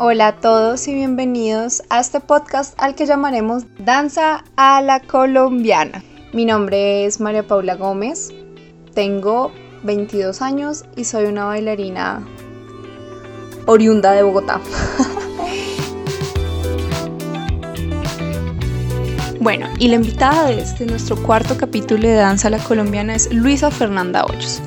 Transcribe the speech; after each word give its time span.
Hola 0.00 0.28
a 0.28 0.36
todos 0.36 0.86
y 0.86 0.94
bienvenidos 0.94 1.82
a 1.90 1.98
este 1.98 2.20
podcast 2.20 2.72
al 2.80 2.94
que 2.94 3.04
llamaremos 3.04 3.64
Danza 3.80 4.44
a 4.54 4.80
la 4.80 5.00
Colombiana. 5.00 6.04
Mi 6.32 6.44
nombre 6.44 7.04
es 7.04 7.18
María 7.18 7.44
Paula 7.44 7.74
Gómez, 7.74 8.32
tengo 8.94 9.50
22 9.82 10.40
años 10.40 10.84
y 10.94 11.02
soy 11.02 11.24
una 11.24 11.46
bailarina 11.46 12.22
oriunda 13.66 14.12
de 14.12 14.22
Bogotá. 14.22 14.60
Bueno, 19.40 19.68
y 19.78 19.86
la 19.86 19.94
invitada 19.94 20.48
de 20.48 20.60
este 20.60 20.84
nuestro 20.84 21.16
cuarto 21.16 21.56
capítulo 21.56 22.06
de 22.08 22.14
Danza 22.14 22.48
a 22.48 22.50
la 22.50 22.58
Colombiana 22.58 23.14
es 23.14 23.32
Luisa 23.32 23.70
Fernanda 23.70 24.24
Hoyos. 24.24 24.60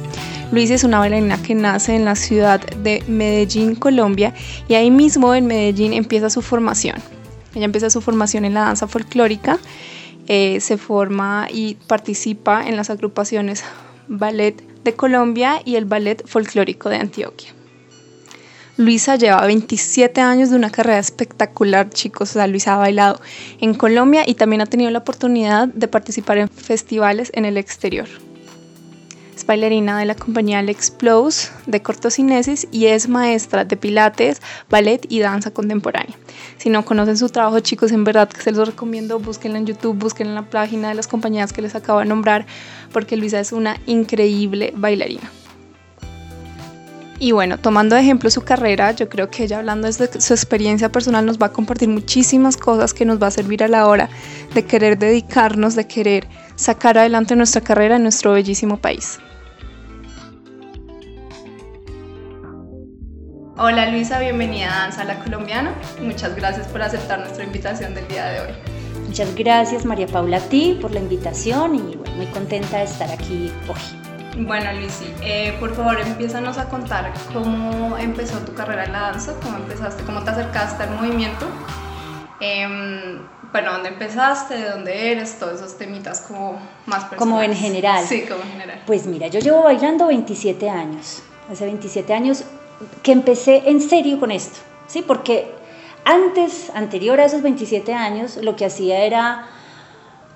Luisa 0.52 0.74
es 0.74 0.84
una 0.84 1.00
bailarina 1.00 1.42
que 1.42 1.56
nace 1.56 1.96
en 1.96 2.04
la 2.04 2.16
ciudad 2.16 2.60
de 2.60 3.02
Medellín, 3.08 3.74
Colombia, 3.74 4.34
y 4.68 4.74
ahí 4.74 4.92
mismo 4.92 5.34
en 5.34 5.48
Medellín 5.48 5.94
empieza 5.94 6.30
su 6.30 6.42
formación. 6.42 6.98
Ella 7.56 7.64
empieza 7.64 7.90
su 7.90 8.02
formación 8.02 8.44
en 8.44 8.54
la 8.54 8.62
danza 8.62 8.86
folclórica, 8.86 9.60
eh, 10.28 10.60
se 10.60 10.78
forma 10.78 11.48
y 11.50 11.76
participa 11.88 12.68
en 12.68 12.76
las 12.76 12.90
agrupaciones 12.90 13.64
Ballet 14.10 14.62
de 14.84 14.94
Colombia 14.94 15.62
y 15.64 15.76
el 15.76 15.86
Ballet 15.86 16.28
Folclórico 16.28 16.90
de 16.90 16.98
Antioquia. 16.98 17.54
Luisa 18.76 19.16
lleva 19.16 19.46
27 19.46 20.20
años 20.20 20.50
de 20.50 20.58
una 20.58 20.70
carrera 20.70 21.00
espectacular, 21.00 21.90
chicos. 21.92 22.32
O 22.32 22.34
sea, 22.34 22.48
Luisa 22.48 22.74
ha 22.74 22.78
bailado 22.78 23.22
en 23.62 23.74
Colombia 23.74 24.24
y 24.28 24.34
también 24.34 24.62
ha 24.62 24.66
tenido 24.66 24.92
la 24.92 25.00
oportunidad 25.00 25.70
de 25.70 25.88
participar 25.88 26.40
en 26.40 26.50
festivales 26.50 27.32
en 27.36 27.46
el 27.46 27.58
exterior. 27.58 28.10
Bailarina 29.52 30.00
de 30.00 30.06
la 30.06 30.16
compañía 30.16 30.60
Alex 30.60 30.94
de 31.66 31.82
cortocinesis 31.82 32.70
y 32.72 32.86
es 32.86 33.10
maestra 33.10 33.66
de 33.66 33.76
pilates, 33.76 34.42
ballet 34.70 35.06
y 35.10 35.20
danza 35.20 35.52
contemporánea. 35.52 36.16
Si 36.58 36.70
no 36.70 36.86
conocen 36.86 37.18
su 37.18 37.28
trabajo, 37.28 37.60
chicos, 37.60 37.92
en 37.92 38.06
verdad 38.06 38.30
que 38.30 38.42
se 38.42 38.54
los 38.54 38.66
recomiendo, 38.66 39.20
búsquenla 39.20 39.58
en 39.58 39.66
YouTube, 39.66 39.98
búsquenla 39.98 40.32
en 40.32 40.36
la 40.36 40.50
página 40.50 40.88
de 40.88 40.96
las 40.96 41.10
compañías 41.10 41.52
que 41.52 41.62
les 41.62 41.76
acabo 41.76 42.00
de 42.00 42.06
nombrar, 42.06 42.46
porque 42.94 43.18
Luisa 43.18 43.42
es 43.42 43.52
una 43.52 43.76
increíble 43.88 44.72
bailarina. 44.74 45.30
Y 47.20 47.34
bueno, 47.34 47.58
tomando 47.58 47.98
de 47.98 48.04
ejemplo 48.04 48.30
su 48.30 48.44
carrera, 48.44 48.94
yo 48.94 49.10
creo 49.10 49.30
que 49.30 49.44
ella 49.44 49.58
hablando 49.58 49.88
desde 49.88 50.22
su 50.22 50.34
experiencia 50.34 50.94
personal 50.94 51.26
nos 51.26 51.40
va 51.40 51.48
a 51.48 51.52
compartir 51.52 51.90
muchísimas 51.90 52.56
cosas 52.56 52.94
que 52.94 53.04
nos 53.04 53.22
va 53.22 53.28
a 53.28 53.32
servir 53.32 53.66
a 53.66 53.68
la 53.68 53.86
hora 53.88 54.08
de 54.54 54.64
querer 54.64 54.98
dedicarnos, 54.98 55.76
de 55.76 55.88
querer 55.88 56.30
sacar 56.56 56.98
adelante 56.98 57.36
nuestra 57.36 57.60
carrera 57.60 57.98
en 57.98 58.04
nuestro 58.04 58.32
bellísimo 58.32 58.78
país. 58.78 59.20
Hola 63.64 63.92
Luisa, 63.92 64.18
bienvenida 64.18 64.74
a 64.74 64.80
Danza 64.80 65.04
la 65.04 65.20
Colombiana. 65.20 65.76
Muchas 66.02 66.36
gracias 66.36 66.66
por 66.66 66.82
aceptar 66.82 67.20
nuestra 67.20 67.44
invitación 67.44 67.94
del 67.94 68.08
día 68.08 68.26
de 68.30 68.40
hoy. 68.40 68.48
Muchas 69.06 69.36
gracias 69.36 69.86
María 69.86 70.08
Paula 70.08 70.38
a 70.38 70.40
ti 70.40 70.80
por 70.82 70.90
la 70.90 71.00
invitación 71.00 71.76
y 71.76 71.96
bueno, 71.96 72.16
muy 72.16 72.26
contenta 72.26 72.80
de 72.80 72.86
estar 72.86 73.12
aquí 73.12 73.54
hoy. 73.68 74.44
Bueno, 74.48 74.74
Luisi, 74.74 75.14
eh, 75.22 75.56
por 75.60 75.76
favor, 75.76 76.02
empiezanos 76.02 76.58
a 76.58 76.70
contar 76.70 77.14
cómo 77.34 78.00
empezó 78.00 78.40
tu 78.40 78.56
carrera 78.56 78.86
en 78.86 78.94
la 78.94 79.02
danza, 79.02 79.36
cómo 79.44 79.58
empezaste, 79.58 80.02
cómo 80.06 80.24
te 80.24 80.32
acercaste 80.32 80.82
al 80.82 80.96
movimiento. 80.96 81.46
Eh, 82.40 83.20
bueno, 83.52 83.74
¿dónde 83.74 83.90
empezaste? 83.90 84.56
¿De 84.56 84.72
dónde 84.72 85.12
eres? 85.12 85.38
Todos 85.38 85.62
esos 85.62 85.78
temitas 85.78 86.22
como 86.22 86.54
más 86.88 87.04
personales. 87.04 87.20
Como 87.20 87.42
en 87.44 87.56
general. 87.56 88.08
Sí, 88.08 88.26
como 88.28 88.42
en 88.42 88.54
general. 88.54 88.82
Pues 88.88 89.06
mira, 89.06 89.28
yo 89.28 89.40
llevo 89.40 89.62
bailando 89.62 90.08
27 90.08 90.68
años. 90.68 91.22
Hace 91.48 91.66
27 91.66 92.12
años 92.12 92.44
que 93.04 93.12
empecé 93.12 93.64
en 93.70 93.82
serio 93.82 94.20
con 94.20 94.32
esto, 94.32 94.60
¿sí? 94.88 95.04
Porque 95.06 95.52
antes, 96.04 96.72
anterior 96.74 97.20
a 97.20 97.26
esos 97.26 97.42
27 97.42 97.94
años, 97.94 98.38
lo 98.38 98.56
que 98.56 98.66
hacía 98.66 99.04
era 99.06 99.48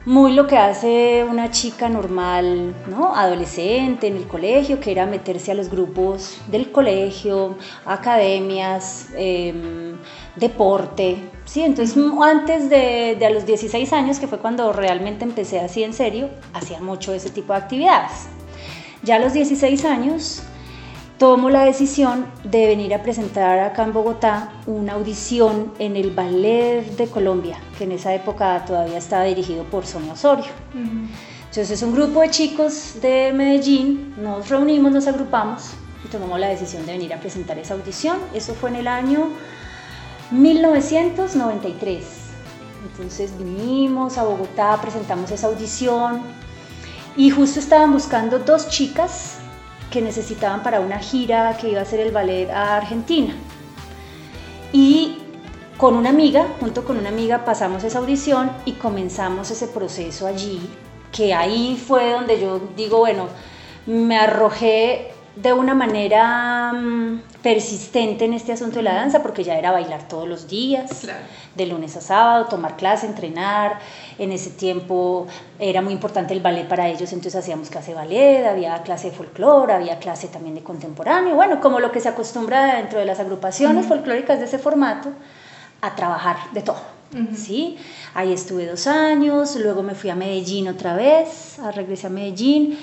muy 0.06 0.34
lo 0.34 0.46
que 0.46 0.58
hace 0.58 1.26
una 1.28 1.50
chica 1.50 1.90
normal, 1.90 2.76
¿no? 2.88 3.16
Adolescente 3.16 4.06
en 4.06 4.18
el 4.18 4.28
colegio, 4.28 4.80
que 4.80 4.92
era 4.92 5.08
meterse 5.08 5.52
a 5.52 5.56
los 5.56 5.70
grupos 5.70 6.38
del 6.48 6.72
colegio, 6.72 7.58
academias, 7.86 9.08
em, 9.16 9.98
deporte, 10.36 11.18
¿sí? 11.46 11.64
Entonces, 11.64 11.98
antes 12.22 12.70
de, 12.70 13.16
de, 13.18 13.26
a 13.26 13.32
los 13.32 13.48
16 13.48 13.92
años, 13.94 14.20
que 14.20 14.28
fue 14.28 14.38
cuando 14.38 14.72
realmente 14.72 15.26
empecé 15.26 15.60
así 15.60 15.84
en 15.84 15.94
serio, 15.94 16.30
hacía 16.54 16.80
mucho 16.80 17.12
ese 17.12 17.32
tipo 17.32 17.54
de 17.54 17.60
actividades. 17.60 18.28
Ya 19.02 19.16
a 19.16 19.20
los 19.20 19.34
16 19.34 19.86
años 19.86 20.44
tomo 21.18 21.50
la 21.50 21.64
decisión 21.64 22.26
de 22.44 22.68
venir 22.68 22.94
a 22.94 23.02
presentar 23.02 23.60
acá 23.60 23.84
en 23.84 23.94
Bogotá 23.94 24.52
una 24.66 24.94
audición 24.94 25.72
en 25.80 25.96
el 25.96 26.12
Ballet 26.12 26.84
de 26.98 27.08
Colombia, 27.08 27.58
que 27.78 27.86
en 27.86 27.94
esa 27.94 28.14
época 28.14 28.66
todavía 28.66 28.98
estaba 28.98 29.24
dirigido 29.24 29.64
por 29.64 29.86
Sonia 29.86 30.14
Osorio. 30.14 30.52
Entonces 30.74 31.72
es 31.72 31.82
un 31.84 31.94
grupo 31.94 32.22
de 32.22 32.30
chicos 32.30 32.96
de 33.02 33.32
Medellín, 33.34 34.14
nos 34.18 34.50
reunimos, 34.50 34.92
nos 34.92 35.08
agrupamos 35.08 35.72
y 36.04 36.10
tomamos 36.10 36.40
la 36.40 36.50
decisión 36.50 36.86
de 36.86 36.92
venir 36.92 37.14
a 37.14 37.20
presentar 37.20 37.58
esa 37.58 37.76
audición. 37.76 38.18
Eso 38.34 38.54
fue 38.54 38.70
en 38.72 38.76
el 38.78 38.88
año 38.88 39.30
1993. 40.32 42.04
Entonces 42.92 43.38
vinimos 43.38 44.18
a 44.18 44.24
Bogotá, 44.24 44.78
presentamos 44.82 45.32
esa 45.32 45.48
audición 45.48 46.22
y 47.16 47.30
justo 47.30 47.62
estaban 47.62 47.94
buscando 47.94 48.40
dos 48.40 48.68
chicas 48.68 49.35
que 49.96 50.02
necesitaban 50.02 50.62
para 50.62 50.82
una 50.82 51.00
gira 51.00 51.56
que 51.56 51.70
iba 51.70 51.80
a 51.80 51.84
hacer 51.84 52.02
el 52.02 52.12
ballet 52.12 52.50
a 52.50 52.76
Argentina. 52.76 53.34
Y 54.74 55.20
con 55.78 55.96
una 55.96 56.10
amiga, 56.10 56.48
junto 56.60 56.84
con 56.84 56.98
una 56.98 57.08
amiga, 57.08 57.46
pasamos 57.46 57.82
esa 57.86 58.00
audición 58.00 58.52
y 58.66 58.74
comenzamos 58.74 59.52
ese 59.52 59.70
proceso 59.70 60.28
allí, 60.28 60.60
que 61.14 61.34
ahí 61.34 61.82
fue 61.82 62.12
donde 62.12 62.42
yo 62.42 62.60
digo, 62.76 62.98
bueno, 62.98 63.30
me 63.86 64.18
arrojé 64.18 65.14
de 65.36 65.52
una 65.52 65.74
manera 65.74 66.72
mm, 66.72 67.22
persistente 67.42 68.26
en 68.26 68.34
este 68.34 68.54
asunto 68.54 68.78
de 68.78 68.84
la 68.84 68.94
danza, 68.96 69.22
porque 69.22 69.44
ya 69.44 69.58
era 69.58 69.72
bailar 69.72 70.08
todos 70.08 70.28
los 70.28 70.48
días, 70.48 71.06
de 71.56 71.66
lunes 71.66 71.96
a 71.98 72.02
sábado, 72.02 72.46
tomar 72.46 72.78
clase, 72.78 73.06
entrenar. 73.06 73.80
En 74.18 74.32
ese 74.32 74.52
tiempo 74.52 75.28
era 75.60 75.82
muy 75.82 75.94
importante 75.94 76.34
el 76.34 76.42
ballet 76.42 76.68
para 76.68 76.88
ellos, 76.88 77.12
entonces 77.12 77.36
hacíamos 77.36 77.70
clase 77.70 77.92
de 77.92 77.96
ballet, 77.96 78.46
había 78.46 78.82
clase 78.84 79.10
de 79.10 79.16
folclore, 79.16 79.74
había 79.74 80.00
clase 80.00 80.30
también 80.30 80.56
de 80.56 80.64
contemporáneo, 80.64 81.36
bueno, 81.36 81.60
como 81.60 81.80
lo 81.80 81.92
que 81.92 82.00
se 82.00 82.10
acostumbra 82.10 82.76
dentro 82.78 83.00
de 83.00 83.06
las 83.06 83.20
agrupaciones 83.20 83.86
folclóricas 83.86 84.40
de 84.40 84.46
ese 84.46 84.58
formato, 84.58 85.10
a 85.82 85.96
trabajar 85.96 86.38
de 86.54 86.62
todo. 86.62 86.96
¿Sí? 87.34 87.78
Ahí 88.14 88.34
estuve 88.34 88.66
dos 88.66 88.88
años, 88.88 89.56
luego 89.56 89.84
me 89.84 89.96
fui 89.96 90.10
a 90.10 90.16
Medellín 90.16 90.68
otra 90.68 90.96
vez, 90.96 91.58
regresé 91.74 92.08
a 92.08 92.10
Medellín 92.10 92.78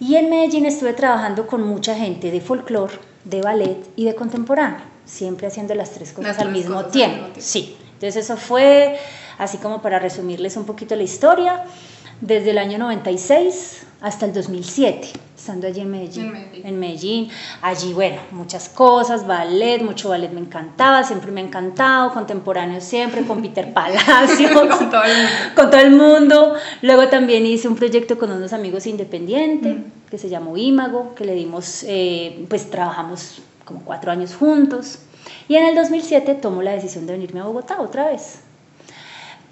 y 0.00 0.16
en 0.16 0.30
Medellín 0.30 0.66
estuve 0.66 0.92
trabajando 0.92 1.46
con 1.46 1.62
mucha 1.62 1.94
gente 1.94 2.30
de 2.30 2.40
folclore, 2.40 2.94
de 3.24 3.42
ballet 3.42 3.78
y 3.96 4.04
de 4.04 4.14
contemporáneo, 4.14 4.80
siempre 5.04 5.46
haciendo 5.46 5.74
las 5.74 5.90
tres 5.90 6.12
cosas, 6.12 6.38
al, 6.38 6.52
mismo 6.52 6.84
tiempo. 6.86 7.28
Sí, 7.38 7.76
entonces 7.94 8.24
eso 8.24 8.36
fue 8.36 8.98
así 9.38 9.58
como 9.58 9.82
para 9.82 9.98
resumirles 9.98 10.56
un 10.56 10.64
poquito 10.64 10.94
la 10.96 11.02
historia, 11.02 11.64
desde 12.20 12.50
el 12.50 12.58
año 12.58 12.78
96 12.78 13.86
hasta 14.00 14.26
el 14.26 14.32
2007, 14.32 15.08
estando 15.36 15.66
allí 15.66 15.80
en 15.80 15.90
Medellín, 15.90 16.32
en 16.52 16.78
Medellín. 16.78 17.28
Allí, 17.62 17.92
bueno, 17.92 18.20
muchas 18.30 18.68
cosas, 18.68 19.26
ballet, 19.26 19.82
mucho 19.82 20.08
ballet 20.08 20.30
me 20.30 20.40
encantaba, 20.40 21.02
siempre 21.02 21.32
me 21.32 21.40
ha 21.40 21.44
encantado, 21.44 22.12
contemporáneo 22.12 22.80
siempre, 22.80 23.22
con 23.22 23.42
Peter 23.42 23.72
Palacio, 23.74 24.52
con, 24.52 24.68
todo 24.68 25.02
el, 25.02 25.54
con, 25.54 25.70
todo 25.70 25.80
el 25.80 25.90
mundo. 25.90 26.54
Luego 26.82 27.08
también 27.08 27.44
hice 27.46 27.66
un 27.68 27.76
proyecto 27.76 28.18
con 28.18 28.30
unos 28.30 28.52
amigos 28.52 28.86
independientes, 28.86 29.76
mm. 29.76 29.97
Que 30.10 30.18
se 30.18 30.28
llamó 30.28 30.56
Imago, 30.56 31.14
que 31.14 31.24
le 31.24 31.34
dimos, 31.34 31.84
eh, 31.86 32.46
pues 32.48 32.70
trabajamos 32.70 33.42
como 33.64 33.84
cuatro 33.84 34.10
años 34.10 34.34
juntos. 34.34 35.00
Y 35.48 35.56
en 35.56 35.66
el 35.66 35.74
2007 35.74 36.34
tomo 36.36 36.62
la 36.62 36.72
decisión 36.72 37.06
de 37.06 37.12
venirme 37.12 37.40
a 37.40 37.44
Bogotá 37.44 37.80
otra 37.80 38.08
vez 38.08 38.40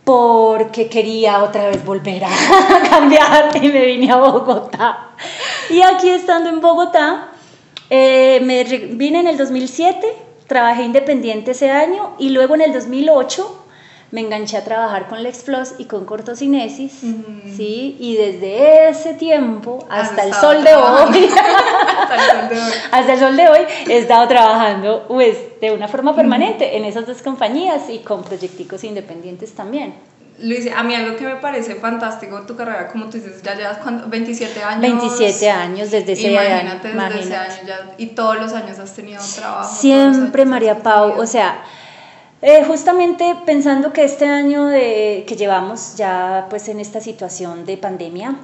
porque 0.06 0.88
quería 0.88 1.42
otra 1.42 1.66
vez 1.66 1.84
volver 1.84 2.22
a 2.22 2.30
cambiar 2.90 3.50
y 3.60 3.68
me 3.72 3.86
vine 3.86 4.12
a 4.12 4.16
Bogotá. 4.16 5.10
Y 5.68 5.82
aquí 5.82 6.08
estando 6.10 6.48
en 6.48 6.60
Bogotá, 6.60 7.32
eh, 7.90 8.38
me 8.44 8.62
vine 8.62 9.18
en 9.18 9.26
el 9.26 9.36
2007, 9.36 10.06
trabajé 10.46 10.84
independiente 10.84 11.50
ese 11.50 11.72
año 11.72 12.14
y 12.20 12.30
luego 12.30 12.54
en 12.54 12.60
el 12.60 12.72
2008 12.72 13.65
me 14.12 14.20
enganché 14.20 14.56
a 14.56 14.64
trabajar 14.64 15.08
con 15.08 15.22
Lex 15.22 15.44
Floss 15.44 15.74
y 15.78 15.86
con 15.86 16.04
cortocinesis, 16.04 16.92
¿sí? 17.56 17.96
Y 17.98 18.16
desde 18.16 18.88
ese 18.88 19.14
tiempo 19.14 19.84
hasta 19.90 20.24
el, 20.24 20.32
sol 20.34 20.62
de 20.62 20.74
hoy, 20.74 21.30
hasta 22.92 23.12
el 23.12 23.18
sol 23.18 23.36
de 23.36 23.48
hoy, 23.48 23.60
he 23.88 23.98
estado 23.98 24.28
trabajando 24.28 25.04
pues, 25.08 25.60
de 25.60 25.72
una 25.72 25.88
forma 25.88 26.14
permanente 26.14 26.76
en 26.76 26.84
esas 26.84 27.06
dos 27.06 27.22
compañías 27.22 27.90
y 27.90 27.98
con 27.98 28.22
proyecticos 28.22 28.84
independientes 28.84 29.54
también. 29.54 29.94
Luis, 30.38 30.70
a 30.70 30.82
mí 30.82 30.94
algo 30.94 31.16
que 31.16 31.24
me 31.24 31.36
parece 31.36 31.76
fantástico 31.76 32.42
tu 32.42 32.56
carrera, 32.56 32.88
como 32.88 33.06
tú 33.06 33.12
dices, 33.12 33.42
ya 33.42 33.54
llevas 33.54 33.78
27 34.08 34.62
años. 34.62 34.80
27 34.82 35.50
años 35.50 35.90
desde 35.90 36.12
ese 36.12 36.30
imagínate, 36.30 36.88
desde 36.88 37.20
ese 37.20 37.36
año 37.36 37.52
ya, 37.66 37.94
y 37.96 38.08
todos 38.08 38.36
los 38.36 38.52
años 38.52 38.78
has 38.78 38.92
tenido 38.94 39.22
trabajo. 39.34 39.74
Siempre, 39.74 40.44
María 40.44 40.82
Pau, 40.82 41.18
o 41.18 41.26
sea, 41.26 41.64
Eh, 42.42 42.64
justamente 42.64 43.34
pensando 43.46 43.92
que 43.92 44.04
este 44.04 44.26
año 44.26 44.66
de, 44.66 45.24
que 45.26 45.36
llevamos 45.36 45.96
ya 45.96 46.46
pues 46.50 46.68
en 46.68 46.80
esta 46.80 47.00
situación 47.00 47.64
de 47.64 47.78
pandemia 47.78 48.36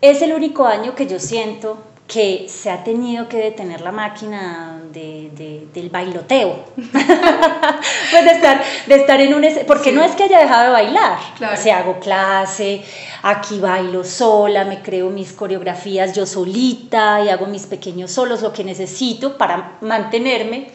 es 0.00 0.22
el 0.22 0.32
único 0.32 0.64
año 0.64 0.94
que 0.94 1.06
yo 1.06 1.18
siento 1.18 1.78
que 2.06 2.46
se 2.48 2.70
ha 2.70 2.82
tenido 2.84 3.28
que 3.28 3.36
detener 3.36 3.80
la 3.80 3.92
máquina 3.92 4.80
de, 4.92 5.66
del 5.74 5.90
bailoteo. 5.90 6.64
pues 6.76 8.24
de 8.24 8.30
estar, 8.30 8.62
de 8.86 8.94
estar 8.94 9.20
en 9.20 9.34
un... 9.34 9.44
Porque 9.66 9.92
no 9.92 10.02
es 10.02 10.14
que 10.14 10.22
haya 10.22 10.38
dejado 10.38 10.66
de 10.66 10.70
bailar. 10.70 11.18
O 11.52 11.56
sea, 11.56 11.78
hago 11.78 11.98
clase, 11.98 12.82
aquí 13.22 13.58
bailo 13.58 14.04
sola, 14.04 14.64
me 14.64 14.82
creo 14.82 15.10
mis 15.10 15.32
coreografías 15.32 16.14
yo 16.14 16.26
solita 16.26 17.22
y 17.22 17.28
hago 17.28 17.46
mis 17.46 17.66
pequeños 17.66 18.12
solos, 18.12 18.40
lo 18.40 18.52
que 18.52 18.62
necesito 18.62 19.36
para 19.36 19.76
mantenerme 19.80 20.68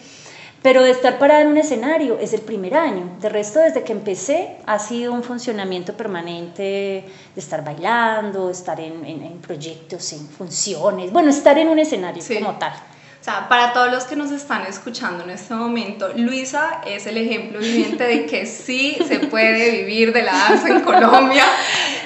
pero 0.61 0.83
de 0.83 0.91
estar 0.91 1.17
parada 1.17 1.41
en 1.41 1.47
un 1.47 1.57
escenario 1.57 2.19
es 2.19 2.33
el 2.33 2.41
primer 2.41 2.75
año. 2.75 3.17
De 3.19 3.29
resto, 3.29 3.59
desde 3.59 3.83
que 3.83 3.93
empecé, 3.93 4.57
ha 4.65 4.77
sido 4.77 5.11
un 5.11 5.23
funcionamiento 5.23 5.93
permanente 5.93 6.61
de 6.63 7.41
estar 7.41 7.63
bailando, 7.63 8.49
estar 8.49 8.79
en, 8.79 9.03
en, 9.05 9.39
proyectos, 9.39 10.13
en 10.13 10.27
funciones, 10.27 11.11
bueno, 11.11 11.29
estar 11.31 11.57
en 11.57 11.67
un 11.67 11.79
escenario 11.79 12.23
como 12.39 12.59
tal. 12.59 12.73
O 12.73 13.23
sea, 13.23 13.47
para 13.47 13.71
todos 13.71 13.91
los 13.91 14.05
que 14.05 14.15
nos 14.15 14.31
están 14.31 14.65
escuchando 14.65 15.23
en 15.23 15.29
este 15.29 15.53
momento, 15.53 16.09
Luisa 16.15 16.81
es 16.87 17.05
el 17.05 17.17
ejemplo 17.17 17.59
viviente 17.59 18.03
de 18.03 18.25
que 18.25 18.47
sí 18.47 18.97
se 19.07 19.19
puede 19.19 19.69
vivir 19.69 20.11
de 20.11 20.23
la 20.23 20.33
danza 20.33 20.69
en 20.69 20.79
Colombia 20.81 21.45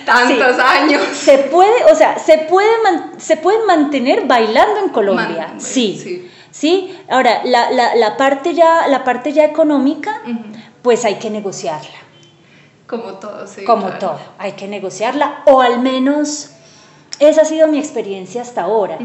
tantos 0.06 0.60
años. 0.60 1.02
Se 1.14 1.38
puede, 1.38 1.86
o 1.92 1.96
sea, 1.96 2.20
se, 2.20 2.40
puede 2.40 2.70
se 3.18 3.38
pueden 3.38 3.66
mantener 3.66 4.26
bailando 4.26 4.82
en 4.82 4.90
Colombia, 4.90 5.54
sí. 5.58 6.00
sí. 6.02 6.32
¿Sí? 6.56 6.98
Ahora, 7.10 7.42
la, 7.44 7.70
la, 7.72 7.96
la, 7.96 8.18
parte, 8.18 8.54
ya, 8.54 8.88
la 8.88 9.04
parte 9.04 9.34
ya 9.34 9.44
económica, 9.44 10.22
pues 10.82 11.04
hay 11.04 11.16
que 11.16 11.30
negociarla. 11.30 11.98
Como 12.88 13.16
todo, 13.16 13.46
sí. 13.46 13.66
Como 13.66 13.90
todo, 13.94 14.20
hay 14.38 14.54
que 14.54 14.68
negociarla, 14.68 15.44
o 15.48 15.60
al 15.62 15.82
menos 15.82 16.52
esa 17.20 17.42
ha 17.42 17.46
sido 17.46 17.68
mi 17.68 17.78
experiencia 17.80 18.42
hasta 18.42 18.62
ahora. 18.64 19.00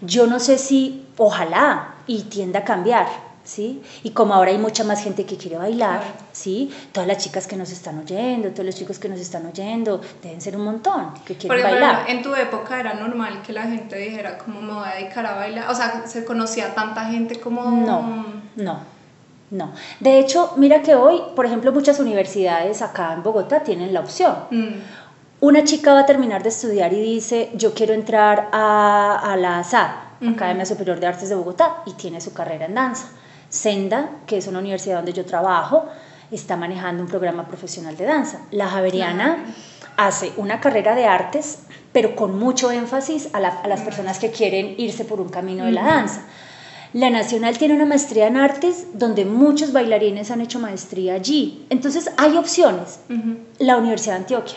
Yo 0.00 0.26
no 0.26 0.38
sé 0.38 0.58
si, 0.58 1.06
ojalá, 1.16 1.94
y 2.06 2.22
tienda 2.22 2.60
a 2.60 2.64
cambiar, 2.64 3.06
¿sí? 3.44 3.82
Y 4.02 4.10
como 4.10 4.34
ahora 4.34 4.50
hay 4.50 4.58
mucha 4.58 4.84
más 4.84 5.02
gente 5.02 5.26
que 5.26 5.36
quiere 5.36 5.56
bailar, 5.58 6.02
¿sí? 6.32 6.72
Todas 6.92 7.08
las 7.08 7.18
chicas 7.18 7.46
que 7.46 7.56
nos 7.56 7.70
están 7.70 7.98
oyendo, 7.98 8.50
todos 8.50 8.66
los 8.66 8.74
chicos 8.74 8.98
que 8.98 9.08
nos 9.08 9.20
están 9.20 9.46
oyendo, 9.46 10.00
deben 10.22 10.40
ser 10.40 10.56
un 10.56 10.64
montón 10.64 11.12
que 11.24 11.36
quieren 11.36 11.62
bailar. 11.62 12.08
en 12.08 12.22
tu 12.22 12.34
época 12.34 12.78
era 12.78 12.94
normal 12.94 13.42
que 13.44 13.52
la 13.52 13.62
gente 13.62 13.96
dijera 13.96 14.38
cómo 14.38 14.60
me 14.60 14.72
voy 14.74 14.88
a 14.88 14.94
dedicar 14.94 15.26
a 15.26 15.34
bailar, 15.34 15.70
o 15.70 15.74
sea, 15.74 16.06
se 16.06 16.24
conocía 16.24 16.74
tanta 16.74 17.06
gente 17.06 17.40
como... 17.40 17.64
No, 17.64 18.26
no, 18.56 18.80
no. 19.50 19.72
De 20.00 20.18
hecho, 20.18 20.54
mira 20.56 20.82
que 20.82 20.94
hoy, 20.94 21.20
por 21.34 21.46
ejemplo, 21.46 21.72
muchas 21.72 21.98
universidades 21.98 22.80
acá 22.82 23.12
en 23.14 23.22
Bogotá 23.22 23.62
tienen 23.62 23.92
la 23.92 24.00
opción. 24.00 24.34
Mm. 24.50 24.74
Una 25.40 25.64
chica 25.64 25.92
va 25.92 26.00
a 26.00 26.06
terminar 26.06 26.44
de 26.44 26.50
estudiar 26.50 26.92
y 26.92 27.00
dice, 27.00 27.50
yo 27.54 27.74
quiero 27.74 27.94
entrar 27.94 28.48
a, 28.52 29.32
a 29.32 29.36
la 29.36 29.64
SAD, 29.64 29.90
Academia 30.28 30.64
Superior 30.64 31.00
de 31.00 31.08
Artes 31.08 31.28
de 31.28 31.34
Bogotá, 31.34 31.82
y 31.84 31.94
tiene 31.94 32.20
su 32.20 32.32
carrera 32.32 32.66
en 32.66 32.76
danza 32.76 33.08
Senda, 33.52 34.08
que 34.26 34.38
es 34.38 34.46
una 34.46 34.60
universidad 34.60 34.96
donde 34.96 35.12
yo 35.12 35.26
trabajo, 35.26 35.84
está 36.30 36.56
manejando 36.56 37.02
un 37.02 37.08
programa 37.08 37.46
profesional 37.46 37.98
de 37.98 38.06
danza. 38.06 38.40
La 38.50 38.66
Javeriana 38.66 39.44
hace 39.98 40.32
una 40.38 40.58
carrera 40.58 40.94
de 40.94 41.04
artes, 41.04 41.58
pero 41.92 42.16
con 42.16 42.38
mucho 42.38 42.70
énfasis 42.70 43.28
a, 43.34 43.40
las 43.40 43.80
personas 43.82 44.18
que 44.18 44.30
quieren 44.30 44.74
irse 44.78 45.04
por 45.04 45.20
un 45.20 45.28
camino 45.28 45.66
de 45.66 45.72
la 45.72 45.82
danza. 45.82 46.22
La 46.92 47.08
Nacional 47.08 47.56
tiene 47.56 47.74
una 47.74 47.86
maestría 47.86 48.26
en 48.26 48.36
artes 48.36 48.86
donde 48.92 49.24
muchos 49.24 49.72
bailarines 49.72 50.30
han 50.30 50.42
hecho 50.42 50.58
maestría 50.58 51.14
allí. 51.14 51.64
Entonces 51.70 52.10
hay 52.18 52.36
opciones. 52.36 53.00
La 53.58 53.76
Universidad 53.78 54.14
de 54.14 54.20
Antioquia. 54.20 54.56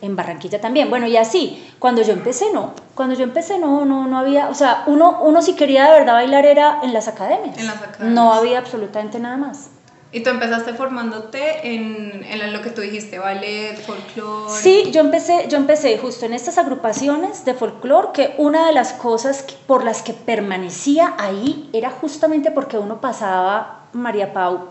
En 0.00 0.16
Barranquilla 0.16 0.60
también. 0.60 0.88
Bueno, 0.88 1.06
y 1.06 1.16
así, 1.16 1.62
cuando 1.78 2.02
yo 2.02 2.12
empecé 2.12 2.46
no. 2.54 2.72
Cuando 2.94 3.14
yo 3.14 3.24
empecé 3.24 3.58
no, 3.58 3.84
no, 3.84 4.06
no 4.06 4.18
había, 4.18 4.48
o 4.48 4.54
sea, 4.54 4.84
uno, 4.86 5.20
uno 5.22 5.42
si 5.42 5.54
quería 5.54 5.84
de 5.86 5.98
verdad 5.98 6.14
bailar 6.14 6.46
era 6.46 6.80
en 6.82 6.92
las 6.92 7.08
academias. 7.08 7.58
En 7.58 7.66
las 7.66 7.76
academias. 7.76 8.14
No 8.14 8.32
había 8.32 8.58
absolutamente 8.58 9.18
nada 9.18 9.36
más. 9.36 9.71
¿Y 10.14 10.20
tú 10.20 10.28
empezaste 10.28 10.74
formándote 10.74 11.74
en, 11.74 12.22
en, 12.22 12.52
lo 12.52 12.60
que 12.60 12.68
tú 12.68 12.82
dijiste, 12.82 13.18
ballet, 13.18 13.80
folclore? 13.80 14.52
Sí, 14.60 14.90
yo 14.92 15.00
empecé, 15.00 15.46
yo 15.48 15.56
empecé 15.56 15.96
justo 15.96 16.26
en 16.26 16.34
estas 16.34 16.58
agrupaciones 16.58 17.46
de 17.46 17.54
folclore, 17.54 18.08
que 18.12 18.34
una 18.36 18.66
de 18.66 18.74
las 18.74 18.92
cosas 18.92 19.42
por 19.66 19.84
las 19.84 20.02
que 20.02 20.12
permanecía 20.12 21.14
ahí 21.18 21.70
era 21.72 21.90
justamente 21.90 22.50
porque 22.50 22.76
uno 22.76 23.00
pasaba, 23.00 23.86
María 23.94 24.34
Pau, 24.34 24.68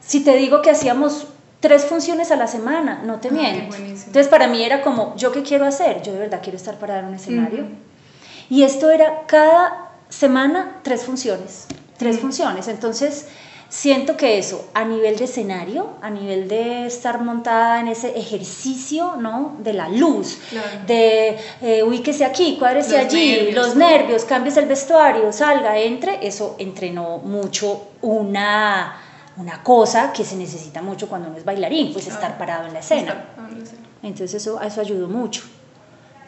si 0.00 0.24
te 0.24 0.36
digo 0.36 0.60
que 0.60 0.70
hacíamos 0.70 1.28
tres 1.60 1.84
funciones 1.84 2.32
a 2.32 2.36
la 2.36 2.48
semana, 2.48 3.00
no 3.04 3.20
te 3.20 3.30
miento. 3.30 3.76
Entonces 3.76 4.26
para 4.26 4.48
mí 4.48 4.64
era 4.64 4.82
como, 4.82 5.14
¿yo 5.16 5.30
qué 5.30 5.44
quiero 5.44 5.64
hacer? 5.64 6.02
Yo 6.02 6.12
de 6.12 6.18
verdad 6.18 6.40
quiero 6.42 6.56
estar 6.56 6.76
parada 6.78 6.98
en 7.00 7.06
un 7.06 7.14
escenario. 7.14 7.66
Y 8.50 8.64
esto 8.64 8.90
era 8.90 9.22
cada 9.26 9.92
semana 10.08 10.80
tres 10.82 11.04
funciones, 11.04 11.68
tres 11.96 12.18
funciones. 12.18 12.66
Entonces 12.66 13.28
siento 13.72 14.18
que 14.18 14.36
eso, 14.36 14.68
a 14.74 14.84
nivel 14.84 15.16
de 15.16 15.24
escenario, 15.24 15.94
a 16.02 16.10
nivel 16.10 16.46
de 16.46 16.84
estar 16.84 17.22
montada 17.22 17.80
en 17.80 17.88
ese 17.88 18.18
ejercicio, 18.18 19.14
¿no? 19.18 19.56
De 19.60 19.72
la 19.72 19.88
luz, 19.88 20.38
de 20.86 21.38
eh, 21.62 21.82
ubíquese 21.82 22.26
aquí, 22.26 22.58
cuádrese 22.58 22.98
allí, 22.98 23.50
los 23.52 23.74
nervios, 23.74 24.26
cambies 24.26 24.58
el 24.58 24.66
vestuario, 24.66 25.32
salga, 25.32 25.78
entre, 25.78 26.24
eso 26.26 26.54
entrenó 26.58 27.16
mucho 27.16 27.84
una, 28.02 29.00
una 29.38 29.62
cosa 29.62 30.12
que 30.12 30.22
se 30.22 30.36
necesita 30.36 30.82
mucho 30.82 31.08
cuando 31.08 31.28
uno 31.28 31.38
es 31.38 31.44
bailarín, 31.46 31.94
pues 31.94 32.06
estar 32.08 32.36
parado 32.36 32.66
en 32.66 32.74
la 32.74 32.80
escena. 32.80 33.24
Entonces 34.02 34.34
eso, 34.34 34.60
eso 34.60 34.80
ayudó 34.82 35.08
mucho. 35.08 35.44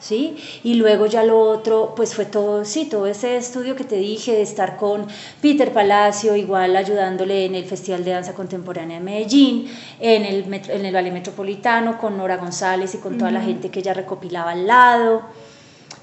¿Sí? 0.05 0.37
Y 0.63 0.75
luego 0.75 1.07
ya 1.07 1.23
lo 1.23 1.41
otro, 1.41 1.95
pues 1.97 2.15
fue 2.15 2.27
todo, 2.27 2.67
sí, 2.67 2.85
todo 2.85 3.07
ese 3.07 3.39
estudio 3.39 3.75
que 3.75 3.85
te 3.85 3.97
dije 3.97 4.33
de 4.33 4.43
estar 4.43 4.77
con 4.77 5.07
Peter 5.41 5.73
Palacio, 5.73 6.37
igual 6.37 6.77
ayudándole 6.77 7.47
en 7.47 7.55
el 7.55 7.65
Festival 7.65 8.05
de 8.05 8.11
Danza 8.11 8.35
Contemporánea 8.35 8.99
de 8.99 9.05
Medellín, 9.05 9.67
en 9.99 10.27
el, 10.27 10.53
en 10.53 10.85
el 10.85 10.93
Ballet 10.93 11.11
Metropolitano, 11.11 11.97
con 11.97 12.19
Nora 12.19 12.37
González 12.37 12.95
y 12.95 12.99
con 12.99 13.17
toda 13.17 13.31
la 13.31 13.41
gente 13.41 13.71
que 13.71 13.81
ella 13.81 13.95
recopilaba 13.95 14.51
al 14.51 14.67
lado. 14.67 15.23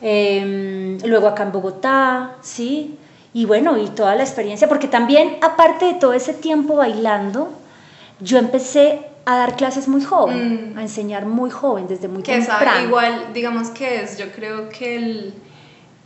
Em, 0.01 0.97
luego 1.06 1.28
acá 1.28 1.44
en 1.44 1.52
Bogotá, 1.52 2.37
¿sí? 2.42 2.97
Y 3.35 3.45
bueno, 3.45 3.78
y 3.78 3.87
toda 3.90 4.16
la 4.16 4.23
experiencia, 4.23 4.68
porque 4.68 4.87
también, 4.87 5.37
aparte 5.42 5.85
de 5.85 5.94
todo 5.94 6.14
ese 6.14 6.33
tiempo 6.33 6.78
bailando, 6.78 7.49
yo 8.19 8.40
empecé 8.40 9.10
a 9.31 9.38
dar 9.38 9.56
clases 9.56 9.88
muy 9.88 10.04
joven, 10.04 10.73
mm. 10.73 10.78
a 10.78 10.81
enseñar 10.81 11.26
muy 11.26 11.50
joven, 11.50 11.88
desde 11.88 12.07
muy 12.07 12.23
que 12.23 12.33
temprano. 12.33 12.85
igual, 12.85 13.30
digamos 13.33 13.69
que 13.69 14.02
es, 14.02 14.18
yo 14.18 14.31
creo 14.31 14.69
que 14.69 14.95
el, 14.95 15.33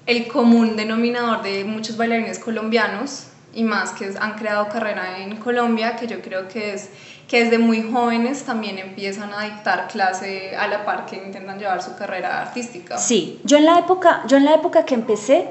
el, 0.06 0.28
común 0.28 0.76
denominador 0.76 1.42
de 1.42 1.64
muchos 1.64 1.98
bailarines 1.98 2.40
colombianos, 2.40 3.28
y 3.54 3.64
más 3.64 3.92
que 3.92 4.14
han 4.20 4.34
creado 4.34 4.68
carrera 4.68 5.20
en 5.20 5.38
Colombia, 5.38 5.96
que 5.96 6.08
yo 6.08 6.22
creo 6.22 6.48
que 6.48 6.74
es 6.74 6.90
que 7.28 7.44
desde 7.44 7.58
muy 7.58 7.90
jóvenes 7.92 8.44
también 8.44 8.78
empiezan 8.78 9.34
a 9.34 9.44
dictar 9.46 9.88
clase 9.88 10.56
a 10.56 10.68
la 10.68 10.86
par 10.86 11.06
que 11.06 11.16
intentan 11.16 11.58
llevar 11.58 11.82
su 11.82 11.96
carrera 11.96 12.42
artística. 12.42 12.98
Sí, 12.98 13.40
yo 13.44 13.58
en 13.58 13.66
la 13.66 13.80
época, 13.80 14.24
yo 14.28 14.38
en 14.38 14.46
la 14.46 14.54
época 14.54 14.86
que 14.86 14.94
empecé, 14.94 15.50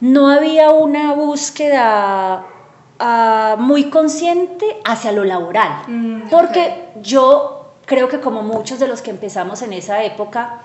no 0.00 0.28
había 0.28 0.70
una 0.70 1.14
búsqueda 1.14 2.46
Ah, 3.04 3.56
muy 3.58 3.90
consciente 3.90 4.64
hacia 4.84 5.10
lo 5.10 5.24
laboral, 5.24 5.82
mm, 5.88 6.28
porque 6.30 6.90
yo 7.02 7.72
creo 7.84 8.08
que 8.08 8.20
como 8.20 8.42
muchos 8.42 8.78
de 8.78 8.86
los 8.86 9.02
que 9.02 9.10
empezamos 9.10 9.60
en 9.62 9.72
esa 9.72 10.04
época, 10.04 10.60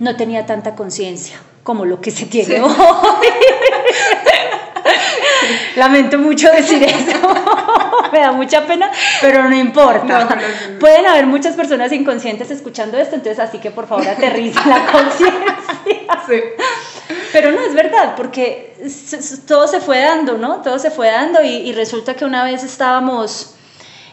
no 0.00 0.16
tenía 0.16 0.46
tanta 0.46 0.74
conciencia 0.74 1.38
como 1.62 1.84
lo 1.84 2.00
que 2.00 2.10
se 2.10 2.26
tiene 2.26 2.60
hoy. 2.60 2.72
Lamento 5.76 6.18
mucho 6.18 6.50
decir 6.50 6.82
eso, 6.82 7.18
me 8.12 8.20
da 8.20 8.32
mucha 8.32 8.66
pena, 8.66 8.90
pero 9.20 9.48
no 9.48 9.56
importa. 9.56 10.28
Pueden 10.78 11.06
haber 11.06 11.26
muchas 11.26 11.54
personas 11.54 11.92
inconscientes 11.92 12.50
escuchando 12.50 12.98
esto, 12.98 13.16
entonces 13.16 13.38
así 13.38 13.58
que 13.58 13.70
por 13.70 13.86
favor 13.86 14.06
aterriza 14.08 14.66
la 14.66 14.86
conciencia. 14.92 15.56
Pero 17.32 17.52
no 17.52 17.60
es 17.60 17.74
verdad, 17.74 18.14
porque 18.16 18.74
todo 19.46 19.68
se 19.68 19.80
fue 19.80 20.00
dando, 20.00 20.38
¿no? 20.38 20.62
Todo 20.62 20.78
se 20.78 20.90
fue 20.90 21.08
dando 21.08 21.42
y, 21.42 21.72
resulta 21.72 22.14
que 22.14 22.24
una 22.24 22.44
vez 22.44 22.64
estábamos 22.64 23.54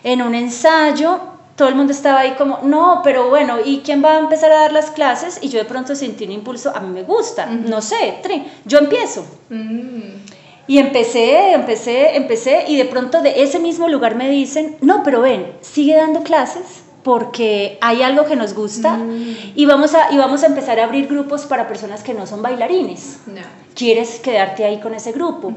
en 0.03 0.21
un 0.21 0.35
ensayo, 0.35 1.19
todo 1.55 1.69
el 1.69 1.75
mundo 1.75 1.93
estaba 1.93 2.21
ahí 2.21 2.31
como, 2.31 2.59
no, 2.63 3.01
pero 3.03 3.29
bueno, 3.29 3.57
¿y 3.63 3.79
quién 3.79 4.03
va 4.03 4.17
a 4.17 4.19
empezar 4.19 4.51
a 4.51 4.61
dar 4.61 4.73
las 4.73 4.91
clases? 4.91 5.39
Y 5.41 5.49
yo 5.49 5.59
de 5.59 5.65
pronto 5.65 5.95
sentí 5.95 6.25
un 6.25 6.31
impulso, 6.31 6.75
a 6.75 6.79
mí 6.79 6.89
me 6.89 7.03
gusta, 7.03 7.45
no 7.45 7.81
sé, 7.81 8.21
yo 8.65 8.79
empiezo. 8.79 9.25
Mm. 9.49 10.42
Y 10.67 10.77
empecé, 10.77 11.51
empecé, 11.53 12.15
empecé, 12.15 12.63
y 12.67 12.77
de 12.77 12.85
pronto 12.85 13.21
de 13.21 13.43
ese 13.43 13.59
mismo 13.59 13.89
lugar 13.89 14.15
me 14.15 14.29
dicen, 14.29 14.77
no, 14.81 15.03
pero 15.03 15.21
ven, 15.21 15.51
sigue 15.61 15.95
dando 15.95 16.23
clases 16.23 16.83
porque 17.03 17.77
hay 17.81 18.01
algo 18.01 18.23
que 18.23 18.37
nos 18.37 18.53
gusta 18.53 18.93
Mm. 18.93 19.35
y, 19.55 19.65
vamos 19.65 19.93
a, 19.93 20.09
y 20.13 20.17
vamos 20.17 20.41
a 20.43 20.45
empezar 20.45 20.79
a 20.79 20.85
abrir 20.85 21.07
grupos 21.07 21.41
para 21.45 21.67
personas 21.67 22.01
que 22.01 22.13
no 22.13 22.25
son 22.25 22.41
bailarines. 22.41 23.19
Quieres 23.75 24.19
quedarte 24.19 24.63
ahí 24.63 24.79
con 24.79 24.93
ese 24.93 25.11
grupo. 25.11 25.51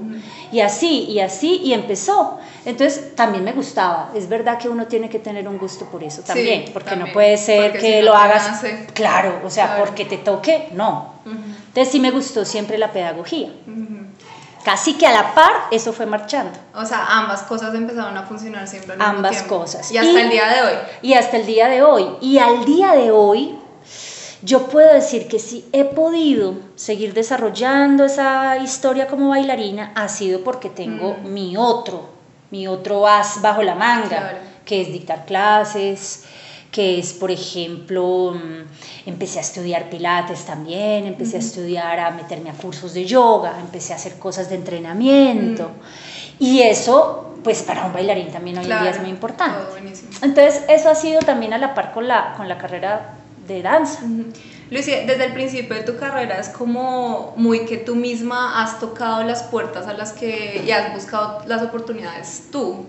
Y 0.50 0.58
así, 0.60 1.04
y 1.04 1.20
así, 1.20 1.60
y 1.62 1.72
empezó. 1.72 2.38
Entonces, 2.64 3.14
también 3.14 3.44
me 3.44 3.52
gustaba. 3.52 4.10
Es 4.14 4.28
verdad 4.28 4.58
que 4.58 4.68
uno 4.68 4.86
tiene 4.86 5.08
que 5.08 5.20
tener 5.20 5.46
un 5.46 5.58
gusto 5.58 5.84
por 5.84 6.02
eso 6.02 6.22
también, 6.22 6.64
porque 6.72 6.88
también. 6.90 7.08
no 7.08 7.12
puede 7.14 7.36
ser 7.36 7.70
Porque 7.72 7.78
que 7.86 7.98
si 8.00 8.04
lo 8.04 8.14
hagas, 8.14 8.64
claro, 8.94 9.40
o 9.44 9.50
sea, 9.50 9.66
Claro. 9.66 9.84
porque 9.84 10.04
te 10.04 10.18
toque, 10.18 10.70
no. 10.72 11.14
Entonces 11.24 11.92
sí 11.92 12.00
me 12.00 12.10
gustó 12.10 12.44
siempre 12.44 12.76
la 12.78 12.90
pedagogía. 12.90 13.50
Casi 14.66 14.94
que 14.94 15.06
a 15.06 15.12
la 15.12 15.32
par, 15.32 15.52
eso 15.70 15.92
fue 15.92 16.06
marchando. 16.06 16.58
O 16.74 16.84
sea, 16.84 17.06
ambas 17.18 17.42
cosas 17.44 17.72
empezaron 17.72 18.16
a 18.16 18.24
funcionar 18.24 18.66
siempre 18.66 18.94
al 18.94 18.98
mismo 18.98 19.12
Ambas 19.14 19.30
tiempo. 19.36 19.58
cosas. 19.60 19.92
Y 19.92 19.96
hasta 19.96 20.10
Y- 20.10 20.16
el 20.16 20.28
día 20.28 20.48
de 20.48 20.62
hoy. 20.62 20.74
Y 21.02 21.14
hasta 21.14 21.36
el 21.36 21.46
día 21.46 21.68
de 21.68 21.82
hoy. 21.84 22.06
Y 22.20 22.38
al 22.38 22.64
día 22.64 22.92
de 22.96 23.12
hoy, 23.12 23.56
yo 24.42 24.66
puedo 24.66 24.92
decir 24.92 25.28
que 25.28 25.38
si 25.38 25.64
he 25.72 25.84
podido 25.84 26.54
seguir 26.74 27.14
desarrollando 27.14 28.04
esa 28.06 28.58
historia 28.58 29.06
como 29.06 29.28
bailarina, 29.28 29.92
ha 29.94 30.08
sido 30.08 30.42
porque 30.42 30.68
tengo 30.68 31.16
Mm. 31.22 31.32
mi 31.32 31.56
otro, 31.56 32.08
mi 32.50 32.66
otro 32.66 33.06
as 33.06 33.40
bajo 33.40 33.62
la 33.62 33.76
manga, 33.76 34.08
Claro. 34.08 34.38
que 34.64 34.82
es 34.82 34.88
dictar 34.88 35.26
clases, 35.26 36.24
que 36.70 36.98
es, 36.98 37.12
por 37.12 37.30
ejemplo, 37.30 38.34
mm, 38.34 39.08
empecé 39.08 39.38
a 39.38 39.42
estudiar 39.42 39.88
pilates 39.88 40.44
también, 40.44 41.06
empecé 41.06 41.36
a 41.36 41.40
estudiar, 41.40 42.00
a 42.00 42.10
meterme 42.10 42.50
a 42.50 42.54
cursos 42.54 42.94
de 42.94 43.04
yoga, 43.04 43.58
empecé 43.60 43.92
a 43.92 43.96
hacer 43.96 44.18
cosas 44.18 44.48
de 44.48 44.56
entrenamiento. 44.56 45.70
Y 46.38 46.60
eso, 46.60 47.34
pues 47.42 47.62
para 47.62 47.86
un 47.86 47.92
bailarín 47.92 48.30
también 48.30 48.58
hoy 48.58 48.64
en 48.64 48.80
día 48.80 48.90
es 48.90 49.00
muy 49.00 49.10
importante. 49.10 49.70
buenísimo. 49.70 50.10
Entonces, 50.22 50.62
eso 50.68 50.90
ha 50.90 50.94
sido 50.94 51.20
también 51.20 51.52
a 51.52 51.58
la 51.58 51.74
par 51.74 51.92
con 51.92 52.06
la, 52.06 52.34
con 52.36 52.48
la 52.48 52.58
carrera 52.58 53.14
de 53.46 53.62
danza. 53.62 54.00
Lucy, 54.70 54.90
desde 55.06 55.26
el 55.26 55.32
principio 55.32 55.76
de 55.76 55.82
tu 55.82 55.96
carrera 55.96 56.38
es 56.40 56.48
como 56.48 57.34
muy 57.36 57.66
que 57.66 57.76
tú 57.76 57.94
misma 57.94 58.62
has 58.62 58.80
tocado 58.80 59.22
las 59.22 59.44
puertas 59.44 59.86
a 59.86 59.92
las 59.92 60.12
que 60.12 60.62
y 60.66 60.70
has 60.72 60.92
buscado 60.92 61.42
las 61.46 61.62
oportunidades 61.62 62.48
tú, 62.50 62.86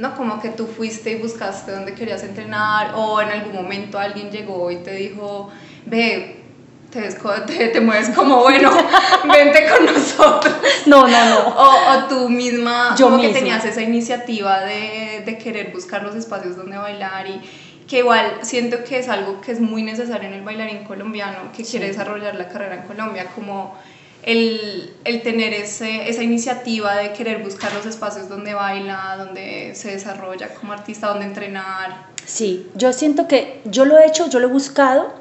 ¿no? 0.00 0.16
Como 0.16 0.40
que 0.40 0.48
tú 0.48 0.66
fuiste 0.66 1.12
y 1.12 1.14
buscaste 1.16 1.72
dónde 1.72 1.94
querías 1.94 2.22
entrenar 2.24 2.94
o 2.96 3.20
en 3.20 3.28
algún 3.28 3.54
momento 3.54 3.98
alguien 3.98 4.30
llegó 4.30 4.70
y 4.70 4.76
te 4.76 4.92
dijo, 4.94 5.50
ve, 5.86 6.42
te, 6.90 7.02
te, 7.46 7.68
te 7.68 7.80
mueves 7.80 8.08
como 8.10 8.40
bueno, 8.40 8.72
vente 9.32 9.66
con 9.68 9.86
nosotros. 9.86 10.54
No, 10.86 11.06
no, 11.06 11.24
no. 11.28 11.38
O, 11.48 11.92
o 11.92 12.04
tú 12.08 12.28
misma, 12.28 12.96
Yo 12.98 13.10
como 13.10 13.20
que 13.20 13.28
tenías 13.28 13.64
esa 13.64 13.82
iniciativa 13.82 14.60
de, 14.60 15.22
de 15.24 15.38
querer 15.38 15.70
buscar 15.72 16.02
los 16.02 16.16
espacios 16.16 16.56
donde 16.56 16.78
bailar 16.78 17.26
y 17.28 17.40
que 17.86 17.98
igual 17.98 18.38
siento 18.42 18.82
que 18.84 18.98
es 18.98 19.08
algo 19.08 19.40
que 19.40 19.52
es 19.52 19.60
muy 19.60 19.82
necesario 19.82 20.28
en 20.28 20.34
el 20.34 20.42
bailarín 20.42 20.84
colombiano 20.84 21.52
que 21.54 21.64
Sí. 21.64 21.72
quiere 21.72 21.88
desarrollar 21.88 22.36
la 22.36 22.48
carrera 22.48 22.76
en 22.76 22.82
Colombia, 22.82 23.26
como 23.34 23.76
el, 24.22 24.94
el 25.04 25.22
tener 25.22 25.54
ese, 25.54 26.08
esa 26.08 26.22
iniciativa 26.22 26.96
de 26.96 27.12
querer 27.12 27.42
buscar 27.42 27.72
los 27.72 27.86
espacios 27.86 28.28
donde 28.28 28.54
baila, 28.54 29.16
donde 29.18 29.74
se 29.74 29.92
desarrolla 29.92 30.54
como 30.54 30.72
artista, 30.72 31.08
donde 31.08 31.26
entrenar. 31.26 32.06
Sí, 32.24 32.68
yo 32.74 32.92
siento 32.92 33.26
que 33.26 33.60
yo 33.64 33.84
lo 33.84 33.98
he 33.98 34.06
hecho, 34.06 34.28
yo 34.28 34.38
lo 34.38 34.48
he 34.48 34.50
buscado, 34.50 35.12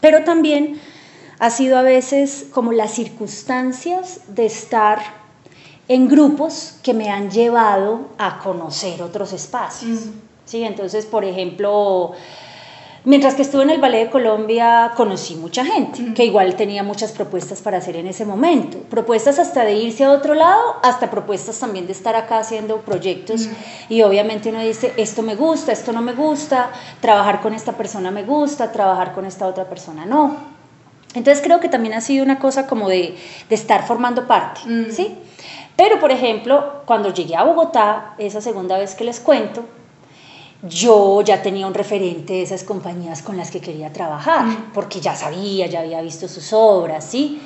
pero 0.00 0.24
también 0.24 0.80
ha 1.38 1.50
sido 1.50 1.78
a 1.78 1.82
veces 1.82 2.46
como 2.52 2.72
las 2.72 2.94
circunstancias 2.94 4.20
de 4.28 4.46
estar 4.46 4.98
en 5.88 6.08
grupos 6.08 6.74
que 6.82 6.94
me 6.94 7.10
han 7.10 7.30
llevado 7.30 8.08
a 8.18 8.38
conocer 8.38 9.02
otros 9.02 9.32
espacios. 9.32 10.06
Sí, 10.44 10.64
entonces, 10.64 11.06
por 11.06 11.24
ejemplo, 11.24 12.12
mientras 13.08 13.34
que 13.34 13.40
estuve 13.40 13.62
en 13.62 13.70
el 13.70 13.80
Ballet 13.80 14.04
de 14.04 14.10
Colombia, 14.10 14.92
conocí 14.94 15.34
mucha 15.34 15.64
gente 15.64 16.12
que 16.12 16.26
igual 16.26 16.56
tenía 16.56 16.82
muchas 16.82 17.12
propuestas 17.12 17.62
para 17.62 17.78
hacer 17.78 17.96
en 17.96 18.06
ese 18.06 18.26
momento. 18.26 18.76
Propuestas 18.90 19.38
hasta 19.38 19.64
de 19.64 19.72
irse 19.72 20.04
a 20.04 20.10
otro 20.10 20.34
lado, 20.34 20.76
hasta 20.82 21.10
propuestas 21.10 21.58
también 21.58 21.86
de 21.86 21.92
estar 21.92 22.14
acá 22.16 22.38
haciendo 22.38 22.82
proyectos. 22.82 23.48
Y 23.88 24.02
obviamente 24.02 24.50
uno 24.50 24.60
dice, 24.60 24.92
esto 24.98 25.22
me 25.22 25.36
gusta, 25.36 25.72
esto 25.72 25.92
no 25.92 26.02
me 26.02 26.12
gusta, 26.12 26.70
trabajar 27.00 27.40
con 27.40 27.54
esta 27.54 27.72
persona 27.72 28.10
me 28.10 28.24
gusta, 28.24 28.70
trabajar 28.72 29.14
con 29.14 29.24
esta 29.24 29.46
otra 29.46 29.64
persona 29.64 30.04
no. 30.04 30.36
Entonces 31.14 31.42
creo 31.42 31.60
que 31.60 31.70
también 31.70 31.94
ha 31.94 32.02
sido 32.02 32.22
una 32.22 32.38
cosa 32.38 32.66
como 32.66 32.90
de, 32.90 33.16
de 33.48 33.54
estar 33.54 33.86
formando 33.86 34.26
parte. 34.26 34.60
¿sí? 34.90 35.16
Pero, 35.76 35.98
por 35.98 36.10
ejemplo, 36.10 36.82
cuando 36.84 37.14
llegué 37.14 37.36
a 37.36 37.44
Bogotá, 37.44 38.14
esa 38.18 38.42
segunda 38.42 38.76
vez 38.76 38.94
que 38.94 39.04
les 39.04 39.18
cuento, 39.18 39.64
yo 40.62 41.22
ya 41.22 41.40
tenía 41.42 41.66
un 41.66 41.74
referente 41.74 42.32
de 42.34 42.42
esas 42.42 42.64
compañías 42.64 43.22
con 43.22 43.36
las 43.36 43.50
que 43.50 43.60
quería 43.60 43.92
trabajar, 43.92 44.44
Mm. 44.46 44.72
porque 44.74 45.00
ya 45.00 45.14
sabía, 45.14 45.66
ya 45.66 45.80
había 45.80 46.00
visto 46.02 46.26
sus 46.28 46.52
obras, 46.52 47.04
¿sí? 47.04 47.40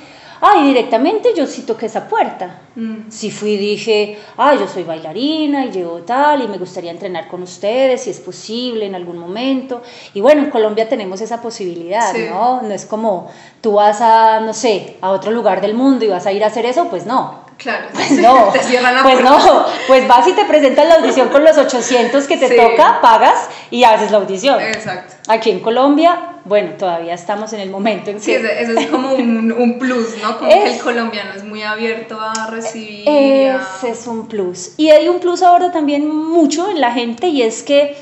Ah, 0.45 0.57
y 0.61 0.67
directamente 0.67 1.29
yo 1.33 1.47
sí 1.47 1.61
toqué 1.61 1.85
esa 1.85 2.05
puerta. 2.09 2.59
Mm. 2.75 3.09
Sí 3.09 3.31
fui 3.31 3.51
y 3.51 3.57
dije, 3.57 4.17
ah, 4.35 4.53
yo 4.55 4.67
soy 4.67 4.83
bailarina 4.83 5.65
y 5.65 5.71
llevo 5.71 5.99
tal 5.99 6.43
y 6.43 6.47
me 6.49 6.57
gustaría 6.57 6.91
entrenar 6.91 7.29
con 7.29 7.43
ustedes 7.43 8.01
si 8.01 8.09
es 8.09 8.19
posible 8.19 8.85
en 8.85 8.93
algún 8.93 9.19
momento. 9.19 9.81
Y 10.13 10.19
bueno, 10.19 10.41
en 10.43 10.49
Colombia 10.49 10.89
tenemos 10.89 11.21
esa 11.21 11.41
posibilidad, 11.41 12.11
Sí. 12.11 12.25
¿no? 12.29 12.61
No 12.61 12.73
es 12.73 12.85
como 12.85 13.29
tú 13.61 13.73
vas 13.73 14.01
a, 14.01 14.41
no 14.41 14.53
sé, 14.53 14.97
a 14.99 15.11
otro 15.11 15.31
lugar 15.31 15.61
del 15.61 15.75
mundo 15.75 16.03
y 16.03 16.09
vas 16.09 16.25
a 16.25 16.33
ir 16.33 16.43
a 16.43 16.47
hacer 16.47 16.65
eso, 16.65 16.87
pues 16.89 17.05
no. 17.05 17.42
Claro, 17.57 17.87
Pues 17.93 18.11
no, 18.19 18.49
te 18.51 18.59
cierran 18.59 18.95
la 18.95 19.03
pues 19.03 19.15
puerta. 19.15 19.29
no, 19.45 19.65
pues 19.87 20.07
vas 20.07 20.27
y 20.27 20.33
te 20.33 20.45
presentas 20.45 20.87
la 20.87 20.95
audición 20.95 21.29
con 21.29 21.43
los 21.43 21.57
800 21.57 22.25
que 22.27 22.37
te 22.37 22.49
Sí. 22.49 22.55
toca, 22.57 22.99
pagas 23.01 23.49
y 23.71 23.83
haces 23.83 24.11
la 24.11 24.17
audición. 24.17 24.59
Exacto. 24.61 25.13
Aquí 25.27 25.51
en 25.51 25.59
Colombia, 25.61 26.33
bueno, 26.45 26.71
todavía 26.77 27.13
estamos 27.13 27.53
en 27.53 27.61
el 27.61 27.69
momento 27.69 28.09
en 28.09 28.19
Sí, 28.19 28.31
que... 28.31 28.37
ese, 28.37 28.61
ese 28.63 28.79
es 28.81 28.87
como 28.87 29.13
un, 29.13 29.51
un 29.51 29.79
plus, 29.79 30.17
¿no? 30.21 30.37
Como 30.37 30.49
que 30.49 30.73
el 30.73 30.79
colombiano 30.81 31.33
es 31.35 31.43
muy 31.43 31.63
abierto 31.63 32.19
a 32.19 32.47
recibir. 32.47 33.07
a- 33.07 33.61
Ese 33.77 33.89
es 33.91 34.07
un 34.07 34.27
plus. 34.27 34.71
Y 34.77 34.89
hay 34.89 35.07
un 35.07 35.19
plus 35.19 35.41
ahora 35.43 35.71
también 35.71 36.07
mucho 36.09 36.69
en 36.69 36.81
la 36.81 36.91
gente 36.91 37.27
y 37.27 37.41
es 37.43 37.63
que 37.63 37.95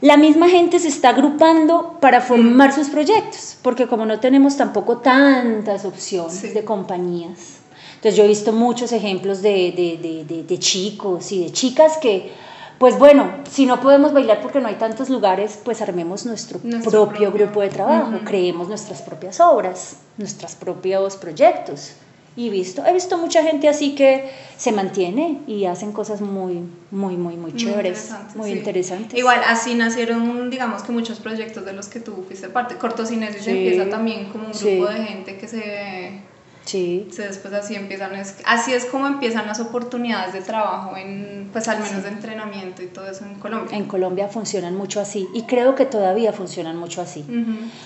la 0.00 0.16
misma 0.16 0.48
gente 0.48 0.78
se 0.78 0.88
está 0.88 1.10
agrupando 1.10 1.98
para 2.00 2.22
formar 2.22 2.72
sus 2.72 2.88
proyectos, 2.88 3.56
porque 3.62 3.86
como 3.86 4.06
no 4.06 4.18
tenemos 4.18 4.56
tampoco 4.56 4.96
tantas 4.98 5.84
opciones 5.84 6.32
Sí. 6.38 6.48
de 6.48 6.64
compañías. 6.64 7.58
Entonces 8.00 8.16
yo 8.16 8.24
he 8.24 8.28
visto 8.28 8.52
muchos 8.52 8.92
ejemplos 8.92 9.42
de, 9.42 9.72
de- 9.76 10.24
de- 10.26 10.42
de- 10.44 10.58
chicos 10.58 11.32
y 11.32 11.44
de 11.44 11.52
chicas 11.52 11.98
que, 11.98 12.30
pues 12.78 12.98
bueno, 12.98 13.30
si 13.50 13.66
no 13.66 13.78
podemos 13.82 14.14
bailar 14.14 14.40
porque 14.40 14.58
no 14.58 14.68
hay 14.68 14.76
tantos 14.76 15.10
lugares, 15.10 15.60
pues 15.62 15.82
armemos 15.82 16.24
nuestro, 16.24 16.60
Nuestro 16.62 16.90
propio, 17.04 17.28
propio. 17.28 17.46
grupo 17.46 17.60
de 17.60 17.68
trabajo, 17.68 18.08
Ujú. 18.16 18.24
creemos 18.24 18.68
nuestras 18.68 19.02
propias 19.02 19.38
obras, 19.40 19.98
nuestros 20.16 20.54
propios 20.54 21.16
proyectos. 21.16 21.92
Y 22.36 22.48
visto, 22.48 22.86
he 22.86 22.92
visto 22.94 23.18
mucha 23.18 23.42
gente 23.42 23.68
así 23.68 23.94
que 23.94 24.30
se 24.56 24.72
mantiene 24.72 25.40
y 25.46 25.66
hacen 25.66 25.92
cosas 25.92 26.22
muy, 26.22 26.60
muy, 26.90 27.16
muy, 27.18 27.36
muy 27.36 27.52
chéveres, 27.54 27.98
interesantes, 28.04 28.36
muy 28.36 28.50
sí. 28.52 28.56
interesantes. 28.56 29.18
Igual, 29.18 29.40
así 29.46 29.74
nacieron, 29.74 30.48
digamos 30.48 30.82
que 30.84 30.92
muchos 30.92 31.18
proyectos 31.20 31.66
de 31.66 31.74
los 31.74 31.88
que 31.88 32.00
tú 32.00 32.24
fuiste 32.26 32.48
parte. 32.48 32.76
Cortocinesis 32.76 33.42
Sí. 33.44 33.50
empieza 33.50 33.90
también 33.90 34.30
como 34.30 34.44
un 34.46 34.52
grupo 34.52 34.58
Sí. 34.88 34.94
de 34.94 35.04
gente 35.04 35.36
que 35.36 35.48
se, 35.48 36.22
Sí, 36.70 37.08
se 37.10 37.22
después 37.26 37.52
así 37.54 37.74
empiezan, 37.74 38.14
es- 38.14 38.36
así 38.46 38.72
es 38.72 38.84
como 38.84 39.06
empiezan 39.06 39.46
las 39.46 39.58
oportunidades 39.60 40.32
de 40.32 40.40
trabajo, 40.40 40.96
en, 40.96 41.48
pues 41.52 41.66
al 41.68 41.80
menos 41.80 42.02
de 42.04 42.10
entrenamiento 42.10 42.82
y 42.82 42.86
todo 42.86 43.08
eso 43.10 43.24
en 43.24 43.34
Colombia. 43.36 43.76
en 43.76 43.84
Colombia 43.86 44.28
funcionan 44.28 44.76
mucho 44.76 45.00
así 45.00 45.26
y 45.34 45.42
creo 45.42 45.74
que 45.74 45.84
todavía 45.86 46.32
funcionan 46.32 46.76
mucho 46.76 47.00
así. 47.02 47.24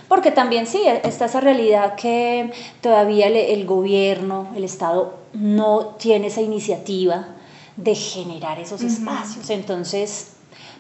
Porque 0.09 0.31
también 0.31 0.67
sí, 0.67 0.83
está 1.03 1.25
esa 1.27 1.41
realidad 1.41 1.95
que 1.95 2.53
todavía 2.81 3.27
el, 3.29 3.37
el 3.37 3.65
gobierno, 3.67 4.49
el 4.57 4.65
Estado, 4.65 5.19
no 5.33 5.97
tiene 5.99 6.27
esa 6.27 6.41
iniciativa 6.43 7.29
de 7.77 7.95
generar 7.95 8.61
esos 8.61 8.83
espacios. 8.83 9.51
Entonces, 9.51 10.33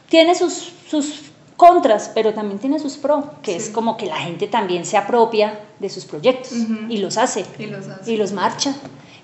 tiene 0.08 0.34
sus, 0.34 0.72
sus 0.88 1.22
contras, 1.56 2.10
pero 2.14 2.34
también 2.34 2.58
tiene 2.58 2.78
sus 2.78 2.96
pros, 2.96 3.24
que 3.42 3.56
es 3.56 3.70
como 3.70 3.96
que 3.96 4.06
la 4.06 4.16
gente 4.16 4.46
también 4.48 4.84
se 4.84 4.96
apropia 4.96 5.60
de 5.78 5.88
sus 5.88 6.04
proyectos 6.04 6.52
y 6.88 6.96
los 6.98 7.16
hace 7.16 7.44
Y 7.58 7.66
los 7.66 7.88
hace. 7.88 8.12
y 8.12 8.16
los 8.16 8.32
marcha 8.32 8.74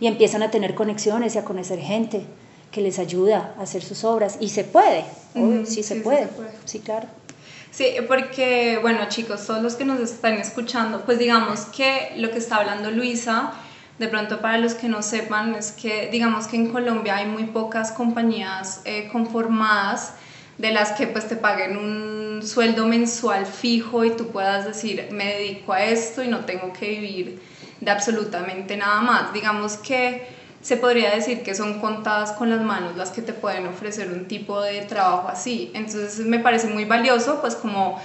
y 0.01 0.07
empiezan 0.07 0.43
a 0.43 0.51
tener 0.51 0.75
conexiones 0.75 1.35
y 1.35 1.39
a 1.39 1.45
conocer 1.45 1.79
gente 1.81 2.25
que 2.71 2.81
les 2.81 2.99
ayuda 2.99 3.55
a 3.59 3.63
hacer 3.63 3.83
sus 3.83 4.05
obras 4.05 4.37
y 4.41 4.49
se 4.51 4.65
puede, 4.65 5.05
Ujú, 5.35 5.67
sí, 5.67 5.83
se, 5.83 5.83
sí, 5.83 5.95
sí 5.95 6.01
puede. 6.01 6.23
se 6.23 6.29
puede. 6.29 6.51
sí 6.65 6.79
claro. 6.79 7.09
Sí, 7.73 7.87
porque, 8.09 8.79
bueno, 8.83 9.01
chicos, 9.09 9.47
todos 9.47 9.63
los 9.63 9.75
que 9.75 9.85
nos 9.85 10.01
están 10.01 10.35
escuchando, 10.35 11.03
pues 11.05 11.19
digamos 11.19 11.61
que 11.67 12.13
lo 12.17 12.31
que 12.31 12.39
está 12.39 12.57
hablando 12.57 12.91
Luisa, 12.91 13.53
de 13.99 14.09
pronto 14.09 14.41
para 14.41 14.59
los 14.59 14.75
que 14.75 14.89
no 14.89 15.03
sepan, 15.03 15.55
es 15.55 15.73
que 15.73 16.09
digamos 16.11 16.47
que 16.47 16.57
en 16.57 16.71
Colombia 16.73 17.17
hay 17.17 17.27
muy 17.27 17.45
pocas 17.45 17.93
compañías 17.93 18.81
eh, 18.85 19.09
conformadas 19.13 20.15
de 20.61 20.73
las 20.73 20.93
que 20.93 21.07
pues 21.07 21.27
te 21.27 21.37
paguen 21.37 21.77
un 21.77 22.43
sueldo 22.43 22.87
mensual 22.87 23.47
fijo 23.47 24.05
y 24.05 24.11
tú 24.11 24.29
puedas 24.29 24.67
decir, 24.67 25.09
me 25.11 25.25
dedico 25.25 25.73
a 25.73 25.85
esto 25.85 26.23
y 26.23 26.29
no 26.29 26.41
tengo 26.41 26.73
que 26.73 26.89
vivir 26.91 27.41
de 27.81 27.91
absolutamente 27.91 28.77
nada 28.77 29.01
más. 29.01 29.33
Digamos 29.33 29.79
que 29.79 30.27
se 30.61 30.77
podría 30.77 31.15
decir 31.15 31.43
que 31.43 31.55
son 31.55 31.81
contadas 31.81 32.33
con 32.33 32.51
las 32.51 32.61
manos 32.61 32.95
las 32.97 33.11
que 33.11 33.23
te 33.23 33.33
pueden 33.33 33.67
ofrecer 33.67 34.09
un 34.11 34.29
tipo 34.29 34.61
de 34.61 34.83
trabajo 34.83 35.29
así. 35.29 35.71
Entonces 35.73 36.19
me 36.19 36.39
parece 36.39 36.67
muy 36.67 36.85
valioso, 36.85 37.41
pues 37.41 37.57
como 37.57 37.99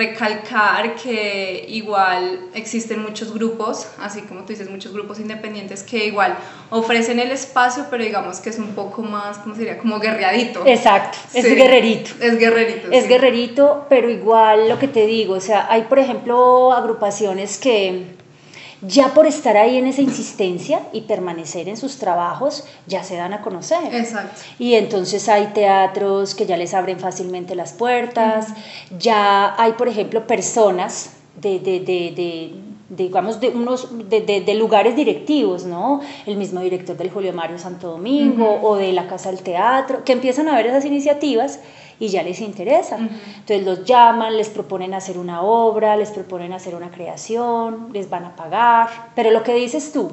recalcar 0.00 0.94
que 0.94 1.66
igual 1.68 2.48
existen 2.54 3.02
muchos 3.02 3.34
grupos, 3.34 3.86
así 3.98 4.22
como 4.22 4.40
tú 4.40 4.48
dices, 4.54 4.70
muchos 4.70 4.94
grupos 4.94 5.20
independientes 5.20 5.82
que 5.82 6.06
igual 6.06 6.38
ofrecen 6.70 7.18
el 7.18 7.30
espacio, 7.30 7.86
pero 7.90 8.02
digamos 8.02 8.40
que 8.40 8.48
es 8.48 8.58
un 8.58 8.74
poco 8.74 9.02
más, 9.02 9.38
¿cómo 9.38 9.54
sería? 9.54 9.76
Como 9.76 9.98
guerreadito. 9.98 10.62
Exacto, 10.64 11.18
es 11.34 11.44
guerrerito. 11.44 12.12
Es 12.18 12.38
guerrerito. 12.38 12.90
Es 12.90 13.08
guerrerito, 13.08 13.86
pero 13.90 14.08
igual 14.08 14.70
lo 14.70 14.78
que 14.78 14.88
te 14.88 15.06
digo, 15.06 15.34
o 15.34 15.40
sea, 15.40 15.66
hay 15.68 15.82
por 15.82 15.98
ejemplo 15.98 16.72
agrupaciones 16.72 17.58
que 17.58 18.19
ya 18.82 19.12
por 19.14 19.26
estar 19.26 19.56
ahí 19.56 19.76
en 19.76 19.86
esa 19.86 20.00
insistencia 20.00 20.80
y 20.92 21.02
permanecer 21.02 21.68
en 21.68 21.76
sus 21.76 21.98
trabajos, 21.98 22.64
ya 22.86 23.04
se 23.04 23.16
dan 23.16 23.32
a 23.32 23.42
conocer. 23.42 23.94
Exacto. 23.94 24.40
Y 24.58 24.74
entonces 24.74 25.28
hay 25.28 25.48
teatros 25.48 26.34
que 26.34 26.46
ya 26.46 26.56
les 26.56 26.74
abren 26.74 26.98
fácilmente 26.98 27.54
las 27.54 27.72
puertas, 27.72 28.48
ya 28.98 29.54
hay, 29.62 29.72
por 29.72 29.88
ejemplo, 29.88 30.26
personas 30.26 31.10
de, 31.36 31.58
de, 31.58 31.80
de, 31.80 32.54
digamos, 32.90 33.40
de, 33.40 33.50
unos, 33.50 33.88
de, 34.08 34.54
lugares 34.54 34.96
directivos, 34.96 35.64
¿no? 35.64 36.00
El 36.26 36.36
mismo 36.36 36.60
director 36.60 36.96
del 36.96 37.08
Julio 37.08 37.32
Mario 37.32 37.58
Santo 37.58 37.88
Domingo 37.88 38.60
o 38.62 38.76
de 38.76 38.92
la 38.92 39.06
Casa 39.06 39.30
del 39.30 39.42
Teatro, 39.42 40.04
que 40.04 40.12
empiezan 40.12 40.48
a 40.48 40.56
ver 40.56 40.66
esas 40.66 40.84
iniciativas 40.84 41.60
y 42.00 42.08
ya 42.08 42.24
les 42.24 42.40
interesa. 42.40 42.96
Entonces 42.96 43.64
los 43.64 43.84
llaman, 43.84 44.36
les 44.36 44.48
proponen 44.48 44.92
hacer 44.94 45.18
una 45.18 45.42
obra, 45.42 45.96
les 45.96 46.10
proponen 46.10 46.52
hacer 46.52 46.74
una 46.74 46.90
creación, 46.90 47.90
les 47.92 48.10
van 48.10 48.24
a 48.24 48.34
pagar. 48.34 48.88
Pero 49.14 49.30
lo 49.30 49.44
que 49.44 49.54
dices 49.54 49.92
tú, 49.92 50.10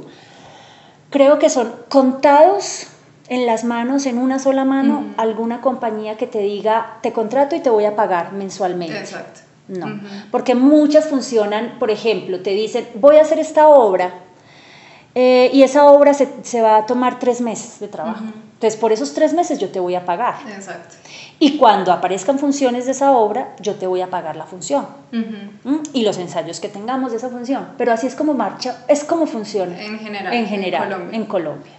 creo 1.09 1.39
que 1.39 1.49
son 1.49 1.73
contados 1.89 2.87
en 3.27 3.47
las 3.47 3.63
manos, 3.63 4.05
en 4.05 4.19
una 4.19 4.37
sola 4.37 4.65
mano, 4.65 5.03
alguna 5.17 5.61
compañía 5.61 6.15
que 6.15 6.27
te 6.27 6.39
diga, 6.39 6.99
te 7.01 7.11
contrato 7.11 7.55
y 7.55 7.59
te 7.59 7.71
voy 7.71 7.85
a 7.85 7.95
pagar 7.95 8.33
mensualmente. 8.33 8.97
Exacto. 8.97 9.46
No, 9.67 9.99
porque 10.31 10.55
muchas 10.55 11.05
funcionan, 11.05 11.77
por 11.77 11.91
ejemplo, 11.91 12.39
te 12.41 12.51
dicen, 12.51 12.87
voy 12.95 13.17
a 13.17 13.21
hacer 13.21 13.39
esta 13.39 13.67
obra 13.67 14.13
eh, 15.13 15.49
y 15.51 15.63
esa 15.63 15.85
obra 15.85 16.13
se, 16.13 16.29
se, 16.43 16.61
va 16.61 16.77
a 16.77 16.85
tomar 16.85 17.19
tres 17.19 17.41
meses 17.41 17.79
de 17.79 17.87
trabajo. 17.87 18.23
Entonces, 18.53 18.79
por 18.79 18.91
esos 18.91 19.13
tres 19.13 19.33
meses 19.33 19.59
yo 19.59 19.69
te 19.69 19.79
voy 19.79 19.95
a 19.95 20.05
pagar. 20.05 20.35
Exacto. 20.47 20.95
Y 21.39 21.57
cuando 21.57 21.91
aparezcan 21.91 22.39
funciones 22.39 22.85
de 22.85 22.91
esa 22.93 23.11
obra, 23.11 23.55
yo 23.59 23.75
te 23.75 23.85
voy 23.85 24.01
a 24.01 24.09
pagar 24.09 24.35
la 24.35 24.45
función. 24.45 24.87
¿Mm? 25.11 25.75
Y 25.93 26.03
los 26.03 26.17
ensayos 26.17 26.59
que 26.59 26.67
tengamos 26.67 27.11
de 27.11 27.17
esa 27.17 27.29
función. 27.29 27.67
Pero 27.77 27.91
así 27.91 28.07
es 28.07 28.15
como 28.15 28.33
marcha, 28.33 28.83
es 28.87 29.03
como 29.03 29.27
funciona. 29.27 29.79
En 29.79 29.99
general. 29.99 30.33
En 30.33 30.47
general, 30.47 31.09
en 31.11 31.25
Colombia. 31.25 31.73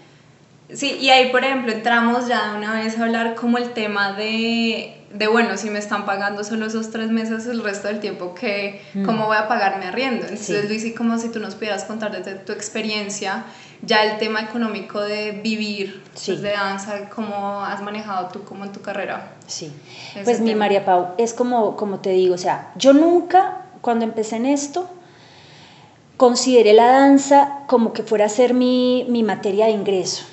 Sí, 0.72 0.98
y 1.00 1.08
ahí, 1.08 1.30
por 1.30 1.44
ejemplo, 1.44 1.72
entramos 1.72 2.28
ya 2.28 2.50
de 2.50 2.58
una 2.58 2.74
vez 2.74 2.98
a 2.98 3.04
hablar 3.04 3.34
como 3.36 3.56
el 3.56 3.70
tema 3.72 4.12
de, 4.12 4.98
de 5.14 5.26
bueno, 5.26 5.56
si 5.56 5.70
me 5.70 5.78
están 5.78 6.04
pagando 6.04 6.44
solo 6.44 6.66
esos 6.66 6.90
tres 6.90 7.10
meses, 7.10 7.46
el 7.46 7.62
resto 7.62 7.88
del 7.88 8.00
tiempo, 8.00 8.34
que, 8.34 8.82
mm. 8.92 9.04
¿cómo 9.04 9.26
voy 9.26 9.36
a 9.38 9.48
pagarme 9.48 9.86
arriendo? 9.86 10.26
Entonces, 10.26 10.68
Luis, 10.68 10.84
y 10.84 10.92
como 10.92 11.16
si 11.18 11.30
tú 11.30 11.40
nos 11.40 11.54
pudieras 11.54 11.84
contar 11.84 12.12
desde 12.12 12.34
tu 12.34 12.52
experiencia 12.52 13.44
ya 13.80 14.04
el 14.04 14.18
tema 14.18 14.40
económico 14.42 15.00
de 15.00 15.32
vivir 15.32 16.02
pues, 16.12 16.42
de 16.42 16.50
danza, 16.50 17.08
¿cómo 17.08 17.62
has 17.64 17.80
manejado 17.80 18.28
tú 18.28 18.44
como 18.44 18.64
en 18.64 18.72
tu 18.72 18.82
carrera? 18.82 19.32
Sí, 19.46 19.72
pues 20.24 20.40
mi 20.40 20.54
María 20.54 20.84
Pau, 20.84 21.14
es 21.16 21.32
como, 21.32 21.76
como 21.76 22.00
te 22.00 22.10
digo, 22.10 22.34
o 22.34 22.38
sea, 22.38 22.72
yo 22.76 22.92
nunca, 22.92 23.62
cuando 23.80 24.04
empecé 24.04 24.36
en 24.36 24.46
esto, 24.46 24.90
consideré 26.18 26.74
la 26.74 26.86
danza 26.88 27.60
como 27.68 27.92
que 27.92 28.02
fuera 28.02 28.26
a 28.26 28.28
ser 28.28 28.52
mi, 28.52 29.06
mi 29.08 29.22
materia 29.22 29.66
de 29.66 29.72
ingreso. 29.72 30.24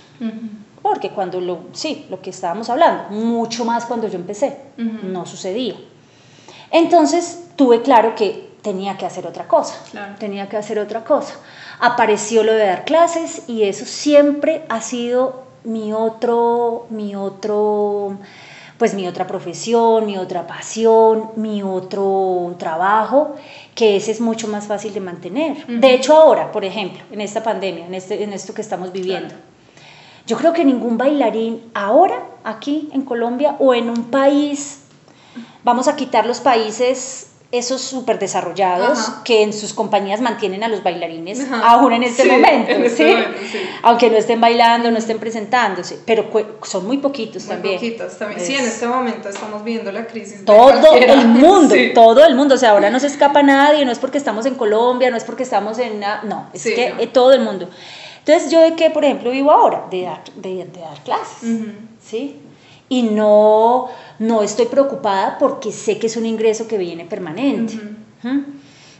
Porque 0.82 1.10
cuando 1.10 1.42
lo, 1.42 1.60
sí, 1.74 2.06
lo 2.10 2.22
que 2.22 2.30
estábamos 2.30 2.70
hablando, 2.70 3.10
mucho 3.10 3.66
más 3.66 3.86
cuando 3.86 4.08
yo 4.08 4.16
empecé, 4.16 4.60
no 4.78 5.26
sucedía. 5.26 5.76
Entonces 6.72 7.48
tuve 7.56 7.82
claro 7.82 8.16
que 8.16 8.50
tenía 8.62 8.98
que 8.98 9.06
hacer 9.06 9.28
otra 9.28 9.48
cosa, 9.48 9.76
tenía 10.20 10.50
que 10.50 10.58
hacer 10.58 10.80
otra 10.80 11.04
cosa. 11.04 11.36
Apareció 11.80 12.44
lo 12.44 12.54
de 12.54 12.66
dar 12.66 12.86
clases 12.86 13.48
y 13.48 13.64
eso 13.64 13.86
siempre 13.86 14.64
ha 14.70 14.82
sido 14.82 15.44
mi 15.64 15.94
otro, 15.94 16.86
mi 16.90 17.16
otro, 17.16 18.18
pues 18.78 18.94
mi 18.94 19.08
otra 19.08 19.28
profesión, 19.28 20.06
mi 20.06 20.18
otra 20.18 20.48
pasión, 20.48 21.32
mi 21.36 21.64
otro 21.64 22.56
trabajo, 22.58 23.36
que 23.74 23.96
ese 23.98 24.12
es 24.12 24.22
mucho 24.22 24.48
más 24.48 24.66
fácil 24.66 24.94
de 24.94 25.00
mantener. 25.00 25.66
De 25.68 25.94
hecho 25.94 26.16
ahora, 26.16 26.52
por 26.52 26.66
ejemplo, 26.66 27.04
en 27.12 27.22
esta 27.22 27.44
pandemia, 27.44 27.86
en, 27.86 27.94
este, 27.94 28.24
en 28.24 28.34
esto 28.34 28.54
que 28.54 28.62
estamos 28.62 28.92
viviendo, 28.92 29.34
yo 30.28 30.38
creo 30.38 30.54
que 30.54 30.66
ningún 30.66 30.98
bailarín 30.98 31.62
ahora, 31.74 32.24
aquí 32.44 32.90
en 32.94 33.04
Colombia 33.04 33.56
o 33.60 33.74
en 33.74 33.90
un 33.90 34.06
país, 34.06 34.82
vamos 35.64 35.88
a 35.88 35.96
quitar 35.96 36.26
los 36.26 36.40
países 36.40 37.28
esos 37.58 37.82
súper 37.82 38.20
desarrollados 38.20 39.00
que 39.24 39.44
en 39.44 39.54
sus 39.54 39.74
compañías 39.74 40.20
mantienen 40.20 40.64
a 40.64 40.68
los 40.68 40.84
bailarines 40.84 41.46
aún 41.64 41.94
en 41.94 42.04
este, 42.04 42.26
momento, 42.26 42.72
este 42.72 42.90
¿sí? 42.90 43.60
Aunque 43.84 44.10
no 44.10 44.18
estén 44.18 44.42
bailando, 44.42 44.92
no 44.92 44.98
estén 44.98 45.20
presentándose, 45.20 46.00
pero 46.06 46.30
son 46.64 46.86
muy 46.86 46.98
poquitos 46.98 47.44
muy 47.46 47.54
también. 47.54 47.76
poquitos 47.76 48.18
también. 48.18 48.42
Sí, 48.42 48.56
en 48.56 48.66
este 48.66 48.88
momento 48.88 49.30
estamos 49.30 49.64
viendo 49.64 49.92
la 49.92 50.06
crisis. 50.06 50.44
Todo 50.44 50.96
el 50.96 51.28
mundo, 51.28 51.76
todo 51.94 52.26
el 52.26 52.36
mundo, 52.36 52.56
o 52.56 52.58
sea, 52.58 52.72
ahora 52.72 52.90
no 52.90 53.00
se 53.00 53.08
escapa 53.08 53.42
nadie, 53.44 53.86
no 53.86 53.92
es 53.92 54.00
porque 54.00 54.18
estamos 54.18 54.46
en 54.46 54.56
Colombia, 54.56 55.10
no 55.12 55.18
es 55.18 55.24
porque 55.24 55.44
estamos 55.44 55.80
en... 55.80 56.00
No, 56.00 56.50
es 56.52 56.64
que 56.64 56.94
eh, 56.98 57.08
todo 57.08 57.32
el 57.34 57.42
mundo. 57.42 57.70
Entonces, 58.26 58.52
¿yo 58.52 58.60
de 58.62 58.76
qué, 58.76 58.90
por 58.90 59.06
ejemplo, 59.06 59.30
vivo 59.30 59.52
ahora? 59.52 59.86
De 59.92 60.02
dar, 60.02 60.24
de, 60.36 60.66
dar 60.66 61.04
clases, 61.04 61.60
¿sí? 62.04 62.42
y 62.90 63.04
no, 63.04 63.88
no 64.20 64.44
estoy 64.44 64.68
preocupada 64.68 65.38
porque 65.40 65.72
sé 65.72 65.98
que 65.98 66.08
es 66.08 66.18
un 66.18 66.26
ingreso 66.26 66.68
que 66.68 66.78
viene 66.78 67.06
permanente. 67.06 67.80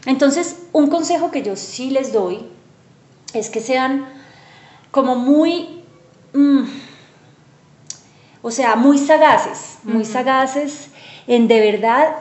Entonces, 0.04 0.66
un 0.72 0.88
consejo 0.88 1.30
que 1.30 1.42
yo 1.42 1.56
sí 1.56 1.90
les 1.90 2.12
doy 2.12 2.46
es 3.32 3.50
que 3.50 3.60
sean 3.60 4.08
como 4.90 5.16
muy, 5.16 5.82
mm, 6.32 6.62
o 8.42 8.50
sea, 8.50 8.76
muy 8.76 8.98
sagaces, 8.98 9.78
muy 9.82 10.04
sagaces 10.04 10.88
en 11.26 11.48
de 11.48 11.60
verdad 11.60 12.16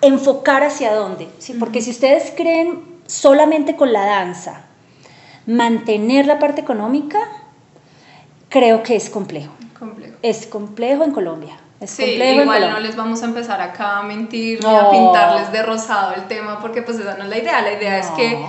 enfocar 0.00 0.62
hacia 0.62 0.94
dónde, 0.94 1.28
¿sí? 1.38 1.54
porque 1.54 1.82
si 1.82 1.90
ustedes 1.90 2.32
creen 2.36 2.82
solamente 3.06 3.76
con 3.76 3.92
la 3.92 4.04
danza 4.04 4.65
mantener 5.46 6.26
la 6.26 6.38
parte 6.38 6.60
económica, 6.60 7.18
creo 8.48 8.82
que 8.82 8.96
es 8.96 9.10
complejo. 9.10 9.52
Es 10.22 10.46
complejo 10.46 11.04
en 11.04 11.12
Colombia. 11.12 11.56
Es 11.80 11.90
sí, 11.90 12.04
igual 12.04 12.70
no 12.70 12.80
les 12.80 12.96
vamos 12.96 13.22
a 13.22 13.26
empezar 13.26 13.60
acá 13.60 13.98
a 13.98 14.02
mentir 14.02 14.64
ni 14.64 14.74
a 14.74 14.88
pintarles 14.90 15.52
de 15.52 15.62
rosado 15.62 16.14
el 16.14 16.26
tema 16.26 16.58
porque 16.60 16.80
pues 16.80 16.98
esa 16.98 17.18
no 17.18 17.24
es 17.24 17.30
la 17.30 17.38
idea. 17.38 17.60
La 17.60 17.72
idea 17.74 17.98
es 17.98 18.06
que 18.12 18.42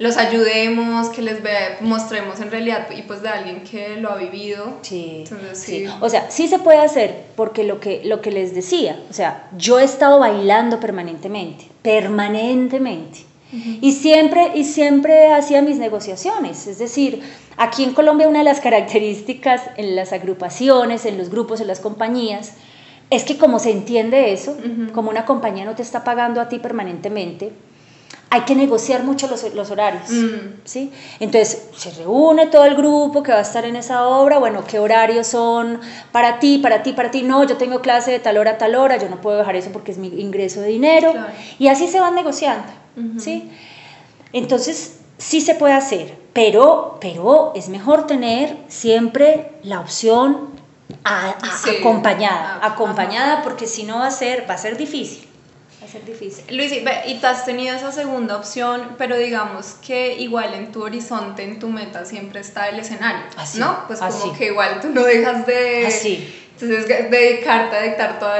los 0.00 0.16
ayudemos, 0.16 1.10
que 1.10 1.22
les 1.22 1.38
mostremos 1.80 2.40
en 2.40 2.50
realidad 2.50 2.88
y 2.90 3.02
pues 3.02 3.22
de 3.22 3.28
alguien 3.28 3.62
que 3.62 3.98
lo 3.98 4.10
ha 4.10 4.16
vivido. 4.16 4.78
Sí, 4.82 5.24
sí. 5.52 5.86
O 6.00 6.08
sea, 6.08 6.28
sí 6.28 6.48
se 6.48 6.58
puede 6.58 6.80
hacer 6.80 7.26
porque 7.36 7.62
lo 7.62 7.78
que, 7.78 8.02
lo 8.04 8.20
que 8.20 8.32
les 8.32 8.52
decía, 8.52 8.98
o 9.08 9.12
sea, 9.12 9.48
yo 9.56 9.78
he 9.78 9.84
estado 9.84 10.18
bailando 10.18 10.80
permanentemente, 10.80 11.68
permanentemente. 11.82 13.26
Y 13.52 13.92
siempre, 13.92 14.52
y 14.54 14.64
siempre 14.64 15.32
hacía 15.32 15.60
mis 15.60 15.76
negociaciones, 15.76 16.66
es 16.66 16.78
decir, 16.78 17.22
Aquí 17.56 17.84
en 17.84 17.92
Colombia 17.92 18.28
una 18.28 18.38
de 18.38 18.44
las 18.44 18.60
características 18.60 19.62
en 19.76 19.94
las 19.94 20.12
agrupaciones, 20.12 21.04
en 21.04 21.18
los 21.18 21.30
grupos, 21.30 21.60
en 21.60 21.66
las 21.66 21.80
compañías, 21.80 22.54
es 23.10 23.24
que 23.24 23.36
como 23.36 23.58
se 23.58 23.70
entiende 23.70 24.32
eso, 24.32 24.56
como 24.94 25.10
una 25.10 25.26
compañía 25.26 25.64
no 25.64 25.74
te 25.74 25.82
está 25.82 26.02
pagando 26.02 26.40
a 26.40 26.48
ti 26.48 26.58
permanentemente, 26.58 27.52
hay 28.30 28.40
que 28.42 28.54
negociar 28.54 29.02
mucho 29.02 29.28
los, 29.28 29.52
los 29.52 29.70
horarios, 29.70 30.08
mm. 30.08 30.60
¿sí? 30.64 30.90
Entonces, 31.20 31.68
se 31.76 31.90
reúne 31.90 32.46
todo 32.46 32.64
el 32.64 32.74
grupo 32.74 33.22
que 33.22 33.30
va 33.30 33.38
a 33.38 33.42
estar 33.42 33.66
en 33.66 33.76
esa 33.76 34.08
obra, 34.08 34.38
bueno, 34.38 34.64
¿qué 34.66 34.78
horarios 34.78 35.26
son 35.26 35.78
para 36.12 36.38
ti, 36.38 36.56
para 36.56 36.82
ti, 36.82 36.94
para 36.94 37.10
ti? 37.10 37.22
No, 37.22 37.44
yo 37.44 37.58
tengo 37.58 37.82
clase 37.82 38.10
de 38.10 38.20
tal 38.20 38.38
hora 38.38 38.52
a 38.52 38.58
tal 38.58 38.74
hora, 38.74 38.96
yo 38.96 39.10
no 39.10 39.20
puedo 39.20 39.36
dejar 39.36 39.56
eso 39.56 39.68
porque 39.70 39.92
es 39.92 39.98
mi 39.98 40.08
ingreso 40.08 40.62
de 40.62 40.68
dinero, 40.68 41.12
y 41.58 41.68
así 41.68 41.88
se 41.88 42.00
van 42.00 42.14
negociando, 42.14 42.64
¿sí? 43.18 43.50
Entonces, 44.32 45.00
sí 45.18 45.40
se 45.40 45.54
puede 45.54 45.74
hacer, 45.74 46.16
pero, 46.32 46.98
pero 47.00 47.52
es 47.54 47.68
mejor 47.68 48.06
tener 48.06 48.56
siempre 48.68 49.52
la 49.62 49.80
opción 49.80 50.50
acompañada, 51.04 52.60
ah, 52.62 52.66
acompañada 52.72 53.42
porque 53.42 53.66
si 53.66 53.84
no 53.84 53.98
va 53.98 54.06
a 54.06 54.10
ser, 54.10 54.48
va 54.48 54.54
a 54.54 54.58
ser 54.58 54.76
difícil. 54.76 55.28
Va 55.80 55.86
a 55.86 55.88
ser 55.88 56.04
difícil. 56.04 56.44
Luis, 56.56 56.72
y 56.72 57.14
te 57.14 57.26
has 57.26 57.44
tenido 57.44 57.74
esa 57.74 57.92
segunda 57.92 58.36
opción, 58.36 58.94
pero 58.98 59.16
digamos 59.16 59.74
que 59.84 60.14
igual 60.18 60.54
en 60.54 60.70
tu 60.70 60.82
horizonte, 60.82 61.42
en 61.44 61.58
tu 61.58 61.68
meta 61.68 62.04
siempre 62.04 62.40
está 62.40 62.68
el 62.68 62.78
escenario, 62.78 63.22
así, 63.36 63.58
¿no? 63.58 63.86
Pues 63.86 64.00
como 64.00 64.32
que 64.36 64.46
igual 64.46 64.80
tú 64.80 64.88
no 64.90 65.02
dejas 65.02 65.46
de... 65.46 65.86
Así 65.86 66.41
Entonces, 66.62 67.10
dedicarte 67.10 67.76
a 67.76 67.82
dictar 67.82 68.18
todo 68.20 68.32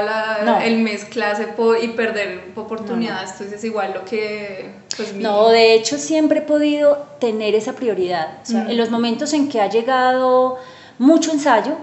el 0.63 0.77
mes 0.77 1.05
clase 1.05 1.47
y 1.81 1.87
perder 1.89 2.51
oportunidades, 2.55 3.31
entonces 3.31 3.59
es 3.59 3.63
igual 3.65 3.93
lo 3.93 4.05
que... 4.05 4.71
Pues, 4.95 5.13
no, 5.15 5.49
de 5.49 5.73
hecho 5.73 5.97
siempre 5.97 6.39
he 6.39 6.43
podido 6.43 7.05
tener 7.19 7.53
esa 7.53 7.73
prioridad. 7.73 8.39
O 8.43 8.45
sea, 8.45 8.69
en 8.69 8.77
los 8.77 8.89
momentos 8.89 9.33
en 9.33 9.49
que 9.49 9.59
ha 9.59 9.69
llegado 9.69 10.57
mucho 10.99 11.31
ensayo, 11.31 11.75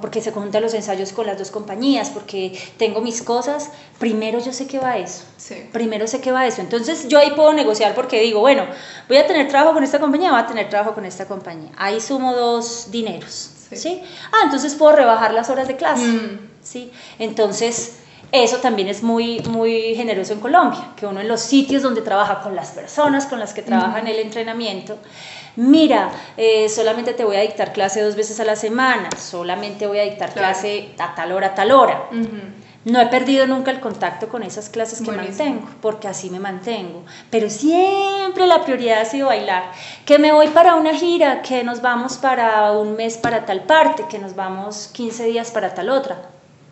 porque 0.00 0.20
se 0.20 0.32
conjuntan 0.32 0.62
los 0.62 0.74
ensayos 0.74 1.12
con 1.12 1.26
las 1.26 1.38
dos 1.38 1.50
compañías, 1.50 2.10
porque 2.10 2.58
tengo 2.76 3.00
mis 3.00 3.22
cosas, 3.22 3.70
primero 3.98 4.40
yo 4.40 4.52
sé 4.52 4.66
que 4.66 4.78
va 4.78 4.98
eso. 4.98 5.24
Primero 5.72 6.06
sé 6.06 6.20
que 6.20 6.32
va 6.32 6.46
eso. 6.46 6.60
Entonces 6.60 7.08
yo 7.08 7.18
ahí 7.18 7.30
puedo 7.30 7.52
negociar 7.54 7.94
porque 7.94 8.20
digo, 8.20 8.40
bueno, 8.40 8.66
voy 9.08 9.16
a 9.16 9.26
tener 9.26 9.48
trabajo 9.48 9.72
con 9.72 9.84
esta 9.84 10.00
compañía, 10.00 10.32
voy 10.32 10.40
a 10.40 10.46
tener 10.46 10.68
trabajo 10.68 10.92
con 10.92 11.06
esta 11.06 11.26
compañía. 11.26 11.70
Ahí 11.78 12.00
sumo 12.00 12.34
dos 12.34 12.88
dineros. 12.90 13.50
Sí. 13.76 14.02
Ah, 14.32 14.40
entonces 14.44 14.74
puedo 14.74 14.96
rebajar 14.96 15.32
las 15.32 15.50
horas 15.50 15.68
de 15.68 15.76
clase. 15.76 16.06
Mm. 16.06 16.52
¿sí? 16.62 16.90
Entonces, 17.18 17.98
eso 18.30 18.58
también 18.58 18.88
es 18.88 19.02
muy, 19.02 19.40
muy 19.40 19.94
generoso 19.94 20.32
en 20.32 20.40
Colombia, 20.40 20.92
que 20.96 21.06
uno 21.06 21.20
en 21.20 21.28
los 21.28 21.40
sitios 21.40 21.82
donde 21.82 22.00
trabaja 22.00 22.40
con 22.40 22.56
las 22.56 22.70
personas 22.70 23.26
con 23.26 23.38
las 23.38 23.52
que 23.52 23.62
trabaja 23.62 23.98
en 23.98 24.06
el 24.06 24.18
entrenamiento, 24.20 24.96
mira, 25.56 26.10
eh, 26.38 26.68
solamente 26.70 27.12
te 27.12 27.24
voy 27.24 27.36
a 27.36 27.40
dictar 27.40 27.74
clase 27.74 28.00
dos 28.00 28.16
veces 28.16 28.40
a 28.40 28.44
la 28.44 28.56
semana, 28.56 29.10
solamente 29.18 29.86
voy 29.86 29.98
a 29.98 30.04
dictar 30.04 30.32
clase 30.32 30.90
a 30.98 31.14
tal 31.14 31.32
hora, 31.32 31.48
a 31.48 31.54
tal 31.54 31.72
hora. 31.72 32.08
No 32.84 33.00
he 33.00 33.06
perdido 33.06 33.46
nunca 33.46 33.70
el 33.70 33.78
contacto 33.78 34.28
con 34.28 34.42
esas 34.42 34.68
clases 34.68 35.00
que 35.02 35.12
mantengo, 35.12 35.68
porque 35.80 36.08
así 36.08 36.30
me 36.30 36.40
mantengo. 36.40 37.04
Pero 37.30 37.48
siempre 37.48 38.46
la 38.46 38.62
prioridad 38.64 39.02
ha 39.02 39.04
sido 39.04 39.28
bailar. 39.28 39.70
Que 40.04 40.18
me 40.18 40.32
voy 40.32 40.48
para 40.48 40.74
una 40.74 40.92
gira, 40.94 41.42
que 41.42 41.62
nos 41.62 41.80
vamos 41.80 42.16
para 42.16 42.72
un 42.72 42.96
mes 42.96 43.16
para 43.16 43.46
tal 43.46 43.62
parte, 43.62 44.06
que 44.10 44.18
nos 44.18 44.34
vamos 44.34 44.90
15 44.92 45.24
días 45.26 45.52
para 45.52 45.74
tal 45.74 45.90
otra. 45.90 46.22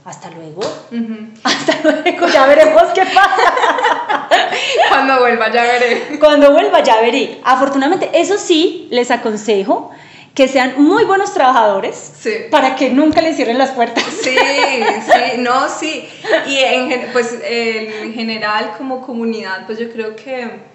Hasta 0.05 0.31
luego. 0.31 0.63
Hasta 1.45 1.79
luego, 1.85 2.27
ya 2.27 2.47
veremos 2.47 2.83
qué 2.93 3.03
pasa. 3.03 4.29
Cuando 4.89 5.21
vuelva 5.21 5.53
ya 5.53 5.63
veré. 5.63 6.19
Cuando 6.19 6.51
vuelva 6.51 6.83
ya 6.83 7.01
veré. 7.01 7.41
Afortunadamente, 7.45 8.11
eso 8.15 8.37
sí, 8.37 8.89
les 8.91 9.13
aconsejo 9.13 9.93
que 10.35 10.49
sean 10.49 10.75
muy 10.83 11.05
buenos 11.05 11.35
trabajadores 11.35 12.13
para 12.51 12.77
que 12.77 12.91
nunca 12.91 13.21
les 13.21 13.37
cierren 13.37 13.59
las 13.59 13.71
puertas. 13.71 14.05
Sí, 14.23 14.37
sí, 14.37 15.39
no, 15.39 15.69
sí. 15.69 16.09
Y 16.47 16.59
en, 16.59 17.09
pues 17.13 17.39
en 17.43 18.13
general 18.13 18.73
como 18.79 19.01
comunidad, 19.01 19.67
pues 19.67 19.79
yo 19.79 19.91
creo 19.91 20.15
que 20.15 20.70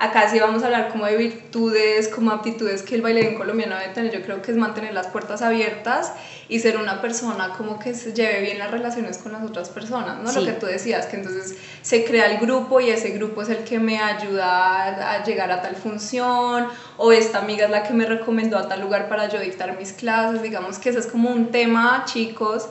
acá 0.00 0.30
sí 0.30 0.40
vamos 0.40 0.62
a 0.62 0.66
hablar 0.66 0.88
como 0.88 1.04
de 1.04 1.16
virtudes, 1.16 2.08
como 2.08 2.30
aptitudes 2.30 2.82
que 2.82 2.94
el 2.94 3.02
bailarín 3.02 3.34
colombiano 3.34 3.76
debe 3.76 3.92
tener. 3.92 4.10
Yo 4.10 4.22
creo 4.22 4.40
que 4.40 4.50
es 4.50 4.56
mantener 4.56 4.94
las 4.94 5.08
puertas 5.08 5.42
abiertas 5.42 6.12
y 6.48 6.58
ser 6.58 6.78
una 6.78 7.02
persona 7.02 7.52
como 7.56 7.78
que 7.78 7.94
se 7.94 8.14
lleve 8.14 8.40
bien 8.40 8.58
las 8.58 8.70
relaciones 8.70 9.18
con 9.18 9.32
las 9.32 9.44
otras 9.44 9.68
personas, 9.68 10.18
¿no? 10.18 10.32
Lo 10.32 10.44
que 10.44 10.52
tú 10.52 10.64
decías, 10.64 11.06
que 11.06 11.16
entonces 11.16 11.54
se 11.82 12.04
crea 12.04 12.32
el 12.32 12.38
grupo 12.38 12.80
y 12.80 12.88
ese 12.88 13.10
grupo 13.10 13.42
es 13.42 13.50
el 13.50 13.58
que 13.58 13.78
me 13.78 14.00
ayuda 14.00 15.12
a 15.12 15.22
llegar 15.22 15.52
a 15.52 15.60
tal 15.60 15.76
función 15.76 16.66
o 16.96 17.12
esta 17.12 17.38
amiga 17.38 17.66
es 17.66 17.70
la 17.70 17.82
que 17.82 17.92
me 17.92 18.06
recomendó 18.06 18.56
a 18.56 18.68
tal 18.68 18.80
lugar 18.80 19.08
para 19.08 19.28
yo 19.28 19.38
dictar 19.38 19.78
mis 19.78 19.92
clases. 19.92 20.42
Digamos 20.42 20.78
que 20.78 20.88
ese 20.88 21.00
es 21.00 21.06
como 21.06 21.30
un 21.30 21.50
tema, 21.50 22.04
chicos 22.06 22.70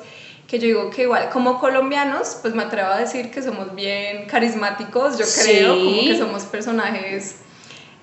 que 0.49 0.57
yo 0.57 0.65
digo 0.65 0.89
que 0.89 1.03
igual 1.03 1.29
como 1.29 1.59
colombianos, 1.59 2.39
pues 2.41 2.55
me 2.55 2.63
atrevo 2.63 2.89
a 2.89 2.97
decir 2.97 3.29
que 3.29 3.43
somos 3.43 3.75
bien 3.75 4.25
carismáticos, 4.25 5.19
yo 5.19 5.25
creo, 5.43 5.77
como 5.77 6.01
que 6.01 6.17
somos 6.17 6.43
personajes, 6.43 7.35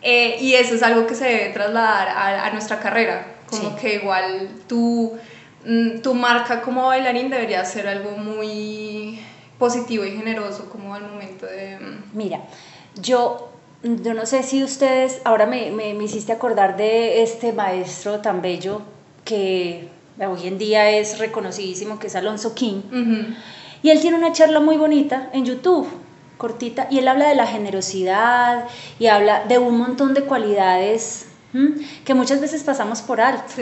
eh, 0.00 0.36
y 0.40 0.54
eso 0.54 0.76
es 0.76 0.82
algo 0.84 1.08
que 1.08 1.16
se 1.16 1.24
debe 1.24 1.48
trasladar 1.48 2.08
a, 2.08 2.46
a 2.46 2.50
nuestra 2.52 2.78
carrera, 2.78 3.26
como 3.50 3.74
que 3.74 3.96
igual 3.96 4.48
tú, 4.68 5.18
mm, 5.64 5.98
tu 6.02 6.14
marca 6.14 6.62
como 6.62 6.86
bailarín 6.86 7.30
debería 7.30 7.64
ser 7.64 7.88
algo 7.88 8.12
muy 8.12 9.18
positivo 9.58 10.04
y 10.04 10.12
generoso 10.12 10.70
como 10.70 10.94
al 10.94 11.02
momento 11.02 11.46
de... 11.46 11.78
Mm, 11.80 12.16
Mira, 12.16 12.42
yo 12.94 13.50
yo 13.82 14.14
no 14.14 14.26
sé 14.26 14.42
si 14.42 14.64
ustedes, 14.64 15.20
ahora 15.24 15.46
me, 15.46 15.70
me, 15.70 15.94
me, 15.94 16.04
hiciste 16.04 16.32
acordar 16.32 16.76
de 16.76 17.22
este 17.22 17.52
maestro 17.52 18.20
tan 18.20 18.42
bello 18.42 18.82
que 19.24 19.88
hoy 20.18 20.46
en 20.46 20.58
día 20.58 20.90
es 20.90 21.18
reconocidísimo, 21.18 21.98
que 21.98 22.06
es 22.06 22.16
Alonso 22.16 22.54
King. 22.54 22.82
Y 23.82 23.90
él 23.90 24.00
tiene 24.00 24.16
una 24.16 24.32
charla 24.32 24.60
muy 24.60 24.76
bonita 24.76 25.30
en 25.32 25.44
YouTube, 25.44 25.86
cortita, 26.38 26.88
y 26.90 26.98
él 26.98 27.08
habla 27.08 27.28
de 27.28 27.34
la 27.34 27.46
generosidad 27.46 28.64
y 28.98 29.06
habla 29.06 29.44
de 29.44 29.58
un 29.58 29.78
montón 29.78 30.14
de 30.14 30.22
cualidades 30.22 31.26
que 32.04 32.14
muchas 32.14 32.40
veces 32.40 32.62
pasamos 32.62 33.02
por 33.02 33.20
alto. 33.20 33.54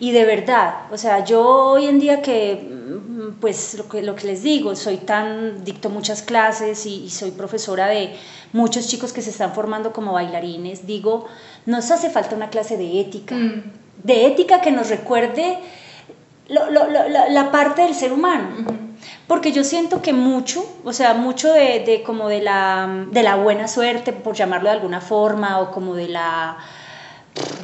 Y 0.00 0.10
de 0.10 0.24
verdad, 0.24 0.90
o 0.90 0.96
sea, 0.96 1.24
yo 1.24 1.44
hoy 1.44 1.86
en 1.86 1.98
día 1.98 2.22
que, 2.22 2.54
mm, 2.56 3.40
pues 3.40 3.74
lo 3.74 3.88
que, 3.88 4.02
lo 4.02 4.16
que 4.16 4.26
les 4.26 4.42
digo, 4.42 4.74
soy 4.74 4.96
tan, 4.96 5.64
dicto 5.64 5.90
muchas 5.90 6.22
clases 6.22 6.86
y, 6.86 7.08
soy 7.10 7.30
profesora 7.30 7.86
de 7.86 8.14
muchos 8.52 8.88
chicos 8.88 9.12
que 9.12 9.22
se 9.22 9.30
están 9.30 9.52
formando 9.52 9.92
como 9.92 10.12
bailarines, 10.12 10.86
digo, 10.86 11.26
nos 11.66 11.90
hace 11.90 12.10
falta 12.10 12.34
una 12.34 12.50
clase 12.50 12.76
de 12.76 13.00
ética, 13.00 13.34
mm. 13.34 13.62
de 14.02 14.26
ética 14.26 14.60
que 14.60 14.72
nos 14.72 14.88
recuerde 14.88 15.58
lo, 16.48 16.70
lo, 16.70 16.88
la, 16.88 17.28
la, 17.28 17.50
parte 17.50 17.82
del 17.82 17.94
ser 17.94 18.12
humano. 18.12 18.48
Porque 19.26 19.52
yo 19.52 19.64
siento 19.64 20.02
que 20.02 20.12
mucho, 20.12 20.64
o 20.84 20.92
sea, 20.92 21.14
mucho 21.14 21.52
de, 21.52 21.80
de, 21.80 22.02
como 22.04 22.28
de 22.28 22.40
la, 22.40 23.06
de 23.10 23.22
la 23.22 23.36
buena 23.36 23.66
suerte, 23.66 24.12
por 24.12 24.36
llamarlo 24.36 24.68
de 24.68 24.76
alguna 24.76 25.00
forma, 25.00 25.60
o 25.60 25.72
como 25.72 25.94
de 25.94 26.08
la, 26.08 26.58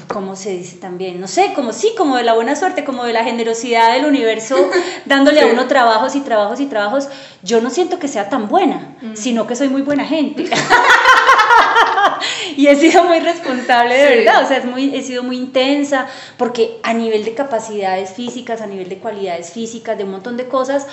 ¿cómo 0.09 0.37
se 0.37 0.51
dice 0.51 0.77
también? 0.77 1.21
No 1.21 1.29
sé, 1.29 1.53
como 1.55 1.73
sí, 1.73 1.95
como 1.97 2.16
de 2.16 2.25
la 2.25 2.35
buena 2.35 2.57
suerte, 2.57 2.85
como 2.85 3.05
de 3.05 3.12
la 3.12 3.25
generosidad 3.25 3.95
del 3.95 4.07
universo, 4.07 4.57
dándole 5.07 5.40
a 5.40 5.47
uno 5.47 5.66
trabajos 5.66 6.16
y 6.16 6.21
trabajos 6.21 6.61
y 6.61 6.66
trabajos, 6.66 7.09
yo 7.42 7.61
no 7.61 7.71
siento 7.71 7.99
que 7.99 8.09
sea 8.09 8.29
tan 8.29 8.49
buena, 8.49 8.97
sino 9.14 9.47
que 9.47 9.57
soy 9.57 9.68
muy 9.68 9.83
buena 9.83 10.05
gente. 10.05 10.51
y 12.57 12.67
he 12.67 12.77
sido 12.77 13.05
muy 13.05 13.21
responsable 13.21 13.95
de 13.97 14.17
verdad, 14.17 14.45
o 14.45 14.49
sea, 14.49 14.59
es 14.59 14.65
muy, 14.65 14.95
he 14.95 15.03
sido 15.03 15.23
muy 15.23 15.37
intensa, 15.37 16.07
porque 16.37 16.79
a 16.83 16.95
nivel 16.95 17.25
de 17.25 17.35
capacidades 17.35 18.12
físicas, 18.12 18.61
a 18.61 18.67
nivel 18.67 18.88
de 18.88 18.99
cualidades 18.99 19.53
físicas, 19.53 19.97
de 19.99 20.05
un 20.05 20.11
montón 20.11 20.37
de 20.37 20.49
cosas, 20.49 20.87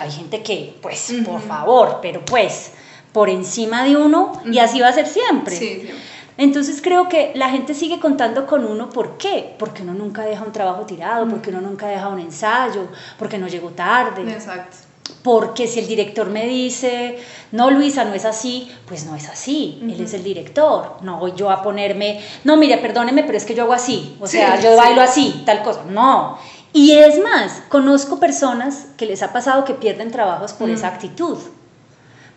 hay 0.00 0.10
gente 0.10 0.42
que, 0.42 0.76
pues, 0.80 1.12
por 1.24 1.40
favor, 1.40 1.98
pero 2.02 2.24
pues, 2.24 2.72
por 3.12 3.28
encima 3.28 3.84
de 3.84 3.96
uno, 3.96 4.32
y 4.50 4.58
así 4.58 4.80
va 4.80 4.88
a 4.88 4.92
ser 4.92 5.06
siempre. 5.06 5.92
Entonces 6.36 6.80
creo 6.80 7.08
que 7.08 7.32
la 7.34 7.50
gente 7.50 7.74
sigue 7.74 7.98
contando 7.98 8.46
con 8.46 8.64
uno, 8.64 8.90
¿por 8.90 9.18
qué? 9.18 9.56
Porque 9.58 9.82
uno 9.82 9.92
nunca 9.92 10.22
deja 10.22 10.44
un 10.44 10.52
trabajo 10.52 10.86
tirado, 10.86 11.28
porque 11.28 11.50
uno 11.50 11.60
nunca 11.60 11.88
deja 11.88 12.08
un 12.08 12.20
ensayo, 12.20 12.88
porque 13.18 13.38
no 13.38 13.48
llegó 13.48 13.70
tarde. 13.70 14.22
Exacto 14.30 14.87
porque 15.22 15.66
si 15.66 15.80
el 15.80 15.86
director 15.86 16.28
me 16.30 16.46
dice, 16.46 17.18
no 17.52 17.70
Luisa, 17.70 18.04
no 18.04 18.14
es 18.14 18.24
así, 18.24 18.70
pues 18.86 19.04
no 19.04 19.16
es 19.16 19.28
así, 19.28 19.78
él 19.82 20.00
es 20.00 20.14
el 20.14 20.22
director, 20.22 20.96
no 21.02 21.18
voy 21.18 21.32
yo 21.36 21.50
a 21.50 21.62
ponerme, 21.62 22.20
no 22.44 22.56
mire, 22.56 22.78
perdóneme, 22.78 23.24
pero 23.24 23.38
es 23.38 23.44
que 23.44 23.54
yo 23.54 23.64
hago 23.64 23.72
así, 23.72 24.16
o 24.20 24.26
sea, 24.26 24.60
yo 24.60 24.76
bailo 24.76 25.00
así, 25.00 25.42
tal 25.44 25.62
cosa, 25.62 25.84
no. 25.84 26.38
Y 26.72 26.92
es 26.92 27.22
más, 27.22 27.62
conozco 27.68 28.20
personas 28.20 28.86
que 28.96 29.06
les 29.06 29.22
ha 29.22 29.32
pasado 29.32 29.64
que 29.64 29.74
pierden 29.74 30.10
trabajos 30.10 30.52
por 30.52 30.70
esa 30.70 30.88
actitud, 30.88 31.38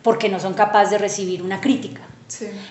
porque 0.03 0.29
no 0.29 0.39
son 0.39 0.53
capaces 0.53 0.91
de 0.91 0.97
recibir 0.97 1.43
una 1.43 1.61
crítica, 1.61 2.01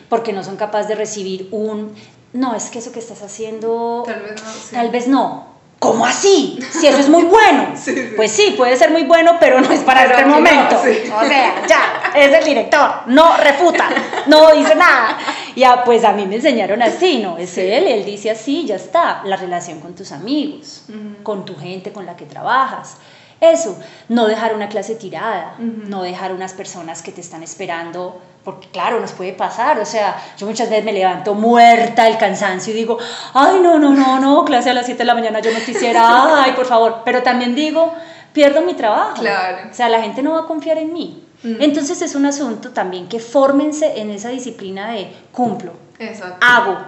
porque 0.08 0.32
no 0.32 0.42
son 0.42 0.56
capaces 0.56 0.88
de 0.88 0.94
recibir 0.94 1.48
un, 1.50 1.94
no, 2.32 2.54
es 2.54 2.70
que 2.70 2.78
eso 2.78 2.92
que 2.92 2.98
estás 2.98 3.22
haciendo, 3.22 4.04
tal 4.06 4.22
vez 4.22 4.40
no. 4.42 4.70
Tal 4.72 4.90
vez 4.90 5.08
no 5.08 5.49
¿Cómo 5.80 6.04
así? 6.04 6.58
Si 6.72 6.86
eso 6.86 6.98
es 6.98 7.08
muy 7.08 7.24
bueno. 7.24 7.74
Pues 8.16 8.32
sí, 8.32 8.54
puede 8.56 8.76
ser 8.76 8.90
muy 8.90 9.04
bueno, 9.04 9.38
pero 9.40 9.62
no 9.62 9.72
es 9.72 9.80
para 9.80 10.04
este 10.04 10.26
momento. 10.26 10.76
o 10.76 11.26
sea, 11.26 11.66
ya, 11.66 12.12
es 12.14 12.32
el 12.32 12.44
director, 12.44 13.02
no 13.06 13.34
refuta, 13.38 13.88
no 14.26 14.52
dice 14.52 14.74
nada. 14.74 15.16
Ya, 15.56 15.82
pues 15.84 16.04
a 16.04 16.12
mí 16.12 16.26
me 16.26 16.36
enseñaron 16.36 16.82
así, 16.82 17.18
¿no? 17.18 17.38
Es 17.38 17.56
él, 17.56 17.86
él 17.86 18.04
dice 18.04 18.30
así, 18.30 18.66
ya 18.66 18.76
está. 18.76 19.22
La 19.24 19.36
relación 19.36 19.80
con 19.80 19.94
tus 19.94 20.12
amigos, 20.12 20.84
con 21.22 21.46
tu 21.46 21.56
gente 21.56 21.92
con 21.92 22.04
la 22.04 22.14
que 22.14 22.26
trabajas. 22.26 22.98
Eso, 23.40 23.78
no 24.08 24.26
dejar 24.26 24.54
una 24.54 24.68
clase 24.68 24.94
tirada, 24.94 25.54
no 25.58 26.02
dejar 26.02 26.32
unas 26.34 26.52
personas 26.52 27.02
que 27.02 27.10
te 27.10 27.22
están 27.22 27.42
esperando 27.42 28.20
porque 28.44 28.68
claro, 28.68 29.00
nos 29.00 29.12
puede 29.12 29.32
pasar, 29.32 29.78
o 29.80 29.84
sea, 29.84 30.16
yo 30.38 30.46
muchas 30.46 30.70
veces 30.70 30.84
me 30.84 30.92
levanto 30.92 31.34
muerta 31.34 32.08
el 32.08 32.16
cansancio 32.16 32.72
y 32.72 32.76
digo, 32.76 32.98
ay, 33.34 33.60
no, 33.62 33.78
no, 33.78 33.90
no, 33.90 34.18
no, 34.18 34.44
clase 34.44 34.70
a 34.70 34.74
las 34.74 34.86
7 34.86 34.98
de 34.98 35.04
la 35.04 35.14
mañana 35.14 35.40
yo 35.40 35.52
no 35.52 35.58
quisiera, 35.60 36.42
ay, 36.42 36.52
por 36.52 36.64
favor, 36.66 37.02
pero 37.04 37.22
también 37.22 37.54
digo, 37.54 37.92
pierdo 38.32 38.62
mi 38.62 38.74
trabajo, 38.74 39.20
claro. 39.20 39.68
o 39.70 39.74
sea, 39.74 39.88
la 39.88 40.00
gente 40.00 40.22
no 40.22 40.32
va 40.32 40.40
a 40.40 40.46
confiar 40.46 40.78
en 40.78 40.92
mí. 40.92 41.24
Entonces 41.42 42.02
es 42.02 42.14
un 42.14 42.26
asunto 42.26 42.70
también 42.70 43.08
que 43.08 43.18
fórmense 43.18 43.98
en 43.98 44.10
esa 44.10 44.28
disciplina 44.28 44.90
de 44.92 45.10
cumplo, 45.32 45.72
Exacto. 45.98 46.36
hago, 46.40 46.78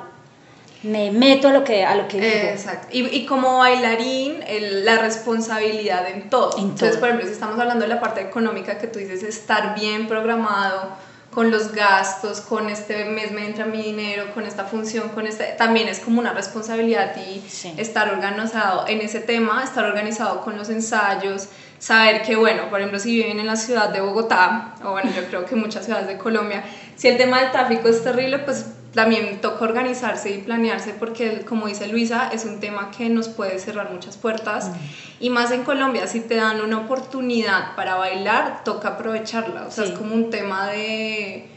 me 0.83 1.11
meto 1.11 1.49
a 1.49 1.53
lo 1.53 1.65
que, 1.65 1.85
a 1.85 1.95
lo 1.95 2.09
que 2.09 2.21
digo. 2.21 2.49
Exacto. 2.51 2.89
Y, 2.91 3.07
y 3.07 3.27
como 3.27 3.59
bailarín, 3.59 4.41
la 4.85 4.99
responsabilidad 4.99 6.09
en 6.09 6.29
todo. 6.29 6.59
Entonces, 6.59 6.97
por 6.97 7.09
ejemplo, 7.09 7.27
si 7.27 7.33
estamos 7.33 7.59
hablando 7.59 7.85
de 7.85 7.89
la 7.89 8.01
parte 8.01 8.21
económica 8.21 8.79
que 8.79 8.87
tú 8.87 8.99
dices, 8.99 9.23
estar 9.23 9.75
bien 9.79 10.09
programado, 10.09 10.97
con 11.33 11.51
los 11.51 11.73
gastos, 11.73 12.41
con 12.43 12.69
este 12.69 13.07
mes 13.07 13.33
me 13.33 13.47
entra 13.47 13.65
mi 13.65 13.83
dinero, 13.83 14.35
con 14.35 14.45
esta 14.45 14.65
función, 14.65 15.09
con 15.09 15.27
este, 15.27 15.55
también 15.57 15.89
es 15.89 15.99
como 15.99 16.21
una 16.21 16.33
responsabilidad 16.33 17.17
y 17.17 17.43
estar 17.79 18.11
organizado 18.11 18.87
en 18.87 19.01
ese 19.01 19.21
tema, 19.21 19.65
estar 19.65 19.87
organizado 19.87 20.43
con 20.43 20.59
los 20.59 20.69
ensayos, 20.69 21.49
saber 21.83 22.23
que, 22.23 22.37
bueno, 22.37 22.71
por 22.71 22.79
ejemplo, 22.79 23.01
si 23.01 23.11
viven 23.11 23.41
en 23.41 23.47
la 23.49 23.57
ciudad 23.57 23.89
de 23.89 24.01
Bogotá, 24.01 24.77
o 24.85 24.93
bueno, 24.93 25.11
yo 25.17 25.25
creo 25.27 25.45
que 25.45 25.57
muchas 25.57 25.85
ciudades 25.85 26.07
de 26.07 26.17
Colombia, 26.17 26.63
si 26.95 27.09
el 27.09 27.17
tema 27.17 27.41
del 27.41 27.51
tráfico 27.51 27.89
es 27.89 28.05
terrible, 28.05 28.39
pues 28.39 28.67
también 28.95 29.41
toca 29.41 29.65
organizarse 29.65 30.31
y 30.31 30.39
planearse 30.39 30.95
porque, 30.95 31.45
como 31.45 31.67
dice 31.67 31.89
Luisa, 31.89 32.31
es 32.33 32.45
un 32.45 32.61
tema 32.61 32.93
que 32.97 33.09
nos 33.09 33.29
puede 33.29 33.59
cerrar 33.59 33.91
muchas 33.91 34.17
puertas. 34.17 34.69
Mm. 34.69 34.73
Y 35.25 35.31
más 35.31 35.51
en 35.51 35.65
Colombia, 35.65 36.07
si 36.07 36.21
te 36.21 36.37
dan 36.37 36.61
una 36.61 36.79
oportunidad 36.79 37.75
para 37.75 37.97
bailar, 37.97 38.63
toca 38.63 38.91
aprovecharla. 38.91 39.67
O 39.67 39.73
sea, 39.73 39.83
es 39.83 39.91
como 39.91 40.15
un 40.15 40.31
tema 40.31 40.69
de, 40.69 41.49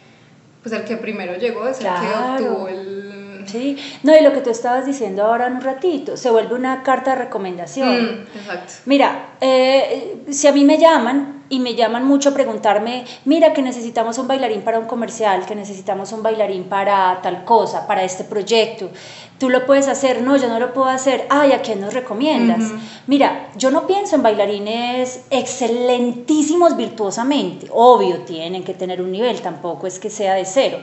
pues 0.63 0.73
el 0.73 0.85
que 0.85 0.97
primero 0.97 1.37
llegó 1.37 1.67
es 1.67 1.81
el 1.81 1.85
que 1.85 2.43
obtuvo 2.43 2.67
el... 2.67 3.04
Sí, 3.45 3.77
no, 4.03 4.15
y 4.15 4.21
lo 4.21 4.33
que 4.33 4.41
tú 4.41 4.49
estabas 4.49 4.85
diciendo 4.85 5.23
ahora 5.23 5.47
en 5.47 5.53
un 5.53 5.61
ratito, 5.61 6.17
se 6.17 6.29
vuelve 6.29 6.55
una 6.55 6.83
carta 6.83 7.11
de 7.11 7.23
recomendación. 7.23 8.23
Mm, 8.23 8.37
exacto. 8.37 8.73
Mira, 8.85 9.29
eh, 9.41 10.23
si 10.29 10.47
a 10.47 10.51
mí 10.51 10.63
me 10.63 10.77
llaman, 10.77 11.35
y 11.49 11.59
me 11.59 11.75
llaman 11.75 12.05
mucho 12.05 12.29
a 12.29 12.33
preguntarme, 12.33 13.05
mira 13.25 13.53
que 13.53 13.61
necesitamos 13.61 14.17
un 14.17 14.27
bailarín 14.27 14.61
para 14.61 14.79
un 14.79 14.85
comercial, 14.85 15.45
que 15.45 15.55
necesitamos 15.55 16.11
un 16.11 16.23
bailarín 16.23 16.63
para 16.63 17.19
tal 17.21 17.45
cosa, 17.45 17.85
para 17.85 18.03
este 18.03 18.23
proyecto. 18.23 18.89
Tú 19.37 19.49
lo 19.49 19.65
puedes 19.65 19.87
hacer, 19.87 20.21
no, 20.21 20.37
yo 20.37 20.47
no 20.47 20.59
lo 20.59 20.73
puedo 20.73 20.87
hacer. 20.87 21.25
Ay, 21.29 21.51
¿a 21.51 21.61
quién 21.61 21.81
nos 21.81 21.93
recomiendas? 21.93 22.71
Mira, 23.05 23.49
yo 23.57 23.69
no 23.69 23.85
pienso 23.85 24.15
en 24.15 24.23
bailarines 24.23 25.25
excelentísimos 25.29 26.77
virtuosamente. 26.77 27.67
Obvio, 27.71 28.19
tienen 28.19 28.63
que 28.63 28.73
tener 28.73 29.01
un 29.01 29.11
nivel, 29.11 29.41
tampoco 29.41 29.87
es 29.87 29.99
que 29.99 30.09
sea 30.09 30.35
de 30.35 30.45
cero. 30.45 30.79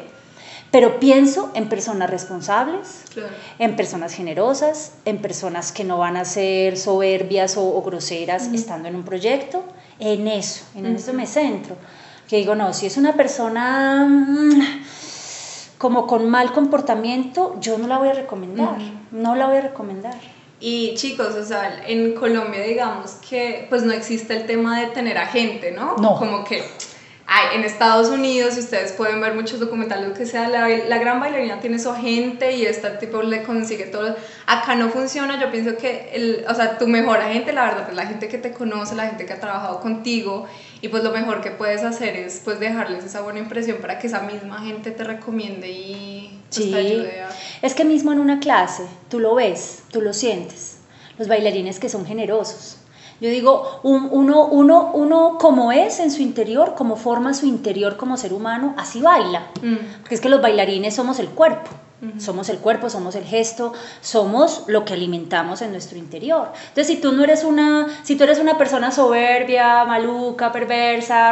Pero 0.72 0.98
pienso 0.98 1.50
en 1.54 1.68
personas 1.68 2.08
responsables, 2.08 3.04
en 3.58 3.76
personas 3.76 4.14
generosas, 4.14 4.92
en 5.04 5.18
personas 5.18 5.70
que 5.70 5.84
no 5.84 5.98
van 5.98 6.16
a 6.16 6.24
ser 6.24 6.78
soberbias 6.78 7.58
o, 7.58 7.82
groseras 7.82 8.46
estando 8.54 8.88
en 8.88 8.96
un 8.96 9.04
proyecto 9.04 9.64
en 9.98 10.26
eso, 10.26 10.64
en 10.74 10.86
eso 10.86 11.12
me 11.12 11.26
centro. 11.26 11.76
Que 12.26 12.38
digo, 12.38 12.54
no, 12.54 12.72
si 12.72 12.86
es 12.86 12.96
una 12.96 13.12
persona 13.12 14.06
mm, 14.08 14.62
como 15.76 16.06
con 16.06 16.30
mal 16.30 16.52
comportamiento, 16.52 17.54
yo 17.60 17.76
no 17.76 17.86
la 17.86 17.98
voy 17.98 18.08
a 18.08 18.14
recomendar, 18.14 18.78
no 19.10 19.36
la 19.36 19.48
voy 19.48 19.58
a 19.58 19.60
recomendar. 19.60 20.14
Y 20.58 20.94
chicos, 20.94 21.34
o 21.34 21.44
sea, 21.44 21.82
en 21.86 22.14
Colombia 22.14 22.62
digamos 22.62 23.18
que 23.28 23.66
pues 23.68 23.82
no 23.82 23.92
existe 23.92 24.34
el 24.34 24.46
tema 24.46 24.80
de 24.80 24.86
tener 24.86 25.18
agente, 25.18 25.72
¿no? 25.72 25.96
No. 25.96 26.14
Como 26.14 26.44
que 26.44 26.62
en 27.54 27.64
Estados 27.64 28.08
Unidos, 28.08 28.56
y 28.56 28.60
ustedes 28.60 28.92
pueden 28.92 29.20
ver 29.20 29.34
muchos 29.34 29.60
documentales, 29.60 30.08
lo 30.08 30.14
que 30.14 30.26
sea, 30.26 30.48
la, 30.48 30.68
la, 30.68 30.98
gran 30.98 31.20
bailarina 31.20 31.60
tiene 31.60 31.78
su 31.78 31.90
agente 31.90 32.52
y 32.52 32.64
este 32.64 32.90
tipo 32.90 33.22
le 33.22 33.42
consigue 33.42 33.86
todo. 33.86 34.14
Acá 34.46 34.74
no 34.74 34.88
funciona, 34.90 35.40
yo 35.40 35.50
pienso 35.50 35.76
que, 35.76 36.10
el, 36.12 36.44
o 36.48 36.54
sea, 36.54 36.78
tu 36.78 36.86
mejor 36.86 37.18
agente, 37.18 37.52
la 37.52 37.64
verdad, 37.64 37.88
es 37.90 37.96
la 37.96 38.06
gente 38.06 38.28
que 38.28 38.38
te 38.38 38.52
conoce, 38.52 38.94
la 38.94 39.06
gente 39.06 39.26
que 39.26 39.32
ha 39.32 39.40
trabajado 39.40 39.80
contigo, 39.80 40.46
y 40.80 40.88
pues 40.88 41.02
lo 41.04 41.12
mejor 41.12 41.40
que 41.40 41.50
puedes 41.50 41.82
hacer 41.82 42.16
es 42.16 42.40
pues 42.44 42.58
dejarles 42.60 43.04
esa 43.04 43.20
buena 43.20 43.38
impresión 43.38 43.78
para 43.78 43.98
que 43.98 44.08
esa 44.08 44.20
misma 44.20 44.60
gente 44.60 44.90
te 44.90 45.04
recomiende 45.04 45.70
y 45.70 46.40
pues, 46.48 46.70
te 46.70 46.76
ayude 46.76 47.22
a... 47.22 47.30
Es 47.62 47.74
que 47.74 47.84
mismo 47.84 48.12
en 48.12 48.18
una 48.18 48.40
clase, 48.40 48.84
tú 49.08 49.20
lo 49.20 49.34
ves, 49.34 49.84
tú 49.90 50.00
lo 50.00 50.12
sientes, 50.12 50.78
los 51.18 51.28
bailarines 51.28 51.78
que 51.78 51.88
son 51.88 52.04
generosos 52.04 52.81
yo 53.22 53.30
digo, 53.30 53.80
uno, 53.84 54.46
uno, 54.46 54.90
uno 54.92 55.38
como 55.38 55.70
es 55.70 56.00
en 56.00 56.10
su 56.10 56.22
interior, 56.22 56.74
como 56.74 56.96
forma 56.96 57.34
su 57.34 57.46
interior 57.46 57.96
como 57.96 58.16
ser 58.16 58.32
humano, 58.32 58.74
así 58.76 59.00
baila. 59.00 59.46
Mm. 59.62 60.00
Porque 60.00 60.16
es 60.16 60.20
que 60.20 60.28
los 60.28 60.42
bailarines 60.42 60.96
somos 60.96 61.20
el 61.20 61.28
cuerpo. 61.28 61.70
Somos 62.18 62.48
el 62.48 62.58
cuerpo, 62.58 62.90
somos 62.90 63.14
el 63.14 63.22
gesto, 63.22 63.74
somos 64.00 64.64
lo 64.66 64.84
que 64.84 64.94
alimentamos 64.94 65.62
en 65.62 65.70
nuestro 65.70 65.98
interior. 65.98 66.48
Entonces, 66.70 66.88
si 66.88 66.96
tú 66.96 67.12
no 67.12 67.22
eres 67.22 67.44
una, 67.44 67.86
si 68.02 68.16
tú 68.16 68.24
eres 68.24 68.40
una 68.40 68.58
persona 68.58 68.90
soberbia, 68.90 69.84
maluca, 69.84 70.50
perversa, 70.50 71.30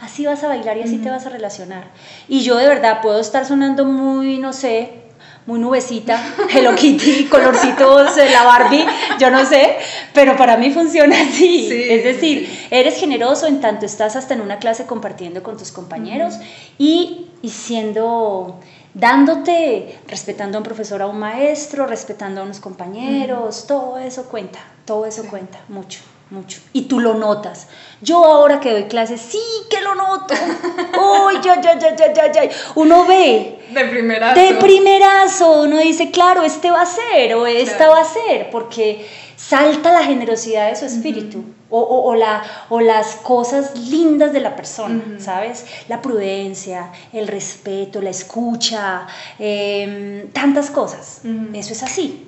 así 0.00 0.26
vas 0.26 0.44
a 0.44 0.46
bailar 0.46 0.76
y 0.76 0.82
así 0.82 0.98
te 0.98 1.10
vas 1.10 1.26
a 1.26 1.30
relacionar. 1.30 1.88
Y 2.28 2.42
yo 2.42 2.54
de 2.54 2.68
verdad 2.68 3.00
puedo 3.02 3.18
estar 3.18 3.44
sonando 3.44 3.84
muy, 3.84 4.38
no 4.38 4.52
sé, 4.52 5.09
muy 5.46 5.58
nubecita, 5.58 6.22
Hello 6.54 6.74
Kitty, 6.74 7.24
colorcitos, 7.24 8.16
la 8.16 8.42
Barbie, 8.44 8.84
yo 9.18 9.30
no 9.30 9.44
sé, 9.44 9.76
pero 10.12 10.36
para 10.36 10.56
mí 10.56 10.70
funciona 10.70 11.16
así. 11.20 11.68
es 11.70 12.04
decir, 12.04 12.66
eres 12.70 12.98
generoso 12.98 13.46
en 13.46 13.60
tanto 13.60 13.86
estás 13.86 14.16
hasta 14.16 14.34
en 14.34 14.40
una 14.40 14.58
clase 14.58 14.86
compartiendo 14.86 15.42
con 15.42 15.56
tus 15.56 15.72
compañeros 15.72 16.34
y, 16.78 17.26
y 17.42 17.50
siendo 17.50 18.60
dándote, 18.94 19.98
respetando 20.08 20.58
a 20.58 20.60
un 20.60 20.64
profesor, 20.64 21.02
a 21.02 21.06
un 21.06 21.18
maestro, 21.18 21.86
respetando 21.86 22.40
a 22.40 22.44
unos 22.44 22.60
compañeros, 22.60 23.66
todo 23.66 23.98
eso 23.98 24.24
cuenta, 24.24 24.58
todo 24.84 25.06
eso 25.06 25.24
cuenta 25.24 25.60
mucho 25.68 26.00
mucho. 26.30 26.60
Y 26.72 26.82
tú 26.82 27.00
lo 27.00 27.14
notas. 27.14 27.68
Yo 28.00 28.24
ahora 28.24 28.60
que 28.60 28.70
doy 28.70 28.84
clases, 28.84 29.20
sí 29.20 29.40
que 29.68 29.80
lo 29.80 29.94
noto. 29.94 30.34
Uy, 31.26 31.34
ya, 31.42 31.60
ya, 31.60 31.78
ya, 31.78 31.94
ya, 31.96 32.12
ya, 32.12 32.32
ya. 32.32 32.42
Uno 32.74 33.04
ve. 33.04 33.58
De 33.72 33.84
primerazo. 33.84 34.40
De 34.40 34.54
primerazo. 34.54 35.62
Uno 35.62 35.78
dice, 35.78 36.10
claro, 36.10 36.42
este 36.42 36.70
va 36.70 36.82
a 36.82 36.86
ser 36.86 37.34
o 37.34 37.46
esta 37.46 37.88
va 37.88 38.00
a 38.00 38.04
ser, 38.04 38.50
porque 38.50 39.06
salta 39.36 39.92
la 39.92 40.04
generosidad 40.04 40.70
de 40.70 40.76
su 40.76 40.84
espíritu. 40.86 41.44
o, 41.72 41.80
o, 41.80 42.14
la, 42.16 42.42
o, 42.68 42.80
las 42.80 43.14
cosas 43.16 43.78
lindas 43.78 44.32
de 44.32 44.40
la 44.40 44.56
persona, 44.56 45.02
¿sabes? 45.20 45.64
La 45.88 46.02
prudencia, 46.02 46.90
el 47.12 47.28
respeto, 47.28 48.02
la 48.02 48.10
escucha, 48.10 49.06
em, 49.38 50.28
tantas 50.32 50.70
cosas. 50.70 51.20
Eso 51.54 51.72
es 51.72 51.82
así. 51.84 52.26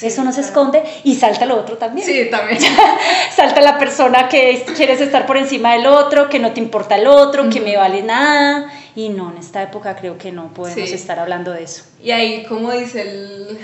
Eso 0.00 0.24
no 0.24 0.32
se 0.32 0.40
esconde 0.40 0.82
y 1.04 1.14
salta 1.16 1.44
lo 1.44 1.56
otro 1.56 1.76
también. 1.76 2.06
Sí, 2.06 2.28
también. 2.30 2.58
salta 3.36 3.60
la 3.60 3.78
persona 3.78 4.28
que 4.28 4.64
quieres 4.74 5.00
estar 5.00 5.26
por 5.26 5.36
encima 5.36 5.74
del 5.74 5.86
otro, 5.86 6.28
que 6.28 6.38
no 6.38 6.52
te 6.52 6.60
importa 6.60 6.96
el 6.96 7.06
otro, 7.06 7.50
que 7.50 7.60
me 7.60 7.76
vale 7.76 8.02
nada. 8.02 8.72
Y 8.96 9.10
no, 9.10 9.30
en 9.30 9.38
esta 9.38 9.62
época 9.62 9.94
creo 9.96 10.16
que 10.16 10.32
no 10.32 10.52
podemos 10.52 10.90
estar 10.90 11.18
hablando 11.18 11.52
de 11.52 11.64
eso. 11.64 11.84
Y 12.02 12.10
ahí, 12.10 12.44
como 12.44 12.72
dice 12.72 13.02
el, 13.02 13.58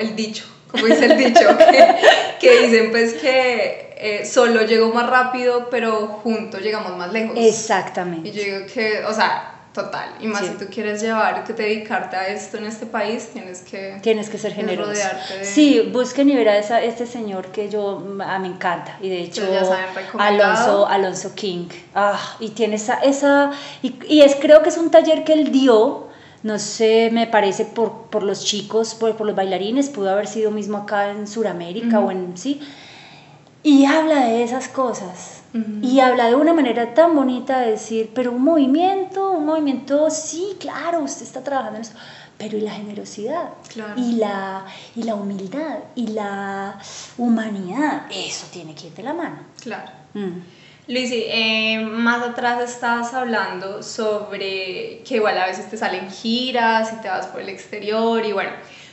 el 0.00 0.16
dicho, 0.16 0.44
como 0.70 0.86
dice 0.86 1.06
el 1.06 1.16
dicho, 1.18 1.56
que, 2.40 2.66
dicen 2.66 2.90
pues 2.90 3.14
que 3.14 3.94
eh, 3.98 4.26
solo 4.26 4.62
llego 4.62 4.92
más 4.92 5.08
rápido, 5.08 5.68
pero 5.70 6.08
juntos 6.22 6.60
llegamos 6.60 6.96
más 6.96 7.12
lejos. 7.12 7.36
Exactamente. 7.36 8.28
Y 8.28 8.32
yo 8.32 8.42
digo 8.42 8.66
que, 8.72 9.04
o 9.04 9.12
sea, 9.12 9.51
Total, 9.72 10.16
y 10.20 10.26
más 10.26 10.42
si 10.42 10.50
tú 10.50 10.66
quieres 10.70 11.00
llevar, 11.00 11.44
que 11.44 11.54
dedicarte 11.54 12.14
a 12.14 12.28
esto 12.28 12.58
en 12.58 12.66
este 12.66 12.84
país, 12.84 13.30
tienes 13.32 13.62
que... 13.62 13.98
Tienes 14.02 14.28
que 14.28 14.36
ser 14.36 14.52
generoso. 14.52 15.00
Sí, 15.42 15.88
busquen 15.90 16.28
y 16.28 16.36
ver 16.36 16.50
a 16.50 16.58
este 16.58 17.06
señor 17.06 17.46
que 17.46 17.70
yo, 17.70 18.04
a, 18.20 18.38
me 18.38 18.48
encanta, 18.48 18.98
y 19.00 19.08
de 19.08 19.22
hecho 19.22 19.42
Alonso, 20.18 20.86
Alonso 20.86 21.34
King, 21.34 21.68
ah, 21.94 22.36
y 22.38 22.50
tiene 22.50 22.76
esa, 22.76 22.96
esa 22.96 23.50
y, 23.80 24.20
es 24.20 24.36
creo 24.36 24.62
que 24.62 24.68
es 24.68 24.76
un 24.76 24.90
taller 24.90 25.24
que 25.24 25.32
él 25.32 25.50
dio, 25.50 26.08
no 26.42 26.58
sé, 26.58 27.08
me 27.10 27.26
parece 27.26 27.64
por, 27.64 28.08
por 28.10 28.24
los 28.24 28.44
chicos, 28.44 28.94
por, 28.94 29.16
por, 29.16 29.26
los 29.26 29.34
bailarines, 29.34 29.88
pudo 29.88 30.10
haber 30.10 30.26
sido 30.26 30.50
mismo 30.50 30.78
acá 30.78 31.10
en 31.10 31.26
Sudamérica 31.26 31.98
o 32.00 32.10
en, 32.10 32.36
sí, 32.36 32.60
y 33.62 33.84
habla 33.84 34.26
de 34.26 34.42
esas 34.42 34.68
cosas 34.68 35.42
y 35.82 36.00
habla 36.00 36.28
de 36.28 36.34
una 36.34 36.54
manera 36.54 36.94
tan 36.94 37.14
bonita 37.14 37.60
de 37.60 37.72
decir, 37.72 38.10
pero 38.14 38.32
un 38.32 38.42
movimiento, 38.42 39.32
un 39.32 39.44
movimiento, 39.44 40.08
sí, 40.08 40.56
claro, 40.58 41.00
usted 41.00 41.24
está 41.24 41.44
trabajando 41.44 41.76
en 41.76 41.82
eso, 41.82 41.92
pero 42.38 42.56
y 42.56 42.62
la 42.62 42.72
generosidad, 42.72 43.50
y, 43.96 44.14
la, 44.14 44.64
y 44.96 45.02
la 45.02 45.14
humildad, 45.14 45.80
y 45.94 46.06
la 46.08 46.78
humanidad, 47.18 48.06
eso 48.10 48.46
tiene 48.50 48.74
que 48.74 48.86
ir 48.86 48.94
de 48.94 49.02
la 49.02 49.12
mano. 49.12 49.40
Claro. 49.60 49.90
Mm. 50.14 50.40
Luisi, 50.88 51.24
eh, 51.28 51.78
más 51.80 52.22
atrás 52.26 52.68
estabas 52.68 53.14
hablando 53.14 53.82
sobre 53.82 55.02
que 55.06 55.16
igual 55.16 55.38
a 55.38 55.46
veces 55.46 55.70
te 55.70 55.76
salen 55.76 56.10
giras 56.10 56.92
y 56.92 57.02
te 57.02 57.08
vas 57.08 57.26
por 57.26 57.40
el 57.40 57.50
exterior 57.50 58.24
y 58.24 58.32
bueno, 58.32 58.50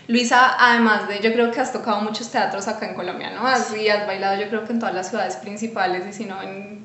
Luisa, 0.09 0.55
además 0.57 1.07
de, 1.07 1.19
yo 1.19 1.31
creo 1.31 1.51
que 1.51 1.61
has 1.61 1.71
tocado 1.71 2.01
muchos 2.01 2.31
teatros 2.31 2.67
acá 2.67 2.87
en 2.87 2.95
Colombia, 2.95 3.29
¿no? 3.29 3.45
Has, 3.45 3.77
y 3.77 3.89
has 3.89 4.07
bailado 4.07 4.41
yo 4.41 4.49
creo 4.49 4.65
que 4.65 4.73
en 4.73 4.79
todas 4.79 4.95
las 4.95 5.09
ciudades 5.09 5.35
principales 5.35 6.03
y 6.07 6.13
si 6.13 6.25
no 6.25 6.41
en 6.41 6.83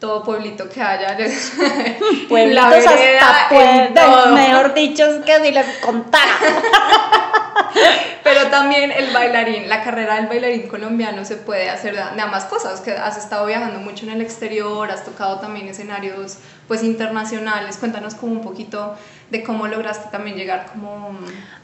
todo 0.00 0.24
pueblito 0.24 0.66
que 0.66 0.80
haya. 0.80 1.14
Pueblitos 2.30 2.86
hasta 3.20 3.48
pueblos, 3.50 4.32
mejor 4.32 4.72
dicho, 4.72 5.04
es 5.04 5.22
que 5.26 5.44
si 5.44 5.50
les 5.52 5.66
contara. 5.84 6.32
Pero 8.24 8.46
también 8.48 8.90
el 8.90 9.12
bailarín, 9.12 9.68
la 9.68 9.84
carrera 9.84 10.16
del 10.16 10.26
bailarín 10.26 10.66
colombiano 10.66 11.26
se 11.26 11.36
puede 11.36 11.68
hacer 11.68 11.94
de, 11.94 12.22
ambas 12.22 12.46
cosas, 12.46 12.80
que 12.80 12.92
has 12.92 13.18
estado 13.18 13.44
viajando 13.46 13.80
mucho 13.80 14.06
en 14.06 14.12
el 14.12 14.22
exterior, 14.22 14.90
has 14.90 15.04
tocado 15.04 15.40
también 15.40 15.68
escenarios 15.68 16.38
pues 16.66 16.82
internacionales, 16.82 17.76
cuéntanos 17.76 18.14
como 18.14 18.32
un 18.32 18.40
poquito 18.40 18.96
de 19.30 19.42
cómo 19.42 19.66
lograste 19.66 20.08
también 20.10 20.36
llegar 20.36 20.66
como... 20.72 21.10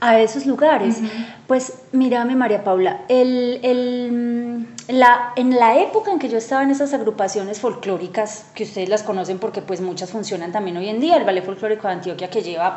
A 0.00 0.20
esos 0.20 0.46
lugares. 0.46 0.98
Pues 1.46 1.82
mírame 1.92 2.34
María 2.34 2.64
Paula, 2.64 3.02
el, 3.08 3.60
el, 3.62 4.66
la, 4.88 5.32
en 5.36 5.58
la 5.58 5.78
época 5.78 6.10
en 6.10 6.18
que 6.18 6.28
yo 6.28 6.38
estaba 6.38 6.62
en 6.62 6.70
esas 6.70 6.92
agrupaciones 6.92 7.60
folclóricas, 7.60 8.46
que 8.54 8.64
ustedes 8.64 8.88
las 8.88 9.02
conocen 9.02 9.38
porque 9.38 9.62
pues 9.62 9.80
muchas 9.80 10.10
funcionan 10.10 10.50
también 10.50 10.76
hoy 10.76 10.88
en 10.88 11.00
día, 11.00 11.16
el 11.16 11.24
Ballet 11.24 11.44
Folclórico 11.44 11.86
de 11.86 11.94
Antioquia 11.94 12.30
que 12.30 12.42
lleva 12.42 12.76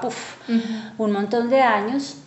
un 0.98 1.12
montón 1.12 1.50
de 1.50 1.62
años, 1.62 2.18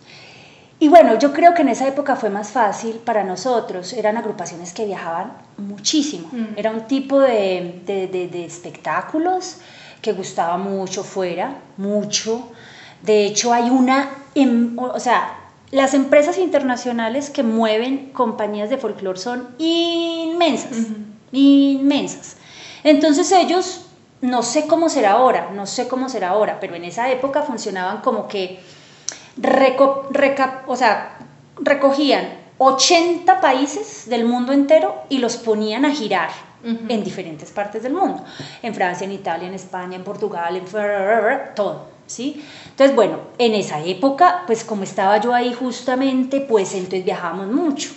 y 0.79 0.87
bueno, 0.87 1.17
yo 1.19 1.33
creo 1.33 1.53
que 1.53 1.61
en 1.61 1.69
esa 1.69 1.87
época 1.87 2.15
fue 2.15 2.29
más 2.29 2.51
fácil 2.51 2.95
para 3.03 3.23
nosotros. 3.23 3.91
Eran 3.93 4.15
agrupaciones 4.17 4.71
que 4.73 4.85
viajaban 4.85 5.33
muchísimo. 5.57 6.29
Mm. 6.31 6.45
Era 6.57 6.71
un 6.71 6.87
tipo 6.87 7.19
de, 7.19 7.81
de, 7.85 8.07
de- 8.07 8.27
de 8.29 8.45
espectáculos 8.45 9.57
que 10.01 10.13
gustaba 10.13 10.57
mucho 10.57 11.03
fuera, 11.03 11.55
mucho. 11.77 12.47
De 13.01 13.25
hecho, 13.25 13.51
hay 13.53 13.69
una, 13.69 14.09
em- 14.35 14.77
o 14.79 14.85
o 14.93 14.99
sea, 14.99 15.35
las 15.71 15.93
empresas 15.93 16.37
internacionales 16.37 17.29
que 17.29 17.43
mueven 17.43 18.11
compañías 18.13 18.69
de 18.69 18.77
folclore 18.77 19.19
son 19.19 19.49
inmensas, 19.59 20.77
inmensas. 21.31 22.37
Entonces 22.83 23.31
ellos, 23.31 23.85
no 24.21 24.41
sé 24.43 24.65
cómo 24.67 24.89
será 24.89 25.11
ahora, 25.11 25.51
no 25.53 25.65
sé 25.65 25.87
cómo 25.87 26.09
será 26.09 26.29
ahora, 26.29 26.59
pero 26.59 26.75
en 26.75 26.85
esa 26.85 27.11
época 27.11 27.41
funcionaban 27.43 28.01
como 28.01 28.27
que 28.27 28.59
reco- 29.37 30.07
reca- 30.11 30.63
o 30.67 30.75
sea, 30.75 31.17
recogían 31.59 32.37
80 32.57 33.39
países 33.41 34.09
del 34.09 34.25
mundo 34.25 34.51
entero 34.53 34.95
y 35.09 35.19
los 35.19 35.37
ponían 35.37 35.85
a 35.85 35.91
girar 35.91 36.29
en 36.61 37.03
diferentes 37.05 37.51
partes 37.51 37.83
del 37.83 37.93
mundo, 37.93 38.21
en 38.61 38.75
Francia, 38.75 39.05
en 39.05 39.13
Italia, 39.13 39.47
en 39.47 39.53
España, 39.53 39.95
en 39.95 40.03
Portugal, 40.03 40.57
en 40.57 40.65
todo, 41.55 41.87
¿sí? 42.09 42.43
Entonces, 42.71 42.95
bueno, 42.95 43.19
en 43.37 43.53
esa 43.53 43.81
época, 43.83 44.43
pues 44.47 44.63
como 44.63 44.83
estaba 44.83 45.17
yo 45.19 45.33
ahí 45.33 45.53
justamente, 45.53 46.41
pues 46.41 46.73
entonces 46.73 47.05
viajábamos 47.05 47.47
mucho. 47.47 47.91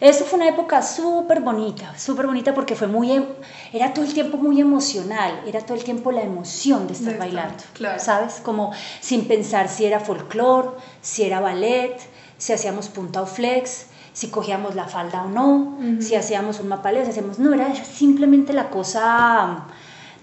Eso 0.00 0.24
fue 0.24 0.38
una 0.38 0.48
época 0.48 0.82
súper 0.82 1.40
bonita, 1.40 1.96
súper 1.98 2.26
bonita 2.26 2.52
porque 2.52 2.74
fue 2.74 2.88
muy, 2.88 3.12
em- 3.12 3.26
era 3.72 3.92
todo 3.94 4.04
el 4.04 4.12
tiempo 4.12 4.36
muy 4.36 4.60
emocional, 4.60 5.42
era 5.46 5.60
todo 5.60 5.76
el 5.76 5.84
tiempo 5.84 6.10
la 6.12 6.22
emoción 6.22 6.86
de 6.86 6.92
estar 6.94 7.14
De 7.14 7.18
bailando, 7.18 7.62
claro. 7.72 7.98
¿sabes? 8.00 8.40
Como 8.42 8.72
sin 9.00 9.26
pensar 9.26 9.68
si 9.68 9.84
era 9.86 10.00
folclore, 10.00 10.70
si 11.00 11.22
era 11.22 11.40
ballet, 11.40 11.96
si 12.36 12.52
hacíamos 12.52 12.88
punta 12.88 13.22
o 13.22 13.26
flex, 13.26 13.86
si 14.12 14.28
cogíamos 14.28 14.74
la 14.74 14.86
falda 14.86 15.22
o 15.22 15.28
no, 15.28 15.78
si 16.00 16.14
hacíamos 16.16 16.60
un 16.60 16.68
mapaleo, 16.68 17.04
si 17.04 17.10
hacíamos, 17.10 17.38
no, 17.38 17.54
era 17.54 17.72
simplemente 17.84 18.52
la 18.52 18.68
cosa 18.68 19.64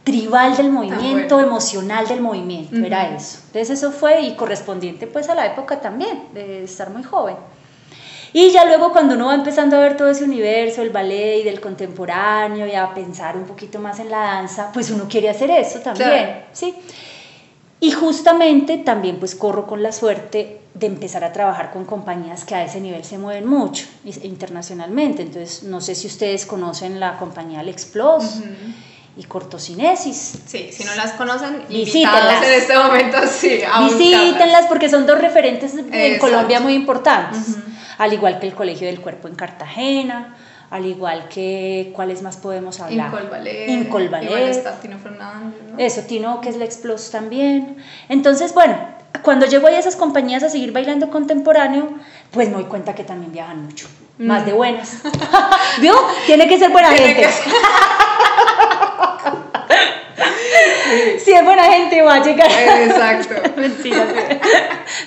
tribal 0.07 0.55
del 0.55 0.69
movimiento, 0.69 1.35
bueno. 1.35 1.49
emocional 1.49 2.07
del 2.07 2.21
movimiento, 2.21 2.77
era 2.77 3.07
Ujú. 3.07 3.17
eso. 3.17 3.39
Entonces 3.47 3.71
eso 3.71 3.91
fue 3.91 4.21
y 4.21 4.35
correspondiente 4.35 5.05
pues 5.05 5.27
a 5.27 5.35
la 5.35 5.45
época 5.45 5.81
también, 5.81 6.29
de 6.33 6.63
estar 6.63 6.89
muy 6.91 7.03
joven. 7.03 7.35
Y 8.31 8.49
ya 8.51 8.63
luego 8.63 8.93
cuando 8.93 9.15
uno 9.15 9.25
va 9.27 9.35
empezando 9.35 9.75
a 9.75 9.79
ver 9.79 9.97
todo 9.97 10.09
ese 10.09 10.23
universo, 10.23 10.81
el 10.81 10.91
ballet 10.91 11.41
y 11.41 11.43
del 11.43 11.59
contemporáneo 11.59 12.65
y 12.65 12.73
a 12.73 12.93
pensar 12.93 13.35
un 13.35 13.43
poquito 13.43 13.79
más 13.79 13.99
en 13.99 14.09
la 14.09 14.19
danza, 14.19 14.71
pues 14.73 14.89
uno 14.91 15.07
quiere 15.09 15.27
hacer 15.29 15.51
eso 15.51 15.79
también, 15.79 16.09
Claro. 16.09 16.41
¿sí? 16.53 16.73
Y 17.81 17.91
justamente 17.91 18.77
también 18.77 19.17
pues 19.19 19.35
corro 19.35 19.67
con 19.67 19.83
la 19.83 19.91
suerte 19.91 20.61
de 20.73 20.87
empezar 20.87 21.25
a 21.25 21.33
trabajar 21.33 21.71
con 21.73 21.83
compañías 21.83 22.45
que 22.45 22.55
a 22.55 22.63
ese 22.63 22.79
nivel 22.79 23.03
se 23.03 23.17
mueven 23.17 23.45
mucho 23.45 23.85
internacionalmente. 24.23 25.23
Entonces, 25.23 25.63
no 25.63 25.81
sé 25.81 25.95
si 25.95 26.07
ustedes 26.07 26.45
conocen 26.45 26.99
la 27.01 27.17
compañía 27.17 27.59
Alexplos 27.59 28.23
Ujú. 28.37 28.45
Y 29.17 29.23
Cortocinesis. 29.23 30.39
Sí, 30.45 30.69
si 30.71 30.83
no 30.83 30.93
las 30.95 31.13
conocen, 31.13 31.63
Visítenlas. 31.69 32.43
en 32.45 32.53
este 32.53 32.77
momento, 32.77 33.17
sí, 33.27 33.61
a. 33.71 33.81
Visítenlas 33.81 34.65
porque 34.67 34.89
son 34.89 35.05
dos 35.05 35.19
referentes 35.19 35.73
en 35.73 35.93
Exacto. 35.93 36.27
Colombia 36.27 36.59
muy 36.59 36.73
importantes, 36.73 37.57
al 37.97 38.13
igual 38.13 38.39
que 38.39 38.47
el 38.47 38.53
Colegio 38.53 38.87
del 38.87 39.01
Cuerpo 39.01 39.27
en 39.27 39.35
Cartagena, 39.35 40.35
al 40.69 40.85
igual 40.85 41.27
que, 41.29 41.91
¿cuáles 41.95 42.21
más 42.21 42.37
podemos 42.37 42.79
hablar? 42.79 43.07
Incol 43.07 43.29
Ballet. 43.29 43.69
Incol 43.69 44.09
Ballet. 44.09 44.27
Igual 44.29 44.43
está 44.49 44.79
Tino 44.79 44.99
Fernández, 44.99 45.61
¿no? 45.71 45.79
Eso, 45.79 46.01
Tino, 46.01 46.41
que 46.41 46.49
es 46.49 46.57
la 46.57 46.65
Explos 46.65 47.09
también. 47.09 47.77
Entonces, 48.09 48.53
bueno, 48.53 48.77
cuando 49.23 49.45
llego 49.45 49.67
ahí 49.67 49.75
a 49.75 49.79
esas 49.79 49.95
compañías 49.95 50.43
a 50.43 50.49
seguir 50.49 50.71
bailando 50.73 51.09
contemporáneo, 51.09 51.89
pues 52.31 52.49
me 52.49 52.55
doy 52.55 52.65
cuenta 52.65 52.93
que 52.93 53.03
también 53.05 53.31
viajan 53.31 53.63
mucho, 53.65 53.87
más 54.19 54.45
de 54.45 54.51
buenas. 54.53 54.97
¿Vio? 55.81 55.95
Tiene 56.25 56.47
que 56.47 56.59
ser 56.59 56.69
buena 56.69 56.91
Mm. 56.91 56.95
Tiene 56.95 57.13
gente. 57.13 57.27
que 57.27 57.33
ser- 57.33 57.53
Si 61.23 61.31
es 61.31 61.43
buena 61.43 61.65
gente 61.65 62.01
va 62.01 62.15
a 62.15 62.23
llegar. 62.23 62.49
Exacto. 62.49 63.35
Mentira, 63.57 64.07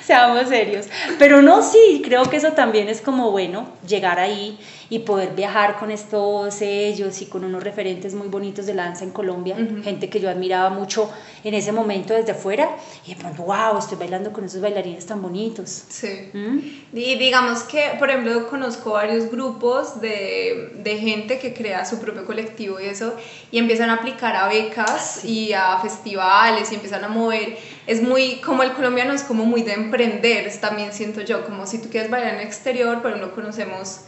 seamos 0.05 0.49
serios. 0.49 0.87
Pero 1.19 1.43
no, 1.43 1.63
sí, 1.63 2.03
creo 2.05 2.25
que 2.25 2.37
eso 2.37 2.53
también 2.53 2.89
es 2.89 3.01
como 3.01 3.31
bueno, 3.31 3.69
llegar 3.87 4.19
ahí 4.19 4.59
y 4.91 4.99
poder 4.99 5.35
viajar 5.37 5.79
con 5.79 5.93
estos 5.93 6.61
ellos 6.61 7.23
y 7.23 7.27
con 7.27 7.45
unos 7.45 7.63
referentes 7.63 8.13
muy 8.13 8.27
bonitos 8.27 8.67
de 8.67 8.75
la 8.75 8.85
danza 8.85 9.05
en 9.05 9.13
Colombia, 9.13 9.57
gente 9.85 10.11
que 10.11 10.19
yo 10.19 10.29
admiraba 10.29 10.69
mucho 10.69 11.09
en 11.45 11.55
ese 11.55 11.71
momento 11.71 12.13
desde 12.13 12.33
afuera 12.33 12.77
y 13.07 13.15
de 13.15 13.21
pronto, 13.21 13.45
wow, 13.45 13.79
estoy 13.79 13.97
bailando 13.97 14.33
con 14.33 14.45
esos 14.45 14.61
bailarines 14.61 15.07
tan 15.07 15.23
bonitos. 15.23 15.85
Sí. 15.89 16.29
¿Mm? 16.33 16.59
Y 16.93 17.15
digamos 17.15 17.63
que, 17.63 17.93
por 18.01 18.11
ejemplo, 18.11 18.49
conozco 18.49 18.91
varios 18.91 19.31
grupos 19.31 20.01
de, 20.01 20.73
de 20.83 20.99
gente 20.99 21.39
que 21.39 21.55
crea 21.55 21.85
su 21.85 22.01
propio 22.01 22.25
colectivo 22.25 22.81
y 22.81 22.87
eso, 22.87 23.15
y 23.53 23.59
empiezan 23.59 23.91
a 23.91 23.95
aplicar 23.95 24.35
a 24.35 24.49
becas 24.49 25.25
y 25.25 25.53
a 25.53 25.79
festivales 25.79 26.73
y 26.73 26.75
empiezan 26.75 27.05
a 27.05 27.09
mover. 27.09 27.57
Es 27.87 28.03
muy, 28.03 28.41
como 28.41 28.65
el 28.65 28.73
colombiano 28.73 29.13
es 29.13 29.23
como 29.23 29.45
muy 29.45 29.63
de 29.63 29.75
emprender, 29.75 30.51
también 30.61 30.93
siento 30.93 31.21
yo, 31.21 31.45
como 31.45 31.67
si 31.67 31.79
tú 31.79 31.89
quieres 31.91 32.11
bailar 32.11 32.35
en 32.35 32.41
el 32.41 32.47
exterior, 32.47 32.99
pero 33.03 33.17
no 33.17 33.33
conocemos 33.35 34.01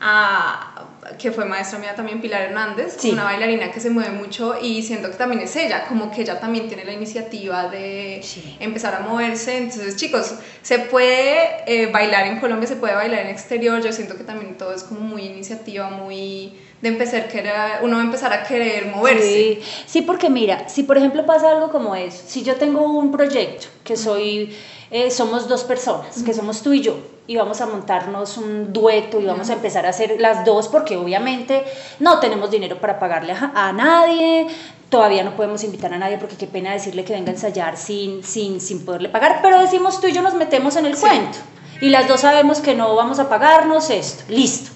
a, 0.00 0.84
que 1.18 1.32
fue 1.32 1.44
maestra 1.44 1.78
mía 1.78 1.94
también, 1.94 2.20
Pilar 2.20 2.42
Hernández, 2.42 2.96
Sí. 2.98 3.10
una 3.10 3.24
bailarina 3.24 3.70
que 3.70 3.80
se 3.80 3.90
mueve 3.90 4.10
mucho 4.10 4.56
y 4.60 4.82
siento 4.82 5.10
que 5.10 5.16
también 5.16 5.42
es 5.42 5.54
ella, 5.56 5.86
como 5.88 6.10
que 6.10 6.22
ella 6.22 6.38
también 6.40 6.68
tiene 6.68 6.84
la 6.84 6.92
iniciativa 6.92 7.68
de 7.68 8.20
Sí. 8.22 8.56
empezar 8.60 8.94
a 8.94 9.00
moverse. 9.00 9.56
Entonces, 9.58 9.96
chicos, 9.96 10.34
se 10.62 10.78
puede 10.80 11.38
eh, 11.66 11.90
bailar 11.90 12.26
en 12.26 12.40
Colombia, 12.40 12.68
se 12.68 12.76
puede 12.76 12.94
bailar 12.94 13.20
en 13.20 13.28
exterior. 13.28 13.82
Yo 13.82 13.92
siento 13.92 14.16
que 14.16 14.24
también 14.24 14.56
todo 14.56 14.72
es 14.74 14.82
como 14.84 15.00
muy 15.00 15.22
iniciativa, 15.24 15.88
muy 15.90 16.52
de 16.80 16.88
empezar 16.90 17.22
a 17.22 17.28
querer, 17.28 17.54
uno 17.82 17.96
va 17.96 18.02
a 18.02 18.04
empezar 18.04 18.32
a 18.32 18.44
querer 18.44 18.86
moverse. 18.86 19.24
Sí, 19.24 19.60
sí, 19.86 20.02
porque 20.02 20.30
mira, 20.30 20.68
si 20.68 20.84
por 20.84 20.96
ejemplo 20.96 21.26
pasa 21.26 21.50
algo 21.50 21.70
como 21.70 21.96
eso, 21.96 22.22
si 22.26 22.44
yo 22.44 22.54
tengo 22.54 22.82
un 22.82 23.10
proyecto 23.10 23.66
que 23.82 23.96
soy, 23.96 24.54
eh, 24.90 25.10
somos 25.10 25.48
dos 25.48 25.64
personas, 25.64 26.22
que 26.22 26.32
somos 26.34 26.62
tú 26.62 26.72
y 26.72 26.80
yo, 26.80 26.96
y 27.26 27.36
vamos 27.36 27.60
a 27.60 27.66
montarnos 27.66 28.38
un 28.38 28.72
dueto 28.72 29.20
y 29.20 29.26
vamos 29.26 29.50
a 29.50 29.52
empezar 29.54 29.84
a 29.86 29.90
hacer 29.90 30.16
las 30.18 30.44
dos, 30.44 30.68
porque 30.68 30.96
obviamente 30.96 31.64
no 32.00 32.20
tenemos 32.20 32.50
dinero 32.50 32.80
para 32.80 32.98
pagarle 32.98 33.32
a, 33.32 33.52
a 33.54 33.72
nadie, 33.72 34.46
todavía 34.88 35.22
no 35.24 35.36
podemos 35.36 35.62
invitar 35.64 35.92
a 35.92 35.98
nadie 35.98 36.16
porque 36.16 36.36
qué 36.36 36.46
pena 36.46 36.72
decirle 36.72 37.04
que 37.04 37.12
venga 37.12 37.30
a 37.30 37.34
ensayar 37.34 37.76
sin, 37.76 38.24
sin, 38.24 38.60
sin 38.62 38.84
poderle 38.84 39.10
pagar, 39.10 39.40
pero 39.42 39.60
decimos 39.60 40.00
tú 40.00 40.06
y 40.06 40.12
yo 40.12 40.22
nos 40.22 40.34
metemos 40.34 40.76
en 40.76 40.86
el 40.86 40.94
Sí. 40.96 41.02
cuento 41.02 41.38
y 41.82 41.90
las 41.90 42.08
dos 42.08 42.20
sabemos 42.22 42.60
que 42.60 42.74
no 42.74 42.94
vamos 42.96 43.18
a 43.18 43.28
pagarnos 43.28 43.90
esto, 43.90 44.24
listo. 44.28 44.70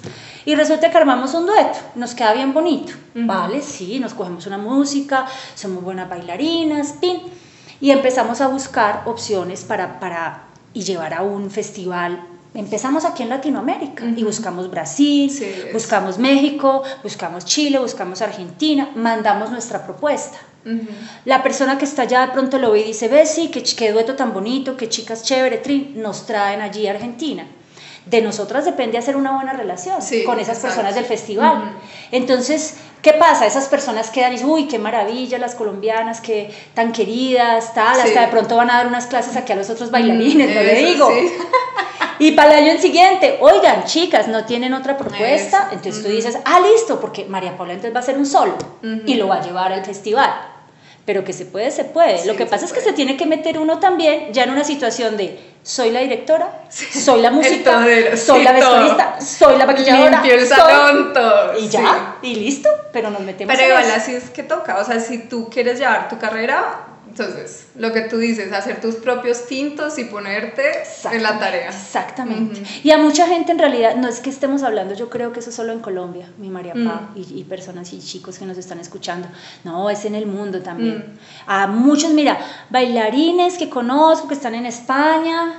Y 0.44 0.57
resulta 0.57 0.90
que 0.90 0.98
armamos 0.98 1.35
un 1.35 1.46
dueto, 1.46 1.79
nos 1.94 2.14
queda 2.14 2.33
bien 2.35 2.53
bonito, 2.53 2.92
Ujú. 3.14 3.27
¿vale? 3.27 3.62
Sí, 3.62 3.98
nos 4.01 4.12
cogemos 4.12 4.46
una 4.46 4.59
música, 4.59 5.25
somos 5.55 5.83
buenas 5.85 6.09
bailarinas, 6.09 6.94
pin. 7.01 7.22
Y 7.83 7.90
empezamos 7.90 8.40
a 8.40 8.47
buscar 8.47 9.03
opciones 9.07 9.64
para, 9.64 9.99
para 9.99 10.45
y 10.73 10.85
llevar 10.85 11.12
a 11.14 11.23
un 11.23 11.51
festival. 11.51 12.25
Empezamos 12.55 13.05
aquí 13.05 13.25
en 13.25 13.29
Latinoamérica 13.29 14.05
y 14.05 14.23
buscamos 14.23 14.71
Brasil, 14.71 15.29
Sí, 15.29 15.53
buscamos 15.73 16.16
México, 16.16 16.85
buscamos 17.03 17.45
Chile, 17.45 17.81
buscamos 17.81 18.23
Argentina, 18.23 18.90
mandamos 18.95 19.51
nuestra 19.51 19.85
propuesta. 19.85 20.38
La 21.25 21.42
persona 21.42 21.77
que 21.77 21.85
está 21.85 22.03
allá 22.03 22.27
de 22.27 22.33
pronto 22.33 22.57
lo 22.61 22.71
ve 22.71 22.83
y 22.83 22.85
dice, 22.85 23.09
ve, 23.09 23.27
sí, 23.27 23.49
qué, 23.49 23.90
dueto 23.90 24.14
tan 24.14 24.33
bonito, 24.33 24.77
qué 24.77 24.88
chicas 24.88 25.25
chévere, 25.25 25.59
trin, 25.59 26.01
nos 26.01 26.25
traen 26.25 26.61
allí 26.61 26.87
a 26.87 26.92
Argentina. 26.92 27.45
De 28.07 28.23
nosotras 28.23 28.64
depende 28.64 28.97
hacer 28.97 29.16
una 29.16 29.33
buena 29.33 29.55
relación 29.55 30.01
Sí, 30.03 30.23
con 30.23 30.38
esas 30.38 30.59
exacto. 30.59 30.68
personas 30.68 30.95
del 30.95 31.05
festival. 31.05 31.73
Entonces, 32.12 32.77
¿qué 33.03 33.12
pasa? 33.12 33.47
Esas 33.47 33.67
personas 33.69 34.11
quedan 34.11 34.31
y 34.33 34.37
dicen, 34.37 34.49
uy, 34.49 34.67
qué 34.69 34.79
maravilla, 34.79 35.38
las 35.38 35.55
colombianas, 35.55 36.21
qué 36.21 36.55
tan 36.75 36.93
queridas, 36.93 37.75
tal, 37.75 37.97
Sí. 37.97 38.09
hasta 38.09 38.21
de 38.23 38.29
pronto 38.29 38.57
van 38.57 38.71
a 38.71 38.79
dar 38.79 38.87
unas 38.87 39.07
clases 39.07 39.37
aquí 39.37 39.53
a 39.53 39.57
los 39.57 39.69
otros 39.71 39.91
bailarines, 39.91 40.55
no 40.55 40.62
le 40.62 40.75
digo. 40.75 41.11
sí. 41.11 41.33
Y 42.19 42.33
para 42.33 42.57
el 42.57 42.69
año 42.71 42.81
siguiente, 42.81 43.38
oigan, 43.41 43.85
chicas, 43.85 44.29
¿no 44.29 44.45
tienen 44.45 44.75
otra 44.75 44.97
propuesta? 44.97 45.62
Eso. 45.65 45.73
Entonces 45.73 46.05
tú 46.05 46.09
dices, 46.09 46.38
ah, 46.45 46.61
listo, 46.61 47.01
porque 47.01 47.25
María 47.25 47.57
Paula 47.57 47.73
entonces 47.73 47.93
va 47.93 47.99
a 47.99 48.03
hacer 48.05 48.17
un 48.17 48.27
solo 48.27 48.55
y 48.83 49.15
lo 49.15 49.27
va 49.27 49.37
a 49.37 49.43
llevar 49.43 49.73
al 49.73 49.85
festival. 49.85 50.31
Pero 51.05 51.25
que 51.25 51.33
se 51.33 51.45
puede, 51.47 51.71
se 51.73 51.85
puede. 51.85 52.19
Sí, 52.19 52.29
lo 52.29 52.37
que 52.37 52.47
pasa 52.47 52.65
es 52.65 52.73
que 52.73 52.79
puede. 52.81 52.91
se 52.91 52.97
tiene 52.97 53.17
que 53.17 53.27
meter 53.27 53.59
uno 53.59 53.81
también 53.81 54.33
ya 54.33 54.45
en 54.45 54.51
una 54.51 54.62
situación 54.65 55.17
de 55.17 55.37
soy 55.65 55.91
la 55.91 56.01
directora, 56.01 56.62
Sí. 56.69 56.87
soy 57.01 57.21
la 57.23 57.31
música, 57.31 57.73
todero, 57.73 58.17
soy 58.17 58.38
sí, 58.38 58.45
la 58.45 58.53
vestuarista, 58.53 59.21
soy 59.21 59.59
la 59.59 59.67
maquilladora, 59.67 60.11
Limpio 60.11 60.35
el 60.35 60.47
soy- 60.47 60.57
salón, 60.57 61.12
todo. 61.12 61.59
y 61.59 61.69
ya, 61.69 62.17
y 62.23 62.35
listo, 62.37 62.69
pero 62.93 63.11
nos 63.11 63.21
metemos 63.21 63.55
Pero 63.55 63.69
igual 63.69 63.91
así 63.93 64.15
es 64.15 64.31
que 64.31 64.43
toca, 64.43 64.79
o 64.79 64.85
sea, 64.85 64.99
si 65.01 65.18
tú 65.18 65.49
quieres 65.51 65.79
llevar 65.79 66.09
tu 66.09 66.18
carrera, 66.18 66.87
entonces 67.13 67.67
lo 67.77 67.93
que 67.93 68.03
tú 68.03 68.19
dices, 68.19 68.53
hacer 68.53 68.81
tus 68.81 68.97
propios 68.97 69.47
tintos 69.47 69.99
y 69.99 70.05
ponerte 70.05 70.63
en 71.13 71.23
la 71.23 71.39
tarea. 71.39 71.69
Exactamente. 71.69 72.61
Ujú. 72.61 72.71
Y 72.85 72.91
a 72.91 72.99
mucha 72.99 73.27
gente 73.27 73.53
en 73.53 73.59
realidad, 73.59 73.97
no 73.97 74.09
es 74.09 74.21
que 74.21 74.31
estemos 74.31 74.63
hablando, 74.63 74.95
yo 74.95 75.11
creo 75.11 75.33
que 75.33 75.41
eso 75.41 75.51
es 75.51 75.57
solo 75.57 75.73
en 75.73 75.81
Colombia, 75.81 76.31
mi 76.39 76.49
María 76.49 76.73
Pa, 76.73 76.79
Mm. 77.15 77.17
y, 77.17 77.41
y 77.41 77.45
personas 77.45 77.93
y 77.93 78.01
chicos 78.01 78.39
que 78.39 78.47
nos 78.47 78.57
están 78.59 78.81
escuchando. 78.81 79.29
No, 79.65 79.91
es 79.91 80.05
en 80.05 80.15
el 80.15 80.27
mundo 80.27 80.61
también. 80.63 80.99
Mm. 80.99 81.51
A 81.51 81.67
muchos, 81.67 82.13
mira, 82.13 82.39
bailarines 82.71 83.59
que 83.59 83.69
conozco 83.69 84.29
que 84.29 84.35
están 84.35 84.55
en 84.55 84.67
España, 84.67 85.55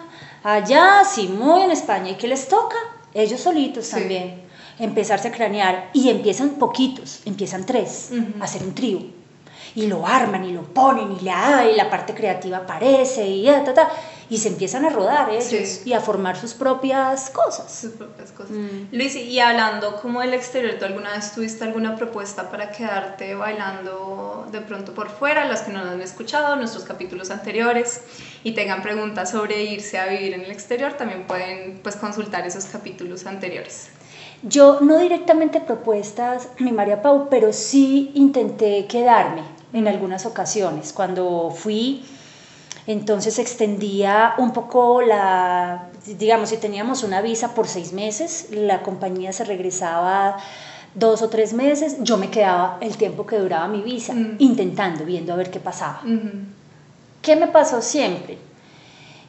Allá, 0.45 1.03
sí, 1.09 1.29
muy 1.29 1.61
en 1.61 1.71
España. 1.71 2.09
¿Y 2.11 2.15
qué 2.15 2.27
les 2.27 2.49
toca? 2.49 2.75
Ellos 3.13 3.39
solitos 3.39 3.89
también. 3.89 4.41
Empezarse 4.77 5.29
a 5.29 5.31
cranear. 5.31 5.89
Y 5.93 6.09
empiezan 6.09 6.55
poquitos, 6.55 7.21
empiezan 7.25 7.65
tres, 7.65 8.09
a 8.41 8.43
hacer 8.43 8.61
un 8.63 8.75
trío. 8.75 8.99
Y 9.75 9.87
lo 9.87 10.05
arman 10.05 10.45
y 10.45 10.53
lo 10.53 10.63
ponen 10.63 11.11
y 11.19 11.23
la, 11.23 11.67
y 11.71 11.75
la 11.75 11.89
parte 11.89 12.13
creativa 12.13 12.57
aparece 12.57 13.27
y 13.27 13.45
ta, 13.45 13.73
ta, 13.73 13.89
y 14.29 14.37
se 14.37 14.47
empiezan 14.47 14.85
a 14.85 14.89
rodar 14.89 15.29
ellos 15.29 15.85
y 15.85 15.93
a 15.93 15.99
formar 15.99 16.35
sus 16.35 16.53
propias 16.53 17.29
cosas. 17.29 17.71
Sus 17.71 17.91
propias 17.91 18.31
cosas. 18.31 18.51
Mm. 18.51 18.87
Luis, 18.91 19.15
y 19.15 19.39
hablando 19.39 19.97
como 20.01 20.21
del 20.21 20.33
exterior, 20.33 20.75
¿tú 20.79 20.85
alguna 20.85 21.11
vez 21.11 21.33
tuviste 21.33 21.63
alguna 21.63 21.95
propuesta 21.95 22.49
para 22.49 22.71
quedarte 22.71 23.35
bailando 23.35 24.47
de 24.51 24.61
pronto 24.61 24.93
por 24.93 25.09
fuera? 25.09 25.47
Los 25.47 25.61
que 25.61 25.71
no 25.71 25.79
han 25.79 26.01
escuchado, 26.01 26.55
nuestros 26.55 26.83
capítulos 26.83 27.29
anteriores, 27.31 28.01
y 28.43 28.53
tengan 28.53 28.81
preguntas 28.81 29.31
sobre 29.31 29.63
irse 29.63 29.99
a 29.99 30.07
vivir 30.07 30.33
en 30.33 30.41
el 30.41 30.51
exterior, 30.51 30.93
también 30.93 31.27
pueden 31.27 31.79
pues, 31.83 31.95
consultar 31.95 32.47
esos 32.47 32.65
capítulos 32.65 33.25
anteriores. 33.25 33.89
Yo 34.41 34.79
no 34.81 34.97
directamente 34.97 35.61
propuestas, 35.61 36.49
mi 36.59 36.71
María 36.71 37.01
Pau, 37.01 37.27
pero 37.29 37.53
sí 37.53 38.11
intenté 38.13 38.87
quedarme 38.87 39.52
en 39.73 39.87
algunas 39.87 40.25
ocasiones. 40.25 40.93
Cuando 40.93 41.51
fui 41.55 42.05
entonces 42.85 43.39
extendía 43.39 44.33
un 44.37 44.51
poco 44.51 45.01
la, 45.01 45.87
digamos, 46.05 46.49
si 46.49 46.57
teníamos 46.57 47.03
una 47.03 47.21
visa 47.21 47.53
por 47.55 47.67
seis 47.67 47.93
meses, 47.93 48.47
la 48.51 48.81
compañía 48.81 49.31
se 49.31 49.45
regresaba 49.45 50.37
dos 50.93 51.21
o 51.21 51.29
tres 51.29 51.53
meses, 51.53 51.97
yo 52.01 52.17
me 52.17 52.29
quedaba 52.29 52.77
el 52.81 52.97
tiempo 52.97 53.25
que 53.25 53.37
duraba 53.37 53.67
mi 53.67 53.81
visa, 53.81 54.13
mm. 54.13 54.35
intentando, 54.39 55.05
viendo 55.05 55.33
a 55.33 55.37
ver 55.37 55.49
qué 55.49 55.59
pasaba. 55.59 56.01
¿Qué 57.21 57.35
me 57.35 57.47
pasó 57.47 57.81
siempre? 57.81 58.37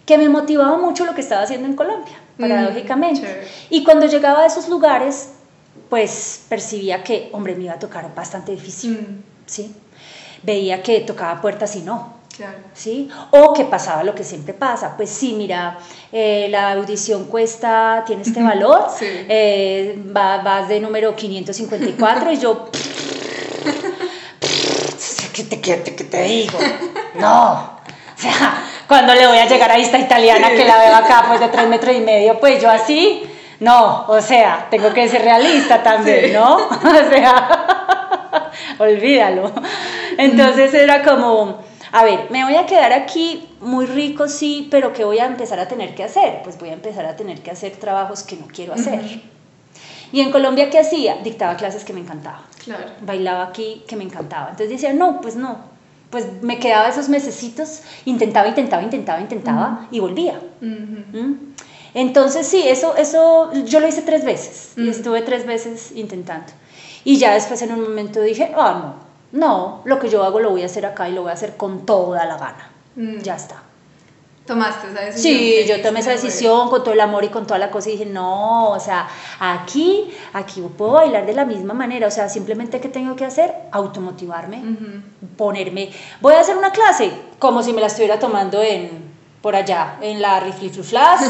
Que 0.05 0.19
me 0.19 0.29
motivaba 0.29 0.77
mucho 0.77 1.07
lo 1.07 1.15
que 1.15 1.21
estaba 1.21 1.43
haciendo 1.43 1.69
en 1.69 1.77
Colombia, 1.77 2.17
mm, 2.37 2.41
paradójicamente. 2.41 3.47
Y 3.71 3.85
cuando 3.85 4.07
llegaba 4.07 4.43
a 4.43 4.47
esos 4.47 4.69
lugares, 4.69 5.31
pues 5.89 6.45
percibía 6.49 7.05
que, 7.05 7.31
hombre, 7.33 7.55
me 7.55 7.65
iba 7.65 7.75
a 7.75 7.79
tocar 7.79 8.13
bastante 8.15 8.51
difícil, 8.53 8.93
mm. 8.93 9.23
¿sí? 9.47 9.75
Veía 10.45 10.83
que 10.83 11.01
tocaba 11.01 11.41
puertas 11.41 11.75
y 11.77 11.81
no, 11.81 12.15
¿Sí? 12.75 13.09
O 13.31 13.53
que 13.53 13.65
pasaba 13.65 14.03
lo 14.03 14.15
que 14.15 14.25
siempre 14.25 14.55
pasa, 14.55 14.97
pues 14.97 15.09
sí, 15.09 15.35
mira, 15.35 15.79
eh, 16.11 16.49
la 16.51 16.73
audición 16.73 17.27
cuesta, 17.27 18.03
tiene 18.07 18.23
este 18.23 18.43
valor, 18.43 18.89
eh, 19.01 19.97
vas 19.97 20.69
de 20.69 20.81
número 20.81 21.15
554 21.15 22.33
y 22.33 22.39
yo, 22.39 22.71
¿qué 25.33 25.45
te, 25.45 25.61
qué, 25.61 25.77
te, 25.77 25.93
te 25.93 26.23
digo? 26.25 26.59
No, 27.15 27.53
o 27.53 28.21
sea, 28.21 28.65
cuando 28.89 29.15
le 29.15 29.29
voy 29.29 29.39
a 29.39 29.47
llegar 29.47 29.71
a 29.71 29.77
esta 29.77 29.99
italiana 29.99 30.51
que 30.51 30.65
la 30.65 30.79
veo 30.79 30.97
acá, 30.97 31.25
pues 31.29 31.39
de 31.39 31.49
tres 31.49 31.69
metros 31.69 31.95
y 31.95 32.01
medio, 32.01 32.41
pues 32.41 32.61
yo 32.61 32.69
así, 32.69 33.23
no, 33.61 34.07
o 34.09 34.21
sea, 34.21 34.67
tengo 34.71 34.93
que 34.93 35.09
ser 35.09 35.23
realista 35.23 35.83
también, 35.85 36.33
¿no? 36.33 36.57
O 36.83 37.11
sea, 37.11 37.94
olvídalo. 38.79 39.53
Entonces 40.19 40.73
era 40.75 41.03
como 41.03 41.65
a 41.95 42.03
ver, 42.03 42.29
me 42.31 42.43
voy 42.43 42.57
a 42.57 42.67
quedar 42.67 42.93
aquí 42.93 43.49
muy 43.61 43.87
rico, 43.87 44.27
sí, 44.27 44.67
pero 44.69 44.93
¿qué 44.93 45.05
voy 45.05 45.21
a 45.21 45.27
empezar 45.27 45.61
a 45.61 45.69
tener 45.69 45.95
que 45.95 46.03
hacer? 46.03 46.43
Pues 46.43 46.59
voy 46.59 46.71
a 46.71 46.73
empezar 46.73 47.07
a 47.07 47.15
tener 47.15 47.41
que 47.41 47.53
hacer 47.53 47.77
trabajos 47.77 48.25
que 48.25 48.35
no 48.35 48.49
quiero 48.49 48.75
hacer. 48.75 49.23
Y 50.11 50.21
en 50.21 50.33
Colombia, 50.33 50.71
¿qué 50.71 50.81
hacía? 50.81 51.19
Dictaba 51.23 51.57
clases 51.57 51.85
que 51.85 51.93
me 51.93 52.01
encantaban. 52.01 52.41
Claro. 52.65 52.87
Bailaba 53.03 53.45
aquí 53.45 53.85
que 53.87 53.95
me 53.95 54.03
encantaba. 54.03 54.51
Entonces 54.51 54.71
decía, 54.71 54.93
no, 54.93 55.21
pues 55.21 55.37
no. 55.37 55.59
Pues 56.11 56.43
me 56.43 56.59
quedaba 56.59 56.89
esos 56.89 57.09
mesecitos, 57.09 57.83
intentaba, 58.07 58.49
intentaba, 58.49 58.83
intentaba, 58.83 59.21
intentaba 59.21 59.87
y 59.93 60.01
volvía. 60.01 60.41
¿Mm? 60.61 61.35
Entonces 61.95 62.45
sí, 62.49 62.61
eso, 62.67 62.97
eso 62.97 63.53
yo 63.67 63.79
lo 63.79 63.87
hice 63.87 64.03
tres 64.03 64.25
veces 64.25 64.73
y 64.77 64.89
estuve 64.89 65.23
tres 65.23 65.47
veces 65.47 65.93
intentando. 65.95 66.53
Y 67.05 67.19
ya 67.19 67.35
después 67.35 67.61
en 67.63 67.73
un 67.73 67.83
momento 67.83 68.21
dije, 68.21 68.53
ah, 68.57 68.95
no, 69.33 69.39
no, 69.39 69.83
lo 69.85 69.99
que 69.99 70.09
yo 70.09 70.25
hago 70.25 70.41
lo 70.41 70.51
voy 70.51 70.63
a 70.63 70.67
hacer 70.67 70.87
acá 70.87 71.09
y 71.09 71.13
lo 71.13 71.23
voy 71.23 71.31
a 71.31 71.35
hacer 71.35 71.57
con 71.57 71.85
toda 71.85 72.25
la 72.25 72.37
gana. 72.37 72.71
Mm. 72.97 73.19
Ya 73.19 73.35
está. 73.35 73.63
¿Tomaste 74.47 74.89
esa 74.89 75.01
decisión? 75.01 75.35
Sí, 75.35 75.65
yo 75.67 75.81
tomé 75.81 76.01
esa 76.01 76.11
decisión 76.11 76.69
con 76.69 76.85
todo 76.85 76.93
el 76.93 77.01
amor 77.01 77.25
y 77.25 77.29
con 77.29 77.47
toda 77.47 77.59
la 77.59 77.71
cosa 77.71 77.89
y 77.89 77.93
dije, 77.93 78.05
no, 78.05 78.71
o 78.71 78.79
sea, 78.79 79.09
aquí, 79.41 80.13
aquí 80.35 80.61
puedo 80.77 80.93
bailar 80.93 81.25
de 81.25 81.33
la 81.33 81.47
misma 81.47 81.73
manera, 81.73 82.07
o 82.07 82.11
sea, 82.11 82.29
simplemente 82.29 82.79
que 82.79 82.91
tengo 82.91 83.17
que 83.17 83.25
hacer, 83.25 83.55
automotivarme, 83.73 84.63
ponerme, 85.39 85.91
voy 86.21 86.35
a 86.35 86.41
hacer 86.41 86.59
una 86.59 86.73
clase 86.73 87.11
como 87.39 87.63
si 87.63 87.73
me 87.73 87.81
la 87.81 87.87
estuviera 87.87 88.19
tomando 88.19 88.63
en, 88.63 89.14
por 89.45 89.55
allá, 89.55 89.97
en 90.01 90.23
la 90.23 90.41
Riflifluflas, 90.41 91.21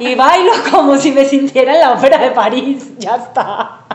y 0.00 0.14
bailo 0.14 0.52
como 0.70 0.98
si 0.98 1.12
me 1.12 1.24
sintiera 1.24 1.74
en 1.74 1.80
la 1.80 1.92
ópera 1.92 2.18
de 2.18 2.30
París, 2.32 2.88
ya 2.98 3.16
está. 3.16 3.86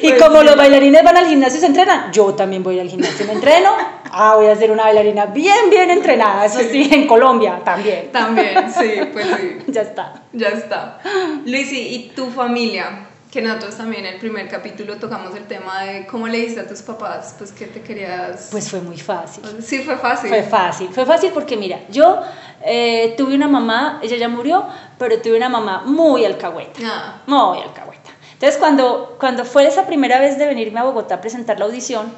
y 0.00 0.08
pues 0.08 0.22
como 0.22 0.42
los 0.42 0.56
bailarines 0.56 1.04
van 1.04 1.18
al 1.18 1.26
gimnasio 1.26 1.58
y 1.58 1.60
se 1.60 1.66
entrenan, 1.66 2.10
yo 2.12 2.32
también 2.32 2.62
voy 2.62 2.80
al 2.80 2.88
gimnasio 2.88 3.26
y 3.26 3.28
me 3.28 3.34
entreno. 3.34 3.72
Ah, 4.10 4.36
voy 4.36 4.46
a 4.46 4.56
ser 4.56 4.70
una 4.70 4.84
bailarina 4.84 5.26
bien, 5.26 5.68
bien 5.68 5.90
entrenada, 5.90 6.46
eso 6.46 6.60
sí, 6.60 6.88
en 6.90 7.06
Colombia 7.06 7.60
también. 7.62 8.10
También, 8.10 8.72
sí, 8.72 8.92
pues 9.12 9.26
sí. 9.38 9.58
ya 9.66 9.82
está. 9.82 10.22
Ya 10.32 10.48
está. 10.48 10.98
Luisi, 11.44 11.94
¿y 11.94 12.12
tu 12.16 12.30
familia? 12.30 13.06
Que 13.30 13.42
nosotros 13.42 13.76
también 13.76 14.06
en 14.06 14.14
el 14.14 14.20
primer 14.20 14.48
capítulo 14.48 14.96
tocamos 14.96 15.34
el 15.34 15.46
tema 15.46 15.82
de 15.82 16.06
cómo 16.06 16.28
le 16.28 16.38
dijiste 16.38 16.60
a 16.60 16.68
tus 16.68 16.82
papás, 16.82 17.34
pues 17.36 17.52
que 17.52 17.66
te 17.66 17.82
querías... 17.82 18.48
Pues 18.50 18.70
fue 18.70 18.80
muy 18.80 18.98
fácil. 18.98 19.44
Sí, 19.62 19.82
fue 19.82 19.96
fácil. 19.96 20.30
Fue 20.30 20.42
fácil, 20.44 20.88
fue 20.92 21.04
fácil 21.04 21.30
porque 21.34 21.56
mira, 21.56 21.80
yo 21.90 22.22
eh, 22.64 23.14
tuve 23.16 23.34
una 23.34 23.48
mamá, 23.48 24.00
ella 24.02 24.16
ya 24.16 24.28
murió, 24.28 24.66
pero 24.98 25.20
tuve 25.20 25.36
una 25.36 25.48
mamá 25.48 25.82
muy 25.84 26.24
alcahueta. 26.24 26.80
Ah. 26.84 27.22
Muy 27.26 27.60
alcahueta 27.60 27.96
entonces, 28.36 28.58
cuando, 28.58 29.16
cuando 29.18 29.46
fue 29.46 29.66
esa 29.66 29.86
primera 29.86 30.20
vez 30.20 30.36
de 30.36 30.46
venirme 30.46 30.80
a 30.80 30.82
Bogotá 30.82 31.14
a 31.14 31.20
presentar 31.22 31.58
la 31.58 31.64
audición, 31.64 32.12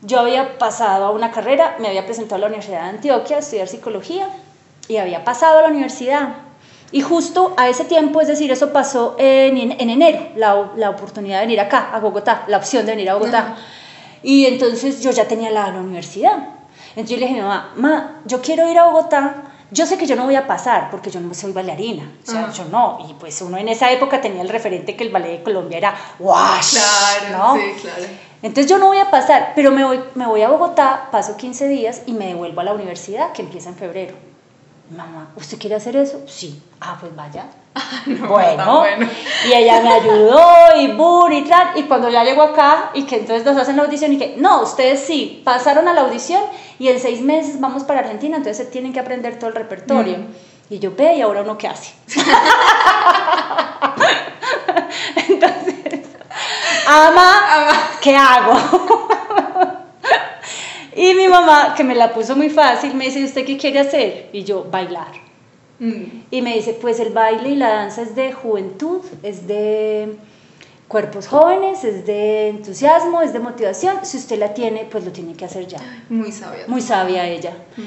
yo 0.00 0.18
había 0.18 0.58
pasado 0.58 1.04
a 1.04 1.10
una 1.12 1.30
carrera, 1.30 1.76
me 1.78 1.86
había 1.86 2.04
presentado 2.04 2.36
a 2.36 2.38
la 2.40 2.46
Universidad 2.48 2.82
de 2.82 2.88
Antioquia 2.88 3.36
a 3.36 3.38
estudiar 3.38 3.68
psicología 3.68 4.28
y 4.88 4.96
había 4.96 5.22
pasado 5.22 5.60
a 5.60 5.62
la 5.62 5.68
universidad. 5.68 6.34
Y 6.92 7.00
justo 7.00 7.54
a 7.56 7.68
ese 7.68 7.84
tiempo, 7.84 8.20
es 8.20 8.28
decir, 8.28 8.52
eso 8.52 8.72
pasó 8.72 9.16
en, 9.18 9.56
en 9.58 9.90
enero, 9.90 10.28
la, 10.36 10.72
la, 10.76 10.90
oportunidad 10.90 11.40
de 11.40 11.46
venir 11.46 11.60
acá, 11.60 11.90
a 11.92 12.00
Bogotá, 12.00 12.44
la 12.46 12.58
opción 12.58 12.84
de 12.84 12.92
venir 12.92 13.10
a 13.10 13.14
Bogotá. 13.14 13.56
Y 14.22 14.46
entonces 14.46 15.02
yo 15.02 15.10
ya 15.10 15.26
tenía 15.26 15.50
la, 15.50 15.70
la 15.70 15.80
universidad. 15.80 16.36
Entonces 16.90 17.10
yo 17.10 17.16
le 17.16 17.26
dije 17.26 17.40
mamá, 17.40 17.72
ma, 17.76 18.20
yo 18.26 18.42
quiero 18.42 18.70
ir 18.70 18.78
a 18.78 18.84
Bogotá 18.84 19.52
yo 19.72 19.86
sé 19.86 19.96
que 19.96 20.06
yo 20.06 20.16
no 20.16 20.24
voy 20.24 20.36
a 20.36 20.46
pasar 20.46 20.90
porque 20.90 21.10
yo 21.10 21.18
no 21.18 21.32
soy 21.32 21.52
bailarina, 21.52 22.12
o 22.22 22.30
sea, 22.30 22.52
yo 22.52 22.66
no, 22.66 22.98
y 23.08 23.14
pues 23.14 23.40
uno 23.40 23.56
en 23.56 23.68
esa 23.68 23.90
época 23.90 24.20
tenía 24.20 24.42
el 24.42 24.50
referente 24.50 24.94
que 24.94 25.04
el 25.04 25.10
ballet 25.10 25.38
de 25.38 25.42
Colombia 25.42 25.78
era 25.78 25.94
wash, 26.18 26.74
claro, 26.74 27.38
¿no? 27.38 27.54
Sí, 27.56 27.80
claro. 27.80 28.04
Entonces 28.42 28.70
yo 28.70 28.76
no 28.76 28.88
voy 28.88 28.98
a 28.98 29.10
pasar, 29.10 29.52
pero 29.56 29.70
me 29.70 29.82
voy, 29.82 29.98
me 30.14 30.26
voy 30.26 30.42
a 30.42 30.50
Bogotá, 30.50 31.08
paso 31.10 31.38
15 31.38 31.68
días 31.68 32.02
y 32.04 32.12
me 32.12 32.26
devuelvo 32.26 32.60
a 32.60 32.64
la 32.64 32.74
universidad 32.74 33.32
que 33.32 33.40
empieza 33.40 33.70
en 33.70 33.76
febrero. 33.76 34.14
Mamá, 34.96 35.28
¿usted 35.36 35.58
quiere 35.58 35.76
hacer 35.76 35.96
eso? 35.96 36.22
Sí. 36.26 36.60
Ah, 36.80 36.96
pues 37.00 37.14
vaya. 37.16 37.46
bueno, 38.28 38.84
y 39.48 39.52
ella 39.52 39.80
me 39.80 39.90
ayudó 39.90 40.76
y 40.78 40.88
bur 40.88 41.32
y 41.32 41.44
tal, 41.44 41.70
y 41.76 41.84
cuando 41.84 42.10
ya 42.10 42.22
llego 42.22 42.42
acá 42.42 42.90
y 42.92 43.04
que 43.04 43.16
entonces 43.16 43.46
nos 43.46 43.56
hacen 43.56 43.76
la 43.76 43.84
audición 43.84 44.12
y 44.12 44.18
que 44.18 44.34
no, 44.36 44.60
ustedes 44.60 45.00
sí, 45.00 45.40
pasaron 45.42 45.88
a 45.88 45.94
la 45.94 46.02
audición 46.02 46.42
y 46.78 46.88
en 46.88 47.00
seis 47.00 47.22
meses 47.22 47.58
vamos 47.60 47.84
para 47.84 48.00
Argentina, 48.00 48.36
entonces 48.36 48.66
se 48.66 48.70
tienen 48.70 48.92
que 48.92 49.00
aprender 49.00 49.38
todo 49.38 49.48
el 49.48 49.56
repertorio. 49.56 50.18
Mm. 50.18 50.26
Y 50.68 50.78
yo, 50.78 50.94
ve, 50.94 51.16
y 51.16 51.22
ahora 51.22 51.40
uno 51.42 51.56
qué 51.56 51.68
hace. 51.68 51.94
entonces, 55.28 56.00
ama, 56.86 57.88
¿qué 58.02 58.14
hago? 58.14 59.08
Y 60.96 61.14
mi 61.14 61.28
mamá, 61.28 61.74
que 61.76 61.84
me 61.84 61.94
la 61.94 62.12
puso 62.12 62.36
muy 62.36 62.50
fácil, 62.50 62.94
me 62.94 63.06
dice, 63.06 63.20
¿y 63.20 63.24
usted 63.24 63.44
qué 63.44 63.56
quiere 63.56 63.80
hacer? 63.80 64.28
Y 64.32 64.44
yo, 64.44 64.64
bailar. 64.70 65.12
Mm. 65.78 66.24
Y 66.30 66.42
me 66.42 66.54
dice, 66.54 66.74
pues 66.74 67.00
el 67.00 67.12
baile 67.12 67.50
y 67.50 67.56
la 67.56 67.70
danza 67.70 68.02
es 68.02 68.14
de 68.14 68.32
juventud, 68.32 69.00
es 69.22 69.46
de 69.46 70.16
cuerpos 70.88 71.26
jóvenes, 71.26 71.84
es 71.84 72.06
de 72.06 72.48
entusiasmo, 72.48 73.22
es 73.22 73.32
de 73.32 73.40
motivación. 73.40 73.96
Si 74.02 74.18
usted 74.18 74.38
la 74.38 74.52
tiene, 74.54 74.86
pues 74.90 75.04
lo 75.04 75.10
tiene 75.10 75.34
que 75.34 75.44
hacer 75.44 75.66
ya. 75.66 75.78
Muy 76.08 76.30
sabia. 76.30 76.64
Muy 76.68 76.82
sabia 76.82 77.26
ella. 77.26 77.56
Mm. 77.76 77.82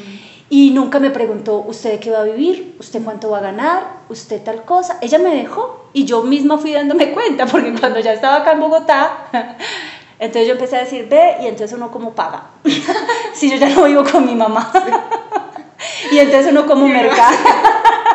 Y 0.50 0.72
nunca 0.72 1.00
me 1.00 1.10
preguntó, 1.10 1.64
¿usted 1.68 2.00
qué 2.00 2.12
va 2.12 2.20
a 2.20 2.24
vivir? 2.24 2.76
¿Usted 2.80 3.04
cuánto 3.04 3.32
va 3.32 3.40
a 3.40 3.42
ganar? 3.42 3.84
¿Usted 4.10 4.44
tal 4.44 4.64
cosa? 4.64 4.98
Ella 5.02 5.18
me 5.18 5.34
dejó 5.36 5.86
y 5.94 6.06
yo 6.06 6.22
misma 6.22 6.58
fui 6.58 6.72
dándome 6.72 7.12
cuenta, 7.14 7.46
porque 7.46 7.74
cuando 7.80 8.00
ya 8.00 8.14
estaba 8.14 8.38
acá 8.38 8.52
en 8.52 8.60
Bogotá, 8.60 9.58
entonces 10.20 10.48
yo 10.48 10.54
empecé 10.54 10.78
a 10.78 10.82
decir, 10.82 11.08
ve, 11.10 11.38
y 11.42 11.48
entonces 11.48 11.76
uno 11.76 11.92
como 11.92 12.14
paga. 12.14 12.44
si 13.34 13.50
yo 13.50 13.58
ya 13.58 13.70
no 13.70 13.84
vivo 13.84 14.04
con 14.04 14.26
mi 14.26 14.36
mamá. 14.36 14.72
y 16.12 16.18
entonces 16.18 16.52
uno 16.52 16.66
como 16.66 16.88
mercado. 16.88 17.36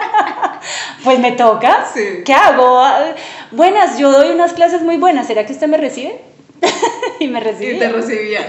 pues 1.05 1.19
me 1.19 1.33
toca. 1.33 1.87
¿Qué 2.25 2.33
hago? 2.33 2.83
Buenas, 3.51 3.99
yo 3.99 4.11
doy 4.11 4.31
unas 4.31 4.53
clases 4.55 4.83
muy 4.83 4.97
buenas. 4.97 5.27
¿Será 5.27 5.45
que 5.45 5.53
usted 5.53 5.69
me 5.69 5.77
recibe? 5.77 6.21
y 7.21 7.29
me 7.29 7.41
recibe. 7.41 7.77
Y 7.77 7.79
te 7.79 7.89
recibían. 7.89 8.45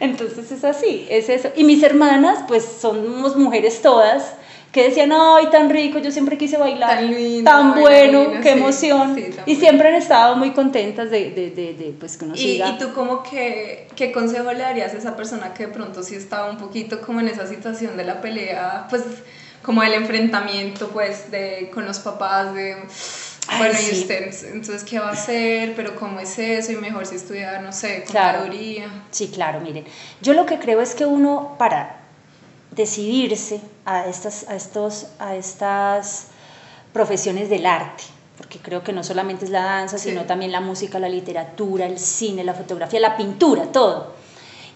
Entonces 0.00 0.50
es 0.50 0.64
así, 0.64 1.06
es 1.10 1.28
eso. 1.28 1.50
Y 1.54 1.64
mis 1.64 1.82
hermanas, 1.82 2.44
pues 2.48 2.64
somos 2.80 3.36
mujeres 3.36 3.82
todas, 3.82 4.32
que 4.72 4.84
decían, 4.84 5.10
ay, 5.12 5.46
tan 5.50 5.68
rico, 5.68 5.98
yo 5.98 6.12
siempre 6.12 6.38
quise 6.38 6.56
bailar, 6.56 7.02
tan, 7.44 7.80
bueno, 7.80 8.40
qué 8.40 8.52
emoción. 8.52 9.16
y 9.46 9.56
siempre 9.56 9.88
han 9.88 9.94
estado 9.94 10.36
muy 10.36 10.52
contentas 10.52 11.10
de, 11.10 11.30
de, 11.30 11.50
de, 11.50 11.94
pues, 11.98 12.16
que 12.16 12.24
uno 12.24 12.34
¿Y, 12.34 12.38
siga. 12.38 12.68
¿Y 12.68 12.78
tú 12.78 12.92
como 12.92 13.22
que, 13.22 13.88
qué 13.96 14.12
consejo 14.12 14.52
le 14.52 14.60
darías 14.60 14.94
a 14.94 14.98
esa 14.98 15.16
persona 15.16 15.54
que 15.54 15.66
de 15.66 15.72
pronto 15.72 16.02
sí 16.02 16.14
estaba 16.14 16.48
un 16.50 16.58
poquito 16.58 17.00
como 17.00 17.20
en 17.20 17.28
esa 17.28 17.46
situación 17.46 17.96
de 17.96 18.04
la 18.04 18.20
pelea, 18.20 18.86
pues 18.88 19.02
como 19.62 19.82
el 19.82 19.92
enfrentamiento 19.92 20.88
pues 20.88 21.30
de 21.30 21.70
con 21.74 21.84
los 21.84 21.98
papás 21.98 22.54
de 22.54 22.76
bueno, 23.58 23.74
y 23.80 23.98
usted, 23.98 24.32
entonces, 24.52 24.84
¿qué 24.84 25.00
va 25.00 25.08
a 25.08 25.12
hacer? 25.12 25.74
¿Pero 25.74 25.96
cómo 25.96 26.20
es 26.20 26.38
eso? 26.38 26.70
Y 26.72 26.76
mejor 26.76 27.04
si 27.04 27.16
estudia, 27.16 27.60
no 27.60 27.72
sé, 27.72 28.04
contaduría. 28.04 28.88
Sí, 29.10 29.28
claro, 29.28 29.60
miren. 29.60 29.84
Yo 30.20 30.34
lo 30.34 30.46
que 30.46 30.58
creo 30.58 30.80
es 30.80 30.94
que 30.94 31.04
uno, 31.04 31.56
para 31.58 31.99
decidirse 32.70 33.60
a 33.84 34.06
estas, 34.06 34.48
a 34.48 34.54
estos, 34.54 35.06
a 35.18 35.34
estas 35.36 36.28
profesiones 36.92 37.50
del 37.50 37.66
arte, 37.66 38.04
porque 38.36 38.58
creo 38.58 38.82
que 38.82 38.92
no 38.92 39.04
solamente 39.04 39.44
es 39.44 39.50
la 39.50 39.64
danza, 39.64 39.98
sino 39.98 40.22
también 40.22 40.52
la 40.52 40.60
música, 40.60 40.98
la 40.98 41.08
literatura, 41.08 41.86
el 41.86 41.98
cine, 41.98 42.44
la 42.44 42.54
fotografía, 42.54 43.00
la 43.00 43.16
pintura, 43.16 43.64
todo. 43.72 44.20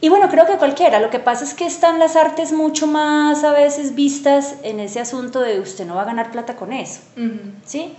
Y 0.01 0.11
bueno, 0.11 0.28
creo 0.28 0.47
que 0.47 0.59
cualquiera. 0.59 1.01
Lo 1.01 1.09
que 1.09 1.18
pasa 1.18 1.45
es 1.45 1.55
que 1.55 1.64
están 1.64 1.99
las 1.99 2.14
artes 2.14 2.53
mucho 2.53 2.86
más 2.86 3.42
a 3.42 3.53
veces 3.53 3.95
vistas 3.95 4.57
en 4.62 4.80
ese 4.80 5.01
asunto 5.01 5.40
de 5.40 5.61
usted 5.61 5.86
no 5.86 5.95
va 5.95 6.03
a 6.03 6.05
ganar 6.05 6.30
plata 6.30 6.57
con 6.57 6.74
eso. 6.74 7.01
¿Sí? 7.64 7.95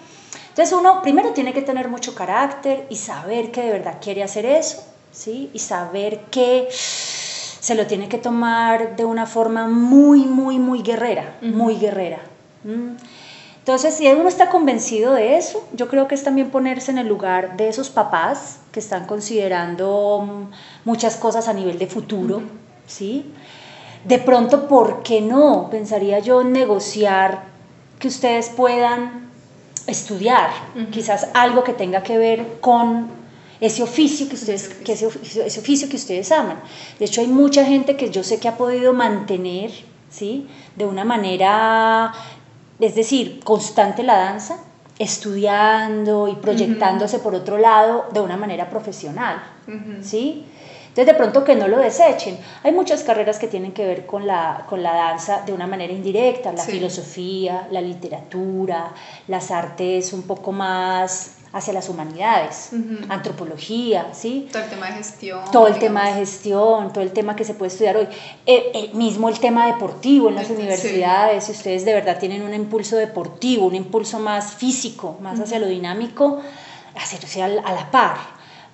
Entonces 0.50 0.78
uno 0.78 1.02
primero 1.02 1.32
tiene 1.32 1.52
que 1.52 1.64
tener 1.64 1.88
mucho 1.90 2.14
carácter 2.14 2.86
y 2.90 2.96
saber 2.96 3.52
que 3.52 3.64
de 3.64 3.72
verdad 3.72 3.98
quiere 4.00 4.22
hacer 4.22 4.46
eso. 4.46 4.84
¿Sí? 5.12 5.50
Y 5.54 5.60
saber 5.60 6.26
que 6.30 6.68
se 7.66 7.74
lo 7.74 7.88
tiene 7.88 8.08
que 8.08 8.20
tomar 8.20 8.96
de 8.96 9.06
una 9.06 9.26
forma 9.26 9.68
muy, 9.68 10.26
muy, 10.28 10.60
muy 10.60 10.84
guerrera, 10.84 11.34
muy 11.42 11.78
guerrera. 11.78 12.20
Entonces, 13.58 13.96
si 13.96 14.06
uno 14.06 14.30
está 14.30 14.52
convencido 14.52 15.16
de 15.16 15.38
eso, 15.38 15.68
yo 15.74 15.88
creo 15.88 16.08
que 16.08 16.14
es 16.14 16.24
también 16.24 16.52
ponerse 16.52 16.92
en 16.92 17.00
el 17.00 17.08
lugar 17.08 17.58
de 17.58 17.68
esos 17.68 17.90
papás 17.90 18.60
que 18.72 18.80
están 18.80 19.08
considerando 19.08 20.24
mm, 20.28 20.88
muchas 20.88 21.16
cosas 21.16 21.48
a 21.48 21.54
nivel 21.54 21.80
de 21.80 21.88
futuro, 21.88 22.44
¿sí? 22.86 23.34
De 24.04 24.20
pronto, 24.20 24.68
¿por 24.68 25.02
qué 25.02 25.22
no? 25.22 25.68
Pensaría 25.72 26.20
yo 26.20 26.44
negociar 26.44 27.46
que 27.98 28.10
ustedes 28.10 28.50
puedan 28.50 29.32
estudiar, 29.88 30.52
quizás 30.92 31.30
algo 31.34 31.64
que 31.64 31.74
tenga 31.74 32.04
que 32.04 32.20
ver 32.20 32.60
con 32.62 33.25
ese 33.60 33.84
oficio 33.84 34.28
que 34.28 34.36
ustedes, 34.36 34.70
que 34.70 34.94
ese, 34.94 35.08
ese, 35.46 35.60
oficio 35.60 35.90
que 35.90 35.96
ustedes 35.96 36.32
aman. 36.32 36.60
De 37.00 37.06
hecho, 37.06 37.22
hay 37.22 37.28
mucha 37.28 37.66
gente 37.66 37.96
que 37.96 38.10
yo 38.10 38.24
sé 38.24 38.40
que 38.40 38.48
ha 38.48 38.58
podido 38.58 38.94
mantener, 38.94 39.72
¿sí? 40.10 40.48
De 40.76 40.86
una 40.86 41.06
manera, 41.06 42.14
es 42.80 42.96
decir, 42.96 43.40
constante 43.44 44.04
la 44.04 44.18
danza, 44.18 44.58
estudiando 44.98 46.28
y 46.28 46.36
proyectándose 46.36 47.20
por 47.20 47.36
otro 47.36 47.58
lado 47.58 48.06
de 48.14 48.22
una 48.22 48.38
manera 48.38 48.70
profesional, 48.70 49.44
¿sí? 50.02 50.46
Entonces, 50.96 51.14
de 51.14 51.18
pronto 51.18 51.44
que 51.44 51.56
no 51.56 51.68
lo 51.68 51.80
desechen. 51.80 52.38
Hay 52.64 52.72
muchas 52.72 53.04
carreras 53.04 53.38
que 53.38 53.48
tienen 53.48 53.74
que 53.74 53.86
ver 53.86 54.06
con 54.06 54.26
la, 54.26 54.66
con 54.70 54.82
la 54.82 54.94
danza 54.94 55.42
de 55.46 55.52
una 55.52 55.68
manera 55.68 55.92
indirecta, 55.92 56.54
la 56.54 56.64
filosofía, 56.64 57.68
la 57.70 57.82
literatura, 57.82 58.94
las 59.28 59.52
artes 59.52 60.14
un 60.14 60.22
poco 60.22 60.54
más 60.54 61.35
hacia 61.56 61.72
las 61.72 61.88
humanidades, 61.88 62.72
antropología, 63.08 64.10
¿sí? 64.14 64.50
Todo 64.52 64.64
el 64.64 64.70
tema 64.70 64.88
de 64.88 64.94
gestión. 64.96 65.40
Todo 65.54 65.68
el 65.68 65.80
tema 65.80 66.08
de 66.08 66.14
gestión, 66.16 66.92
todo 66.92 67.02
el 67.02 67.14
tema 67.14 67.38
que 67.38 67.46
se 67.46 67.54
puede 67.54 67.72
estudiar 67.72 67.96
hoy. 67.96 68.10
Eh, 68.46 68.72
eh, 68.74 68.92
mismo 68.94 69.30
el 69.30 69.40
tema 69.40 69.66
deportivo 69.68 70.28
en 70.28 70.36
las 70.36 70.50
universidades, 70.50 71.46
si 71.46 71.54
ustedes 71.54 71.86
de 71.86 71.94
verdad 71.94 72.20
tienen 72.20 72.42
un 72.42 72.54
impulso 72.54 72.98
deportivo, 72.98 73.68
un 73.68 73.76
impulso 73.76 74.20
más 74.20 74.54
físico, 74.56 75.18
más 75.22 75.40
hacia 75.40 75.60
lo 75.60 75.68
dinámico, 75.68 76.42
hacerse 76.94 77.42
a 77.42 77.48
la 77.48 77.90
par. 77.90 78.18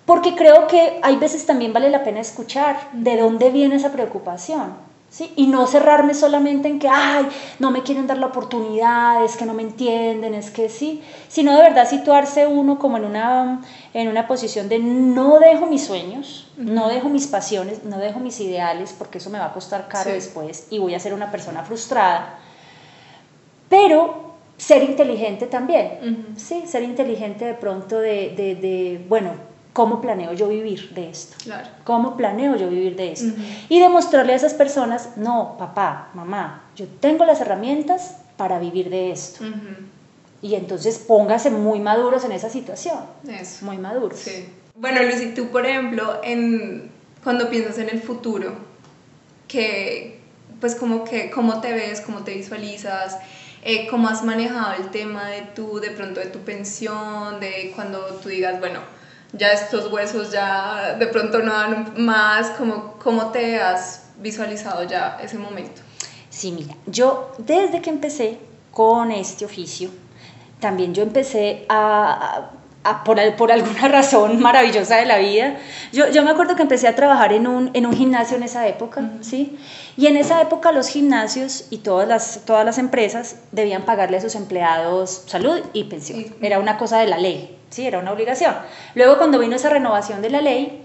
Porque 0.08 0.34
creo 0.36 0.66
que 0.66 1.00
hay 1.04 1.18
veces 1.18 1.46
también 1.46 1.74
vale 1.74 1.92
la 1.92 2.04
pena 2.04 2.20
escuchar 2.20 2.90
de 2.94 3.16
dónde 3.16 3.52
viene 3.52 3.76
esa 3.76 3.92
preocupación. 3.92 4.74
¿Sí? 5.12 5.32
Y 5.36 5.48
no 5.48 5.68
cerrarme 5.68 6.14
solamente 6.16 6.68
en 6.70 6.80
que, 6.80 6.88
ay, 6.88 7.28
no 7.60 7.70
me 7.70 7.84
quieren 7.84 8.08
dar 8.08 8.18
la 8.18 8.28
oportunidad, 8.28 9.24
es 9.24 9.36
que 9.38 9.46
no 9.46 9.54
me 9.54 9.62
entienden, 9.62 10.34
es 10.34 10.50
que 10.50 10.70
sí, 10.70 11.04
sino 11.28 11.54
de 11.56 11.62
verdad 11.62 11.88
situarse 11.88 12.48
uno 12.48 12.80
como 12.80 12.98
en 12.98 13.06
una, 13.06 13.62
en 13.94 14.08
una 14.08 14.28
posición 14.28 14.70
de 14.70 14.80
no 14.80 15.40
dejo 15.40 15.68
mis 15.68 15.86
sueños, 15.86 16.48
no 16.58 16.88
dejo 16.88 17.10
mis 17.10 17.28
pasiones, 17.28 17.84
no 17.84 18.00
dejo 18.00 18.20
mis 18.20 18.40
ideales, 18.40 18.96
porque 18.98 19.20
eso 19.20 19.30
me 19.30 19.38
va 19.38 19.48
a 19.48 19.54
costar 19.54 19.88
caro 19.88 20.12
después 20.12 20.68
y 20.72 20.80
voy 20.80 20.96
a 20.96 21.00
ser 21.00 21.14
una 21.14 21.30
persona 21.30 21.64
frustrada, 21.64 22.40
pero 23.70 24.32
ser 24.58 24.84
inteligente 24.84 25.48
también, 25.48 26.36
¿sí? 26.38 26.64
Ser 26.68 26.84
inteligente 26.84 27.46
de 27.46 27.54
pronto 27.54 28.00
de, 28.00 28.34
de, 28.36 28.56
de 28.56 29.06
bueno, 29.10 29.32
¿Cómo 29.74 30.02
planeo 30.02 30.34
yo 30.34 30.50
vivir 30.50 30.90
de 30.94 31.10
esto? 31.10 31.38
Claro. 31.44 31.70
¿Cómo 31.86 32.18
planeo 32.18 32.58
yo 32.58 32.70
vivir 32.70 32.96
de 32.98 33.14
esto? 33.14 33.34
Y 33.70 33.80
demostrarle 33.80 34.34
a 34.34 34.36
esas 34.36 34.54
personas, 34.54 35.16
no, 35.16 35.56
papá, 35.58 36.10
mamá, 36.14 36.64
yo 36.76 36.88
tengo 37.00 37.24
las 37.24 37.40
herramientas 37.40 38.18
para 38.36 38.60
vivir 38.60 38.90
de 38.90 39.12
esto. 39.12 39.46
Y 40.42 40.56
entonces 40.56 40.98
póngase 40.98 41.52
muy 41.52 41.80
maduros 41.80 42.26
en 42.26 42.34
esa 42.34 42.50
situación. 42.50 43.00
Eso. 43.28 43.66
Muy 43.66 43.78
maduros. 43.78 44.20
Sí. 44.20 44.50
Bueno, 44.76 45.04
Lucy, 45.04 45.34
tú, 45.36 45.48
por 45.50 45.66
ejemplo, 45.66 46.20
en, 46.24 46.92
cuando 47.24 47.50
piensas 47.50 47.78
en 47.78 47.90
el 47.90 48.02
futuro, 48.02 48.54
que, 49.48 50.20
pues 50.60 50.76
como 50.76 51.04
que, 51.04 51.30
¿cómo 51.30 51.62
te 51.62 51.72
ves? 51.74 52.02
¿Cómo 52.02 52.24
te 52.24 52.34
visualizas? 52.34 53.18
Eh, 53.64 53.88
¿Cómo 53.90 54.08
has 54.08 54.24
manejado 54.24 54.74
el 54.82 54.90
tema 54.90 55.30
de 55.30 55.44
tu, 55.44 55.80
de 55.80 55.92
pronto, 55.92 56.20
de 56.20 56.28
tu 56.28 56.40
pensión? 56.40 57.40
De 57.40 57.72
cuando 57.76 58.00
tú 58.16 58.30
digas, 58.30 58.60
bueno, 58.60 58.80
ya 59.34 59.52
estos 59.52 59.92
huesos 59.92 60.32
ya 60.32 60.96
de 61.00 61.08
pronto 61.08 61.40
no 61.40 61.54
dan 61.54 61.94
más, 61.98 62.50
¿cómo, 62.52 62.96
cómo 63.02 63.28
te 63.32 63.62
has 63.62 64.04
visualizado 64.18 64.84
ya 64.84 65.18
ese 65.22 65.38
momento? 65.38 65.82
Sí, 66.30 66.52
mira, 66.52 66.76
yo 66.86 67.32
desde 67.38 67.82
que 67.82 67.90
empecé 67.90 68.40
con 68.72 69.12
este 69.12 69.46
oficio, 69.46 69.90
también 70.60 70.94
yo 70.94 71.04
empecé 71.04 71.66
a, 71.70 72.52
a, 72.84 73.04
por, 73.04 73.18
por, 73.36 73.52
alguna 73.52 73.88
razón 73.90 74.40
maravillosa 74.40 74.98
de 74.98 75.06
la 75.06 75.18
vida, 75.18 75.58
yo, 75.92 76.10
yo, 76.10 76.24
me 76.24 76.32
acuerdo 76.32 76.56
que 76.56 76.62
empecé 76.62 76.88
a 76.88 76.96
trabajar 76.96 77.34
en 77.34 77.48
un, 77.48 77.72
en 77.74 77.86
un 77.86 77.94
gimnasio 77.94 78.38
en 78.38 78.44
esa 78.44 78.68
época, 78.68 79.10
¿sí? 79.22 79.58
Y 79.98 80.08
en 80.08 80.16
esa 80.16 80.42
época 80.42 80.72
los 80.72 80.88
gimnasios 80.88 81.66
y 81.70 81.80
todas 81.80 82.08
las, 82.08 82.42
todas 82.46 82.66
las 82.66 82.78
empresas 82.78 83.38
debían 83.52 83.84
pagarle 83.84 84.18
a 84.18 84.22
sus 84.22 84.36
empleados 84.36 85.24
salud 85.26 85.60
y 85.74 85.86
pensión. 85.86 86.26
Era 86.42 86.60
una 86.60 86.78
cosa 86.78 87.00
de 87.00 87.08
la 87.08 87.18
ley, 87.18 87.58
¿sí? 87.72 87.88
Era 87.88 88.00
una 88.00 88.12
obligación. 88.12 88.56
Luego 88.94 89.18
cuando 89.18 89.40
vino 89.40 89.56
esa 89.56 89.70
renovación 89.70 90.22
de 90.22 90.30
la 90.30 90.42
ley, 90.42 90.84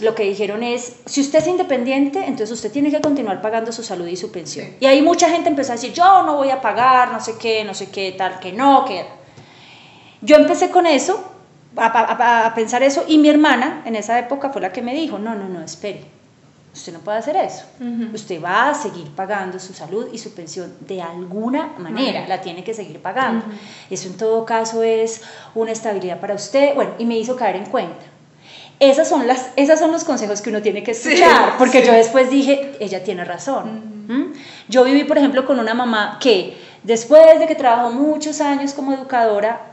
lo 0.00 0.14
que 0.14 0.24
dijeron 0.24 0.62
es, 0.62 0.96
si 1.06 1.20
usted 1.20 1.40
es 1.40 1.46
independiente, 1.46 2.20
entonces 2.20 2.52
usted 2.52 2.72
tiene 2.72 2.90
que 2.90 3.00
continuar 3.00 3.40
pagando 3.40 3.72
su 3.72 3.82
salud 3.82 4.06
y 4.06 4.16
su 4.16 4.30
pensión. 4.32 4.68
Y 4.80 4.86
ahí 4.86 5.02
mucha 5.02 5.28
gente 5.28 5.48
empezó 5.48 5.72
a 5.72 5.76
decir, 5.76 5.92
yo 5.92 6.22
no 6.22 6.36
voy 6.36 6.50
a 6.50 6.60
pagar, 6.60 7.12
no 7.12 7.20
sé 7.20 7.36
qué, 7.38 7.64
no 7.64 7.74
sé 7.74 7.90
qué, 7.90 8.12
tal, 8.12 8.38
que 8.40 8.52
no, 8.52 8.84
que... 8.84 9.04
Yo 10.22 10.36
empecé 10.36 10.70
con 10.70 10.86
eso, 10.86 11.32
a, 11.76 12.46
a 12.46 12.54
pensar 12.54 12.82
eso, 12.82 13.04
y 13.08 13.18
mi 13.18 13.30
hermana 13.30 13.82
en 13.86 13.96
esa 13.96 14.18
época 14.18 14.50
fue 14.50 14.60
la 14.60 14.72
que 14.72 14.82
me 14.82 14.94
dijo, 14.94 15.18
no, 15.18 15.34
no, 15.34 15.48
no, 15.48 15.62
espere, 15.62 16.04
usted 16.72 16.92
no 16.92 17.00
puede 17.00 17.18
hacer 17.18 17.36
eso. 17.36 17.64
Usted 18.14 18.42
va 18.42 18.70
a 18.70 18.74
seguir 18.74 19.08
pagando 19.10 19.58
su 19.58 19.72
salud 19.72 20.08
y 20.12 20.18
su 20.18 20.34
pensión 20.34 20.72
de 20.80 21.02
alguna 21.02 21.74
manera, 21.78 22.26
la 22.28 22.40
tiene 22.40 22.62
que 22.62 22.74
seguir 22.74 23.00
pagando. 23.00 23.44
Eso 23.90 24.08
en 24.08 24.16
todo 24.16 24.44
caso 24.44 24.82
es 24.82 25.22
una 25.54 25.72
estabilidad 25.72 26.20
para 26.20 26.34
usted. 26.34 26.74
Bueno, 26.74 26.92
y 26.98 27.04
me 27.04 27.18
hizo 27.18 27.36
caer 27.36 27.56
en 27.56 27.66
cuenta. 27.66 28.06
Esas 28.78 29.08
son, 29.08 29.26
las, 29.26 29.50
esas 29.56 29.78
son 29.78 29.92
los 29.92 30.04
consejos 30.04 30.40
que 30.40 30.48
uno 30.48 30.62
tiene 30.62 30.82
que 30.82 30.92
escuchar, 30.92 31.58
porque 31.58 31.84
yo 31.84 31.92
después 31.92 32.30
dije, 32.30 32.72
ella 32.80 33.04
tiene 33.04 33.24
razón. 33.26 34.06
¿Mm? 34.08 34.32
Yo 34.68 34.84
viví, 34.84 35.04
por 35.04 35.18
ejemplo, 35.18 35.44
con 35.44 35.58
una 35.58 35.74
mamá 35.74 36.18
que 36.18 36.56
después 36.82 37.38
de 37.38 37.46
que 37.46 37.54
trabajó 37.54 37.90
muchos 37.90 38.40
años 38.40 38.72
como 38.72 38.94
educadora, 38.94 39.70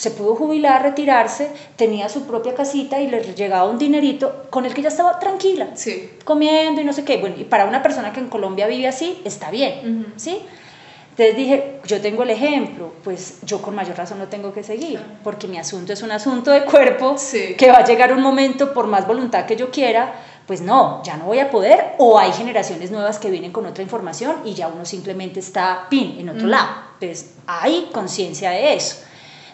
se 0.00 0.10
pudo 0.12 0.34
jubilar, 0.34 0.82
retirarse, 0.82 1.50
tenía 1.76 2.08
su 2.08 2.22
propia 2.22 2.54
casita 2.54 2.98
y 3.02 3.10
le 3.10 3.20
llegaba 3.34 3.68
un 3.68 3.76
dinerito 3.76 4.46
con 4.48 4.64
el 4.64 4.72
que 4.72 4.80
ya 4.80 4.88
estaba 4.88 5.18
tranquila, 5.18 5.72
sí. 5.74 6.12
comiendo 6.24 6.80
y 6.80 6.84
no 6.84 6.94
sé 6.94 7.04
qué. 7.04 7.18
Bueno, 7.18 7.36
y 7.38 7.44
para 7.44 7.66
una 7.66 7.82
persona 7.82 8.10
que 8.10 8.20
en 8.20 8.30
Colombia 8.30 8.66
vive 8.66 8.88
así, 8.88 9.20
está 9.26 9.50
bien, 9.50 10.14
¿sí? 10.16 10.40
Entonces 11.10 11.36
dije, 11.36 11.80
yo 11.84 12.00
tengo 12.00 12.22
el 12.22 12.30
ejemplo, 12.30 12.94
pues 13.04 13.40
yo 13.42 13.60
con 13.60 13.74
mayor 13.74 13.94
razón 13.98 14.18
no 14.18 14.28
tengo 14.28 14.54
que 14.54 14.62
seguir, 14.62 15.02
porque 15.22 15.46
mi 15.46 15.58
asunto 15.58 15.92
es 15.92 16.00
un 16.02 16.12
asunto 16.12 16.50
de 16.50 16.64
cuerpo, 16.64 17.16
que 17.58 17.70
va 17.70 17.80
a 17.80 17.84
llegar 17.84 18.14
un 18.14 18.22
momento, 18.22 18.72
por 18.72 18.86
más 18.86 19.06
voluntad 19.06 19.44
que 19.44 19.54
yo 19.54 19.70
quiera, 19.70 20.14
pues 20.46 20.62
no, 20.62 21.02
ya 21.04 21.18
no 21.18 21.26
voy 21.26 21.40
a 21.40 21.50
poder, 21.50 21.96
o 21.98 22.18
hay 22.18 22.32
generaciones 22.32 22.90
nuevas 22.90 23.18
que 23.18 23.30
vienen 23.30 23.52
con 23.52 23.66
otra 23.66 23.82
información 23.82 24.36
y 24.46 24.54
ya 24.54 24.68
uno 24.68 24.86
simplemente 24.86 25.40
está 25.40 25.88
pin 25.90 26.18
en 26.18 26.30
otro 26.30 26.46
lado. 26.46 26.68
Entonces 26.98 27.34
hay 27.46 27.90
conciencia 27.92 28.52
de 28.52 28.72
eso. 28.72 29.09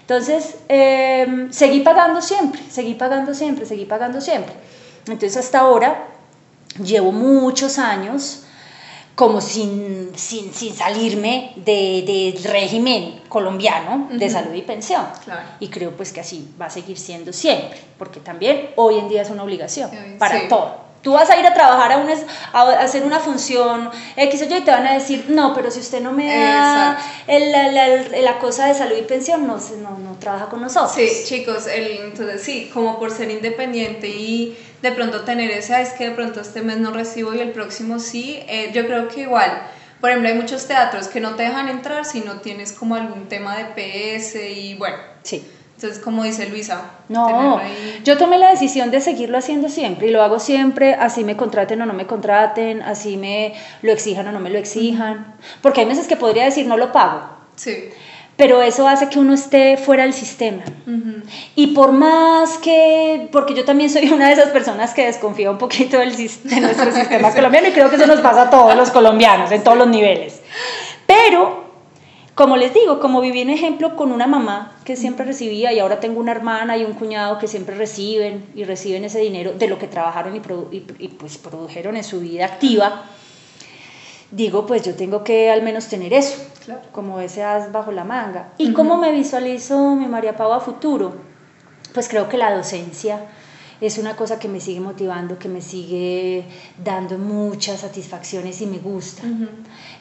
Entonces, 0.07 0.59
em, 0.69 1.51
seguí 1.51 1.81
pagando 1.81 2.23
siempre, 2.23 2.63
seguí 2.71 2.95
pagando 2.95 3.35
siempre, 3.35 3.67
seguí 3.67 3.87
pagando 3.87 4.21
siempre. 4.21 4.55
Entonces, 5.09 5.37
hasta 5.37 5.59
ahora, 5.59 6.07
llevo 6.81 7.11
muchos 7.11 7.77
años 7.81 8.45
como 9.17 9.41
sin, 9.41 10.13
sin, 10.15 10.55
sin 10.55 10.75
salirme 10.77 11.55
del 11.57 12.07
de 12.07 12.41
régimen 12.45 13.23
colombiano 13.29 14.09
de 14.13 14.31
salud 14.31 14.55
y 14.55 14.63
pensión. 14.63 15.05
Y 15.59 15.71
creo 15.71 15.97
pues 15.97 16.13
que 16.13 16.21
así 16.21 16.55
va 16.61 16.67
a 16.67 16.71
seguir 16.71 16.99
siendo 16.99 17.33
siempre, 17.33 17.81
porque 17.99 18.21
también 18.21 18.71
hoy 18.77 18.99
en 18.99 19.09
día 19.09 19.23
es 19.23 19.31
una 19.31 19.43
obligación 19.43 19.91
para 20.21 20.47
todo. 20.47 20.86
Tú 21.07 21.13
vas 21.13 21.31
a 21.31 21.39
ir 21.39 21.47
a 21.47 21.55
trabajar 21.55 21.93
a, 21.93 22.61
a, 22.61 22.81
hacer 22.81 23.05
una 23.05 23.21
función 23.21 23.91
X 24.17 24.43
o 24.43 24.45
Y 24.47 24.55
y 24.57 24.61
te 24.63 24.73
van 24.73 24.89
a 24.89 24.95
decir, 24.95 25.27
no, 25.29 25.55
pero 25.55 25.71
si 25.71 25.79
usted 25.79 26.01
no 26.01 26.11
me 26.11 26.27
da 26.27 26.99
la, 27.29 28.39
cosa 28.41 28.67
de 28.67 28.75
salud 28.75 28.97
y 28.99 29.03
pensión, 29.03 29.47
no, 29.47 29.57
no, 29.81 29.99
no 30.01 30.17
trabaja 30.19 30.47
con 30.47 30.63
nosotros. 30.63 30.91
Sí, 30.91 31.09
chicos, 31.25 31.69
el, 31.69 32.07
entonces 32.07 32.43
sí, 32.43 32.73
como 32.75 32.99
por 32.99 33.13
ser 33.13 33.31
independiente 33.31 34.09
y 34.09 34.59
de 34.83 34.91
pronto 34.91 35.21
tener 35.21 35.49
ese, 35.53 35.81
es 35.81 35.91
que 35.91 36.09
de 36.09 36.11
pronto 36.17 36.41
este 36.41 36.63
mes 36.63 36.79
no 36.79 36.91
recibo 36.91 37.33
y 37.35 37.39
el 37.39 37.53
próximo 37.53 38.01
sí, 38.01 38.41
eh, 38.49 38.73
yo 38.75 38.85
creo 38.87 39.07
que 39.07 39.21
igual. 39.21 39.63
Por 40.01 40.11
ejemplo, 40.11 40.29
hay 40.29 40.35
muchos 40.35 40.67
teatros 40.67 41.07
que 41.07 41.21
no 41.21 41.37
te 41.37 41.45
dejan 41.45 41.69
entrar 41.69 42.05
si 42.05 42.19
no 42.23 42.41
tienes 42.41 42.73
como 42.73 42.97
algún 42.97 43.29
tema 43.29 43.57
de 43.59 43.67
PS 43.67 44.35
y 44.57 44.75
bueno. 44.75 44.97
Sí. 45.23 45.47
Entonces, 45.77 46.03
como 46.03 46.25
dice 46.25 46.49
Luisa, 46.49 46.91
no, 47.11 47.61
yo 48.03 48.17
tomé 48.17 48.39
la 48.39 48.51
decisión 48.51 48.91
de 48.91 49.03
seguirlo 49.03 49.37
haciendo 49.37 49.69
siempre 49.69 50.07
y 50.07 50.11
lo 50.11 50.23
hago 50.23 50.41
siempre, 50.41 50.95
así 50.95 51.23
me 51.23 51.37
contraten 51.37 51.83
o 51.83 51.87
no 51.87 51.93
me 51.93 52.07
contraten, 52.07 52.81
así 52.81 53.19
me 53.19 53.53
lo 53.83 53.93
exijan 53.93 54.27
o 54.27 54.33
no 54.33 54.41
me 54.41 54.49
lo 54.49 54.59
exijan, 54.59 55.35
porque 55.61 55.81
hay 55.81 55.87
meses 55.87 56.07
que 56.09 56.17
podría 56.17 56.47
decir 56.47 56.67
no 56.67 56.79
lo 56.79 56.93
pago. 56.93 57.29
Sí. 57.57 57.91
Pero 58.39 58.63
eso 58.63 58.89
hace 58.89 59.11
que 59.11 59.19
uno 59.19 59.35
esté 59.35 59.77
fuera 59.77 60.05
del 60.05 60.15
sistema. 60.15 60.63
Y 61.55 61.69
por 61.69 61.93
más 61.93 62.57
que, 62.57 63.29
porque 63.31 63.53
yo 63.53 63.67
también 63.67 63.91
soy 63.91 64.09
una 64.09 64.29
de 64.29 64.33
esas 64.33 64.49
personas 64.51 64.95
que 64.95 65.05
desconfía 65.05 65.51
un 65.51 65.59
poquito 65.59 65.99
del, 65.99 66.17
de 66.17 66.61
nuestro 66.61 66.91
sistema 66.95 67.35
colombiano 67.35 67.69
y 67.69 67.73
creo 67.73 67.91
que 67.91 67.97
eso 67.97 68.07
nos 68.07 68.21
pasa 68.21 68.43
a 68.43 68.51
todos 68.51 68.75
los 68.77 68.91
colombianos, 68.91 69.53
en 69.53 69.63
todos 69.63 69.77
los 69.77 69.89
niveles. 69.89 70.41
Pero 71.07 71.66
como 72.37 72.59
les 72.59 72.75
digo, 72.75 73.01
como 73.01 73.23
viví 73.23 73.41
en 73.41 73.49
ejemplo 73.49 73.97
con 73.97 74.13
una 74.13 74.27
mamá 74.27 74.77
que 74.85 74.95
siempre 74.95 75.25
recibía 75.25 75.73
y 75.73 75.79
ahora 75.79 76.01
tengo 76.01 76.21
una 76.21 76.33
hermana 76.33 76.77
y 76.77 76.85
un 76.85 76.93
cuñado 76.93 77.39
que 77.39 77.49
siempre 77.49 77.75
reciben 77.75 78.45
y 78.55 78.65
reciben 78.65 79.07
ese 79.07 79.21
dinero 79.21 79.55
de 79.55 79.67
lo 79.69 79.79
que 79.79 79.89
trabajaron 79.89 80.37
y, 80.37 80.41
pues 81.09 81.39
produjeron 81.39 81.97
en 81.97 82.05
su 82.05 82.21
vida 82.21 82.45
activa, 82.45 83.05
digo, 84.31 84.67
pues 84.67 84.83
yo 84.83 84.95
tengo 84.95 85.25
que 85.25 85.51
al 85.51 85.63
menos 85.63 85.87
tener 85.87 86.13
eso, 86.13 86.37
como 86.93 87.21
ese 87.21 87.43
as 87.43 87.73
bajo 87.73 87.91
la 87.91 88.05
manga. 88.05 88.53
¿Y 88.59 88.75
cómo 88.75 88.99
me 88.99 89.13
visualizo 89.13 89.97
mi 89.97 90.07
María 90.07 90.37
Pau 90.37 90.53
a 90.53 90.61
futuro? 90.61 91.15
Pues 91.95 92.07
creo 92.07 92.29
que 92.29 92.37
la 92.37 92.55
docencia 92.55 93.29
es 93.81 93.97
una 93.97 94.15
cosa 94.15 94.39
que 94.39 94.49
me 94.49 94.61
sigue 94.61 94.81
motivando, 94.81 95.39
que 95.39 95.49
me 95.49 95.63
sigue 95.63 96.45
dando 96.85 97.17
muchas 97.17 97.81
satisfacciones 97.81 98.61
y 98.61 98.67
me 98.67 98.79
gusta. 98.79 99.23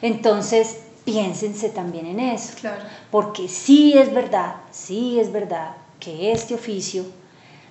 Entonces, 0.02 0.80
piénsense 1.06 1.70
también 1.70 2.04
en 2.04 2.20
eso. 2.20 2.52
Claro. 2.60 2.82
Porque 3.10 3.48
sí 3.48 3.96
es 3.96 4.12
verdad, 4.12 4.56
sí 4.70 5.18
es 5.18 5.32
verdad 5.32 5.76
que 5.98 6.32
este 6.32 6.54
oficio, 6.54 7.06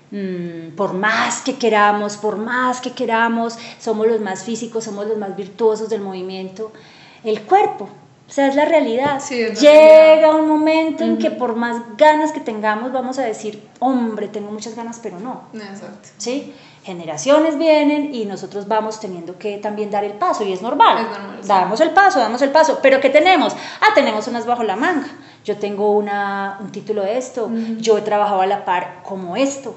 mm, 0.10 0.76
por 0.76 0.94
más 0.94 1.42
que 1.42 1.58
queramos, 1.58 2.18
por 2.18 2.38
más 2.38 2.82
que 2.82 2.94
queramos, 2.94 3.60
somos 3.80 4.08
los 4.08 4.22
más 4.22 4.44
físicos, 4.44 4.86
somos 4.86 5.06
los 5.06 5.20
más 5.20 5.36
virtuosos 5.36 5.90
del 5.90 6.02
movimiento, 6.02 6.72
el 7.24 7.44
cuerpo, 7.44 7.90
o 8.28 8.32
sea, 8.32 8.48
es 8.48 8.56
la 8.56 8.66
realidad. 8.66 9.22
Llega 9.30 10.36
un 10.36 10.48
momento 10.48 11.04
en 11.04 11.18
que 11.20 11.30
por 11.30 11.56
más 11.56 11.84
ganas 11.96 12.32
que 12.32 12.40
tengamos, 12.40 12.92
vamos 12.92 13.20
a 13.20 13.22
decir, 13.22 13.68
hombre, 13.80 14.28
tengo 14.30 14.52
muchas 14.52 14.76
ganas, 14.76 15.00
pero 15.04 15.20
no. 15.20 15.44
Exacto. 15.54 16.10
¿Sí? 16.18 16.54
Generaciones 16.86 17.58
vienen 17.58 18.14
y 18.14 18.26
nosotros 18.26 18.68
vamos 18.68 19.00
teniendo 19.00 19.40
que 19.40 19.58
también 19.58 19.90
dar 19.90 20.04
el 20.04 20.14
paso 20.14 20.44
y 20.44 20.54
es 20.54 20.62
normal. 20.62 21.00
Es 21.00 21.10
normal 21.10 21.40
Damos 21.44 21.82
el 21.82 21.90
paso, 21.90 22.20
damos 22.20 22.44
el 22.44 22.52
paso, 22.52 22.78
pero 22.82 23.02
¿qué 23.02 23.10
tenemos? 23.10 23.54
Ah, 23.82 23.94
tenemos 23.96 24.28
unas 24.28 24.46
bajo 24.46 24.64
la 24.64 24.76
manga. 24.76 25.08
Yo 25.44 25.58
tengo 25.58 25.92
una, 25.92 26.60
un 26.62 26.72
título 26.72 27.02
de 27.02 27.18
esto, 27.18 27.50
yo 27.78 27.98
he 27.98 28.02
trabajado 28.02 28.42
a 28.42 28.46
la 28.46 28.66
par 28.66 29.02
como 29.04 29.36
esto. 29.36 29.76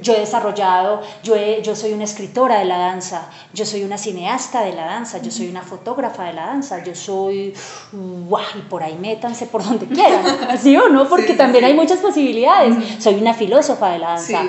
Yo 0.00 0.14
he 0.14 0.20
desarrollado, 0.20 1.02
yo, 1.22 1.34
yo 1.62 1.74
soy 1.74 1.92
una 1.92 2.04
escritora 2.04 2.58
de 2.60 2.64
la 2.64 2.78
danza, 2.78 3.28
yo 3.52 3.64
soy 3.64 3.82
una 3.82 3.98
cineasta 3.98 4.62
de 4.62 4.72
la 4.72 4.86
danza, 4.86 5.20
yo 5.20 5.30
soy 5.30 5.48
una 5.48 5.62
fotógrafa 5.62 6.24
de 6.24 6.34
la 6.34 6.46
danza, 6.46 6.82
yo 6.84 6.94
soy, 6.94 7.52
guau, 7.92 8.42
y 8.56 8.62
por 8.62 8.82
ahí 8.82 8.96
métanse 9.00 9.46
por 9.46 9.64
donde 9.64 9.86
quieran, 9.86 10.24
¿sí 10.58 10.76
o 10.76 10.88
no? 10.88 11.08
Porque 11.08 11.34
también 11.34 11.64
hay 11.64 11.74
muchas 11.74 11.98
posibilidades. 11.98 13.02
Soy 13.02 13.14
una 13.14 13.34
filósofa 13.34 13.90
de 13.90 13.98
la 13.98 14.08
danza, 14.08 14.44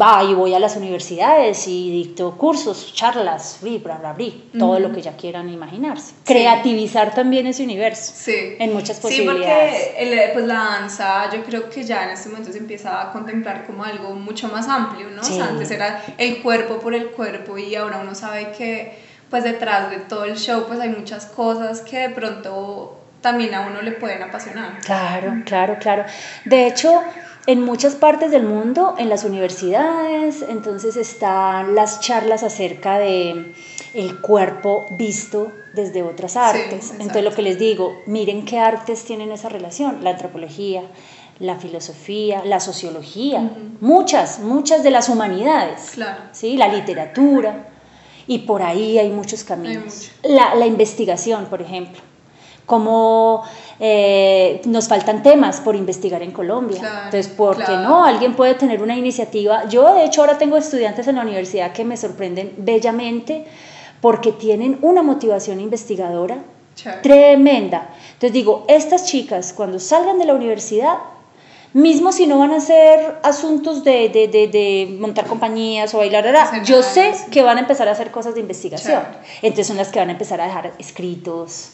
va 0.00 0.24
y 0.24 0.34
voy 0.34 0.54
a 0.54 0.58
las 0.58 0.76
universidades 0.76 1.66
y 1.68 1.90
dicto 1.90 2.36
cursos, 2.36 2.92
charlas, 2.94 3.58
bla, 3.60 3.98
bla, 3.98 4.12
bla, 4.12 4.26
todo 4.58 4.78
lo 4.78 4.92
que 4.92 5.02
ya 5.02 5.16
quieran 5.16 5.48
imaginarse. 5.48 6.14
Creativizar 6.24 7.14
también 7.14 7.46
ese 7.46 7.62
universo 7.62 8.14
en 8.26 8.72
muchas 8.72 8.98
posibilidades. 9.00 9.74
Sí, 9.76 9.88
porque 9.98 10.30
pues 10.32 10.46
la 10.46 10.54
danza 10.54 11.30
yo 11.32 11.42
creo 11.44 11.68
que 11.68 11.82
ya 11.84 12.04
en 12.04 12.10
este 12.10 12.28
momento 12.28 12.52
se 12.52 12.58
empieza 12.58 13.02
a 13.02 13.12
contemplar 13.12 13.66
como 13.66 13.84
algo 13.84 14.14
mucho 14.14 14.48
más 14.48 14.61
amplio, 14.68 15.10
¿no? 15.10 15.22
O 15.22 15.24
sea, 15.24 15.48
antes 15.48 15.70
era 15.70 16.02
el 16.18 16.42
cuerpo 16.42 16.78
por 16.78 16.94
el 16.94 17.10
cuerpo 17.10 17.58
y 17.58 17.74
ahora 17.74 17.98
uno 17.98 18.14
sabe 18.14 18.52
que 18.52 18.98
pues 19.30 19.44
detrás 19.44 19.90
de 19.90 19.98
todo 19.98 20.24
el 20.24 20.36
show 20.36 20.64
pues 20.66 20.78
hay 20.80 20.90
muchas 20.90 21.26
cosas 21.26 21.80
que 21.80 21.98
de 22.00 22.10
pronto 22.10 22.98
también 23.22 23.54
a 23.54 23.62
uno 23.62 23.80
le 23.80 23.92
pueden 23.92 24.22
apasionar. 24.22 24.78
Claro, 24.80 25.42
claro, 25.46 25.76
claro. 25.80 26.04
De 26.44 26.66
hecho, 26.66 27.02
en 27.46 27.62
muchas 27.62 27.94
partes 27.94 28.30
del 28.30 28.44
mundo, 28.44 28.94
en 28.98 29.08
las 29.08 29.24
universidades, 29.24 30.44
entonces 30.48 30.96
están 30.96 31.74
las 31.74 32.00
charlas 32.00 32.42
acerca 32.42 32.98
de 32.98 33.54
el 33.94 34.20
cuerpo 34.20 34.86
visto 34.90 35.52
desde 35.74 36.02
otras 36.02 36.36
artes. 36.36 36.90
entonces 36.92 37.24
lo 37.24 37.32
que 37.32 37.42
les 37.42 37.58
digo, 37.58 38.02
miren 38.06 38.44
qué 38.44 38.58
artes 38.58 39.04
tienen 39.04 39.32
esa 39.32 39.48
relación, 39.48 40.04
la 40.04 40.10
antropología, 40.10 40.82
la 41.38 41.56
filosofía, 41.56 42.42
la 42.44 42.60
sociología, 42.60 43.50
muchas, 43.80 44.40
muchas 44.40 44.82
de 44.82 44.90
las 44.90 45.08
humanidades, 45.08 45.96
¿sí? 46.32 46.56
la 46.56 46.68
literatura, 46.68 47.68
y 48.26 48.40
por 48.40 48.62
ahí 48.62 48.98
hay 48.98 49.10
muchos 49.10 49.42
caminos. 49.42 50.10
La, 50.22 50.54
la, 50.54 50.66
investigación, 50.66 51.46
por 51.46 51.60
ejemplo, 51.60 52.00
como 52.66 53.42
eh, 53.80 54.62
nos 54.66 54.86
faltan 54.86 55.22
temas 55.22 55.60
por 55.60 55.74
investigar 55.74 56.22
en 56.22 56.30
Colombia. 56.30 56.78
Entonces, 57.06 57.28
¿por 57.28 57.56
qué 57.56 57.72
no? 57.72 58.04
Alguien 58.04 58.34
puede 58.34 58.54
tener 58.54 58.82
una 58.82 58.96
iniciativa. 58.96 59.68
Yo, 59.68 59.92
de 59.94 60.04
hecho, 60.04 60.20
ahora 60.20 60.38
tengo 60.38 60.56
estudiantes 60.56 61.08
en 61.08 61.16
la 61.16 61.22
universidad 61.22 61.72
que 61.72 61.84
me 61.84 61.96
sorprenden 61.96 62.54
bellamente 62.58 63.44
porque 64.00 64.32
tienen 64.32 64.78
una 64.82 65.02
motivación 65.02 65.60
investigadora 65.60 66.38
tremenda. 67.02 67.90
Entonces 68.14 68.32
digo, 68.32 68.64
estas 68.68 69.04
chicas 69.04 69.52
cuando 69.52 69.78
salgan 69.78 70.18
de 70.18 70.24
la 70.24 70.34
universidad 70.34 70.98
mismo 71.72 72.12
si 72.12 72.26
no 72.26 72.38
van 72.38 72.52
a 72.52 72.56
hacer 72.56 73.18
asuntos 73.22 73.82
de, 73.84 74.08
de, 74.08 74.28
de, 74.28 74.96
montar 74.98 75.26
compañías 75.26 75.94
o 75.94 75.98
bailar, 75.98 76.24
yo 76.64 76.82
sé 76.82 77.12
que 77.30 77.42
van 77.42 77.58
a 77.58 77.60
empezar 77.60 77.88
a 77.88 77.92
hacer 77.92 78.10
cosas 78.10 78.34
de 78.34 78.40
investigación. 78.40 79.02
Entonces 79.40 79.66
son 79.66 79.76
las 79.76 79.88
que 79.88 79.98
van 79.98 80.08
a 80.08 80.12
empezar 80.12 80.40
a 80.40 80.46
dejar 80.46 80.72
escritos, 80.78 81.72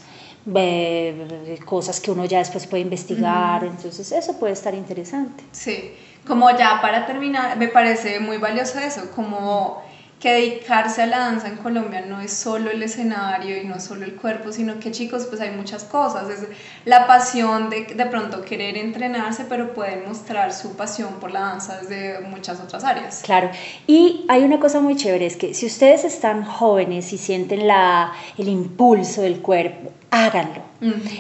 cosas 1.65 2.01
que 2.01 2.11
uno 2.11 2.25
ya 2.25 2.39
después 2.39 2.67
puede 2.67 2.83
investigar. 2.83 3.65
Entonces 3.65 4.13
eso 4.13 4.39
puede 4.39 4.53
estar 4.53 4.75
interesante. 4.75 5.45
Sí, 5.53 5.93
como 6.27 6.51
ya 6.57 6.81
para 6.81 7.07
terminar, 7.07 7.57
me 7.57 7.69
parece 7.69 8.21
muy 8.21 8.39
valioso 8.39 8.79
eso, 8.79 9.11
como 9.15 9.83
que 10.21 10.33
dedicarse 10.33 11.03
a 11.03 11.07
la 11.07 11.19
danza 11.19 11.49
en 11.49 11.57
Colombia 11.57 12.05
no 12.07 12.21
es 12.21 12.33
solo 12.33 12.71
el 12.71 12.83
escenario 12.83 13.61
y 13.61 13.65
no 13.65 13.79
solo 13.79 14.05
el 14.05 14.17
cuerpo, 14.17 14.53
sino 14.53 14.81
que 14.81 14.91
chicos, 14.91 15.27
pues 15.27 15.41
hay 15.41 15.51
muchas 15.51 15.85
cosas. 15.85 16.29
Es 16.29 16.47
la 16.85 17.07
pasión 17.07 17.71
de 17.71 17.85
de 17.85 18.07
pronto 18.07 18.43
querer 18.43 18.77
entrenarse, 18.77 19.45
pero 19.49 19.75
pueden 19.75 20.07
mostrar 20.07 20.53
su 20.53 20.77
pasión 20.77 21.15
por 21.21 21.31
la 21.31 21.41
danza 21.41 21.79
desde 21.81 22.21
muchas 22.21 22.61
otras 22.61 22.85
áreas. 22.85 23.23
Claro, 23.25 23.51
y 23.87 24.25
hay 24.29 24.43
una 24.43 24.59
cosa 24.59 24.81
muy 24.81 24.97
chévere, 24.97 25.27
es 25.27 25.37
que 25.37 25.55
si 25.55 25.67
ustedes 25.67 26.05
están 26.05 26.45
jóvenes 26.45 27.13
y 27.13 27.19
sienten 27.19 27.67
la, 27.67 28.13
el 28.37 28.49
impulso 28.49 29.23
del 29.23 29.41
cuerpo, 29.41 29.93
háganlo. 30.11 30.63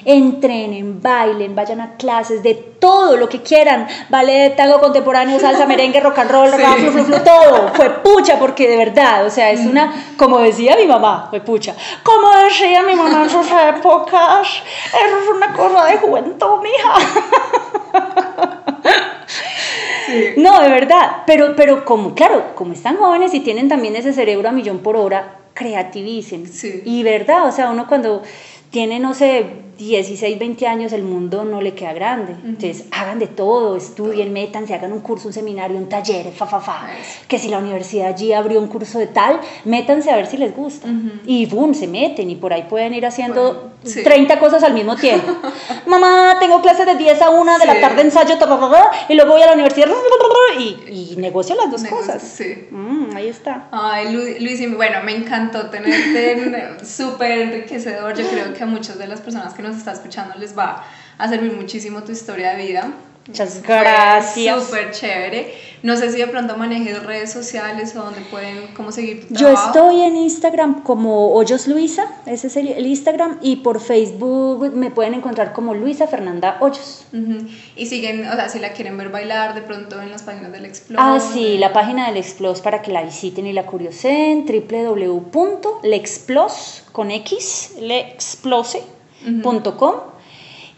Entrenen, 0.04 1.02
bailen, 1.02 1.54
vayan 1.54 1.80
a 1.80 1.96
clases 1.96 2.42
de 2.42 2.54
todo 2.54 3.16
lo 3.16 3.28
que 3.28 3.42
quieran. 3.42 3.88
Ballet, 4.08 4.54
tango 4.56 4.78
contemporáneo, 4.78 5.38
salsa, 5.40 5.66
merengue, 5.72 6.00
rock 6.00 6.18
and 6.18 6.30
roll, 6.30 6.50
rap, 6.52 6.76
flu, 6.78 7.04
flu, 7.04 7.16
todo. 7.24 7.68
Fue 7.74 7.90
pucha, 8.02 8.38
porque 8.38 8.68
de 8.68 8.76
verdad, 8.76 9.26
o 9.26 9.30
sea, 9.30 9.50
es 9.50 9.60
una, 9.66 9.92
como 10.16 10.38
decía 10.38 10.76
mi 10.76 10.86
mamá, 10.86 11.26
fue 11.30 11.40
pucha. 11.40 11.74
Como 12.02 12.30
decía 12.44 12.82
mi 12.82 12.94
mamá 12.94 13.24
en 13.24 13.30
sus 13.30 13.46
épocas, 13.76 14.48
eso 14.86 15.18
es 15.22 15.28
una 15.36 15.52
cosa 15.52 15.86
de 15.86 15.98
juventud, 15.98 16.60
mija. 16.62 16.94
No, 20.36 20.62
de 20.62 20.68
verdad, 20.70 21.24
pero, 21.26 21.54
pero 21.54 21.84
como, 21.84 22.14
claro, 22.14 22.54
como 22.54 22.72
están 22.72 22.96
jóvenes 22.96 23.34
y 23.34 23.40
tienen 23.40 23.68
también 23.68 23.94
ese 23.96 24.12
cerebro 24.12 24.48
a 24.48 24.52
millón 24.52 24.78
por 24.78 24.96
hora, 24.96 25.38
creativicen. 25.52 26.44
Y 26.84 27.02
verdad, 27.02 27.46
o 27.46 27.52
sea, 27.52 27.70
uno 27.70 27.86
cuando 27.88 28.22
tiene, 28.70 28.98
no 28.98 29.14
sé, 29.14 29.67
16, 29.78 30.38
20 30.38 30.66
años 30.66 30.92
el 30.92 31.04
mundo 31.04 31.44
no 31.44 31.60
le 31.60 31.74
queda 31.74 31.92
grande. 31.92 32.34
Entonces, 32.44 32.86
hagan 32.90 33.18
de 33.18 33.28
todo, 33.28 33.76
estudien, 33.76 34.32
métanse, 34.32 34.74
hagan 34.74 34.92
un 34.92 35.00
curso, 35.00 35.28
un 35.28 35.32
seminario, 35.32 35.78
un 35.78 35.88
taller, 35.88 36.32
fa, 36.32 36.46
fa, 36.46 36.60
fa. 36.60 36.88
Que 37.28 37.38
si 37.38 37.48
la 37.48 37.58
universidad 37.58 38.08
allí 38.08 38.32
abrió 38.32 38.60
un 38.60 38.66
curso 38.66 38.98
de 38.98 39.06
tal, 39.06 39.40
métanse 39.64 40.10
a 40.10 40.16
ver 40.16 40.26
si 40.26 40.36
les 40.36 40.54
gusta. 40.54 40.88
Y 41.24 41.46
boom, 41.46 41.74
se 41.74 41.86
meten 41.86 42.28
y 42.28 42.36
por 42.36 42.52
ahí 42.52 42.66
pueden 42.68 42.92
ir 42.92 43.06
haciendo 43.06 43.72
30 43.82 44.38
cosas 44.38 44.62
al 44.64 44.74
mismo 44.74 44.96
tiempo. 44.96 45.36
Mamá, 45.86 46.36
tengo 46.40 46.60
clases 46.60 46.84
de 46.84 46.96
10 46.96 47.22
a 47.22 47.30
1 47.30 47.58
de 47.58 47.66
la 47.66 47.80
tarde 47.80 48.02
ensayo, 48.02 48.36
y 49.08 49.14
luego 49.14 49.32
voy 49.32 49.42
a 49.42 49.46
la 49.46 49.52
universidad 49.52 49.88
y, 50.58 51.12
y 51.12 51.16
negocio 51.16 51.54
las 51.54 51.70
dos 51.70 51.84
cosas. 51.84 52.22
Sí. 52.22 52.66
Mm, 52.70 53.16
ahí 53.16 53.28
está. 53.28 53.68
Ay, 53.70 54.12
Luis, 54.12 54.76
bueno, 54.76 55.02
me 55.04 55.14
encantó 55.14 55.70
tenerte 55.70 56.84
súper 56.84 57.38
enriquecedor. 57.40 58.16
Yo 58.16 58.26
creo 58.28 58.52
que 58.52 58.62
a 58.62 58.66
muchas 58.66 58.98
de 58.98 59.06
las 59.06 59.20
personas 59.20 59.54
que 59.54 59.62
nos 59.62 59.67
están 59.76 59.94
escuchando 59.94 60.34
les 60.38 60.56
va 60.56 60.84
a 61.18 61.28
servir 61.28 61.52
muchísimo 61.52 62.02
tu 62.02 62.12
historia 62.12 62.54
de 62.54 62.64
vida. 62.64 62.92
Muchas 63.28 63.62
gracias. 63.62 64.64
Súper 64.64 64.90
chévere. 64.90 65.52
No 65.82 65.96
sé 65.96 66.10
si 66.10 66.18
de 66.18 66.26
pronto 66.28 66.56
manejes 66.56 67.02
redes 67.04 67.30
sociales 67.30 67.94
o 67.94 68.02
donde 68.02 68.22
pueden 68.22 68.68
cómo 68.74 68.90
seguir 68.90 69.28
tu 69.28 69.34
Yo 69.34 69.50
estoy 69.50 70.00
en 70.00 70.16
Instagram 70.16 70.82
como 70.82 71.34
Hoyos 71.34 71.68
Luisa, 71.68 72.06
ese 72.24 72.46
es 72.46 72.56
el, 72.56 72.86
Instagram, 72.86 73.36
y 73.42 73.56
por 73.56 73.80
Facebook 73.80 74.74
me 74.74 74.90
pueden 74.90 75.12
encontrar 75.12 75.52
como 75.52 75.74
Luisa 75.74 76.06
Fernanda 76.08 76.56
Hoyos. 76.60 77.04
Y 77.76 77.84
siguen, 77.86 78.26
o 78.26 78.34
sea, 78.34 78.48
si 78.48 78.60
la 78.60 78.72
quieren 78.72 78.96
ver 78.96 79.10
bailar 79.10 79.54
de 79.54 79.60
pronto 79.60 80.00
en 80.00 80.10
las 80.10 80.22
páginas 80.22 80.50
del 80.50 80.64
Explose. 80.64 81.04
Ah, 81.04 81.20
sí, 81.20 81.58
la 81.58 81.74
página 81.74 82.06
del 82.08 82.16
Explose 82.16 82.62
para 82.62 82.80
que 82.80 82.90
la 82.90 83.02
visiten 83.02 83.46
y 83.46 83.52
la 83.52 83.66
curiosen, 83.66 84.46
www.lexplose 84.46 86.84
con 86.92 87.10
X, 87.10 87.74
lexplose.com. 89.24 90.17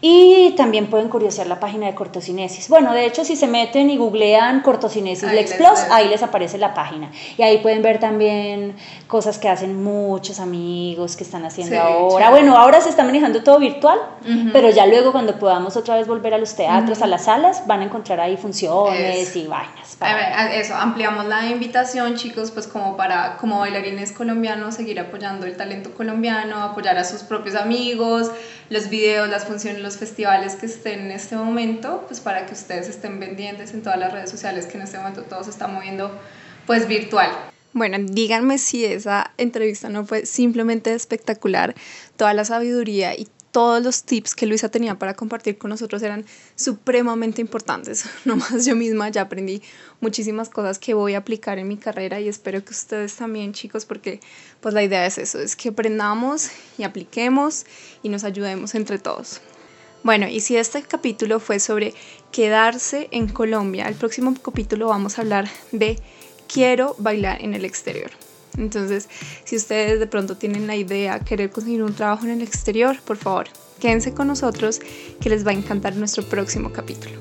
Y 0.03 0.55
también 0.57 0.87
pueden 0.87 1.09
curiosear 1.09 1.45
la 1.45 1.59
página 1.59 1.85
de 1.85 1.93
cortocinesis. 1.93 2.67
Bueno, 2.69 2.91
de 2.93 3.05
hecho, 3.05 3.23
si 3.23 3.35
se 3.35 3.45
meten 3.45 3.89
y 3.91 3.97
googlean 3.97 4.61
cortocinesis 4.61 5.23
ahí 5.23 5.35
Lexplos, 5.35 5.79
ahí 5.91 6.09
les 6.09 6.23
aparece 6.23 6.57
la 6.57 6.73
página. 6.73 7.11
Y 7.37 7.43
ahí 7.43 7.59
pueden 7.59 7.83
ver 7.83 7.99
también 7.99 8.75
cosas 9.07 9.37
que 9.37 9.47
hacen 9.47 9.83
muchos 9.83 10.39
amigos 10.39 11.15
que 11.15 11.23
están 11.23 11.45
haciendo 11.45 11.79
ahora. 11.79 12.31
Bueno, 12.31 12.57
ahora 12.57 12.81
se 12.81 12.89
está 12.89 13.03
manejando 13.03 13.43
todo 13.43 13.59
virtual, 13.59 13.99
pero 14.51 14.71
ya 14.71 14.87
luego 14.87 15.11
cuando 15.11 15.37
podamos 15.37 15.77
otra 15.77 15.95
vez 15.95 16.07
volver 16.07 16.33
a 16.33 16.39
los 16.39 16.55
teatros, 16.55 17.01
a 17.03 17.07
las 17.07 17.25
salas, 17.25 17.67
van 17.67 17.81
a 17.81 17.83
encontrar 17.83 18.19
ahí 18.19 18.37
funciones 18.37 19.35
y 19.35 19.45
vainas. 19.45 19.97
Eso, 20.53 20.75
ampliamos 20.75 21.25
la 21.27 21.45
invitación, 21.45 22.15
chicos, 22.15 22.49
pues 22.49 22.67
como 22.67 22.97
para, 22.97 23.37
como 23.37 23.59
bailarines 23.59 24.11
colombianos, 24.11 24.75
seguir 24.75 24.99
apoyando 24.99 25.45
el 25.45 25.55
talento 25.55 25.93
colombiano, 25.93 26.63
apoyar 26.63 26.97
a 26.97 27.03
sus 27.03 27.21
propios 27.21 27.55
amigos, 27.55 28.31
los 28.69 28.89
videos, 28.89 29.29
las 29.29 29.45
funciones, 29.45 29.81
los 29.81 29.90
festivales 29.97 30.55
que 30.55 30.65
estén 30.65 31.01
en 31.01 31.11
este 31.11 31.35
momento, 31.35 32.03
pues 32.07 32.19
para 32.19 32.45
que 32.45 32.53
ustedes 32.53 32.87
estén 32.87 33.19
pendientes 33.19 33.73
en 33.73 33.83
todas 33.83 33.99
las 33.99 34.11
redes 34.11 34.29
sociales 34.29 34.65
que 34.65 34.77
en 34.77 34.83
este 34.83 34.97
momento 34.97 35.23
todo 35.23 35.43
se 35.43 35.49
está 35.49 35.67
moviendo 35.67 36.11
pues 36.65 36.87
virtual. 36.87 37.31
Bueno, 37.73 37.97
díganme 37.99 38.57
si 38.57 38.85
esa 38.85 39.31
entrevista 39.37 39.87
no 39.89 40.05
fue 40.05 40.25
simplemente 40.25 40.93
espectacular, 40.93 41.73
toda 42.17 42.33
la 42.33 42.43
sabiduría 42.43 43.15
y 43.17 43.27
todos 43.51 43.83
los 43.83 44.03
tips 44.03 44.33
que 44.33 44.45
Luisa 44.45 44.69
tenía 44.69 44.97
para 44.97 45.13
compartir 45.13 45.57
con 45.57 45.69
nosotros 45.69 46.01
eran 46.01 46.25
supremamente 46.55 47.41
importantes. 47.41 48.05
Nomás 48.25 48.65
yo 48.65 48.75
misma 48.75 49.09
ya 49.09 49.23
aprendí 49.23 49.61
muchísimas 49.99 50.49
cosas 50.49 50.79
que 50.79 50.93
voy 50.93 51.13
a 51.13 51.19
aplicar 51.19 51.59
en 51.59 51.67
mi 51.67 51.77
carrera 51.77 52.19
y 52.19 52.27
espero 52.27 52.63
que 52.63 52.71
ustedes 52.71 53.15
también, 53.15 53.53
chicos, 53.53 53.85
porque 53.85 54.19
pues 54.61 54.73
la 54.73 54.83
idea 54.83 55.05
es 55.05 55.17
eso, 55.17 55.39
es 55.39 55.55
que 55.55 55.69
aprendamos 55.69 56.49
y 56.77 56.83
apliquemos 56.83 57.65
y 58.03 58.09
nos 58.09 58.23
ayudemos 58.23 58.73
entre 58.75 58.99
todos. 58.99 59.41
Bueno, 60.03 60.27
y 60.27 60.39
si 60.39 60.57
este 60.57 60.81
capítulo 60.81 61.39
fue 61.39 61.59
sobre 61.59 61.93
quedarse 62.31 63.07
en 63.11 63.27
Colombia, 63.27 63.87
el 63.87 63.93
próximo 63.93 64.33
capítulo 64.41 64.87
vamos 64.87 65.17
a 65.17 65.21
hablar 65.21 65.47
de 65.71 65.99
quiero 66.51 66.95
bailar 66.97 67.39
en 67.41 67.53
el 67.53 67.65
exterior. 67.65 68.09
Entonces, 68.57 69.07
si 69.43 69.55
ustedes 69.55 69.99
de 69.99 70.07
pronto 70.07 70.37
tienen 70.37 70.65
la 70.65 70.75
idea, 70.75 71.19
querer 71.19 71.51
conseguir 71.51 71.83
un 71.83 71.93
trabajo 71.93 72.25
en 72.25 72.31
el 72.31 72.41
exterior, 72.41 72.97
por 73.05 73.17
favor, 73.17 73.47
quédense 73.79 74.13
con 74.15 74.27
nosotros 74.27 74.79
que 75.19 75.29
les 75.29 75.45
va 75.45 75.51
a 75.51 75.53
encantar 75.53 75.95
nuestro 75.95 76.23
próximo 76.23 76.73
capítulo. 76.73 77.19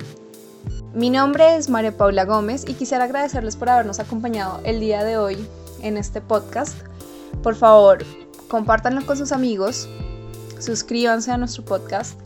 Mi 0.94 1.10
nombre 1.10 1.56
es 1.56 1.68
María 1.68 1.94
Paula 1.94 2.24
Gómez 2.24 2.64
y 2.66 2.72
quisiera 2.72 3.04
agradecerles 3.04 3.56
por 3.56 3.68
habernos 3.68 4.00
acompañado 4.00 4.62
el 4.64 4.80
día 4.80 5.04
de 5.04 5.18
hoy 5.18 5.36
en 5.82 5.98
este 5.98 6.22
podcast. 6.22 6.78
Por 7.42 7.56
favor, 7.56 8.06
compártanlo 8.48 9.04
con 9.04 9.18
sus 9.18 9.32
amigos, 9.32 9.86
suscríbanse 10.58 11.30
a 11.30 11.36
nuestro 11.36 11.62
podcast. 11.62 12.18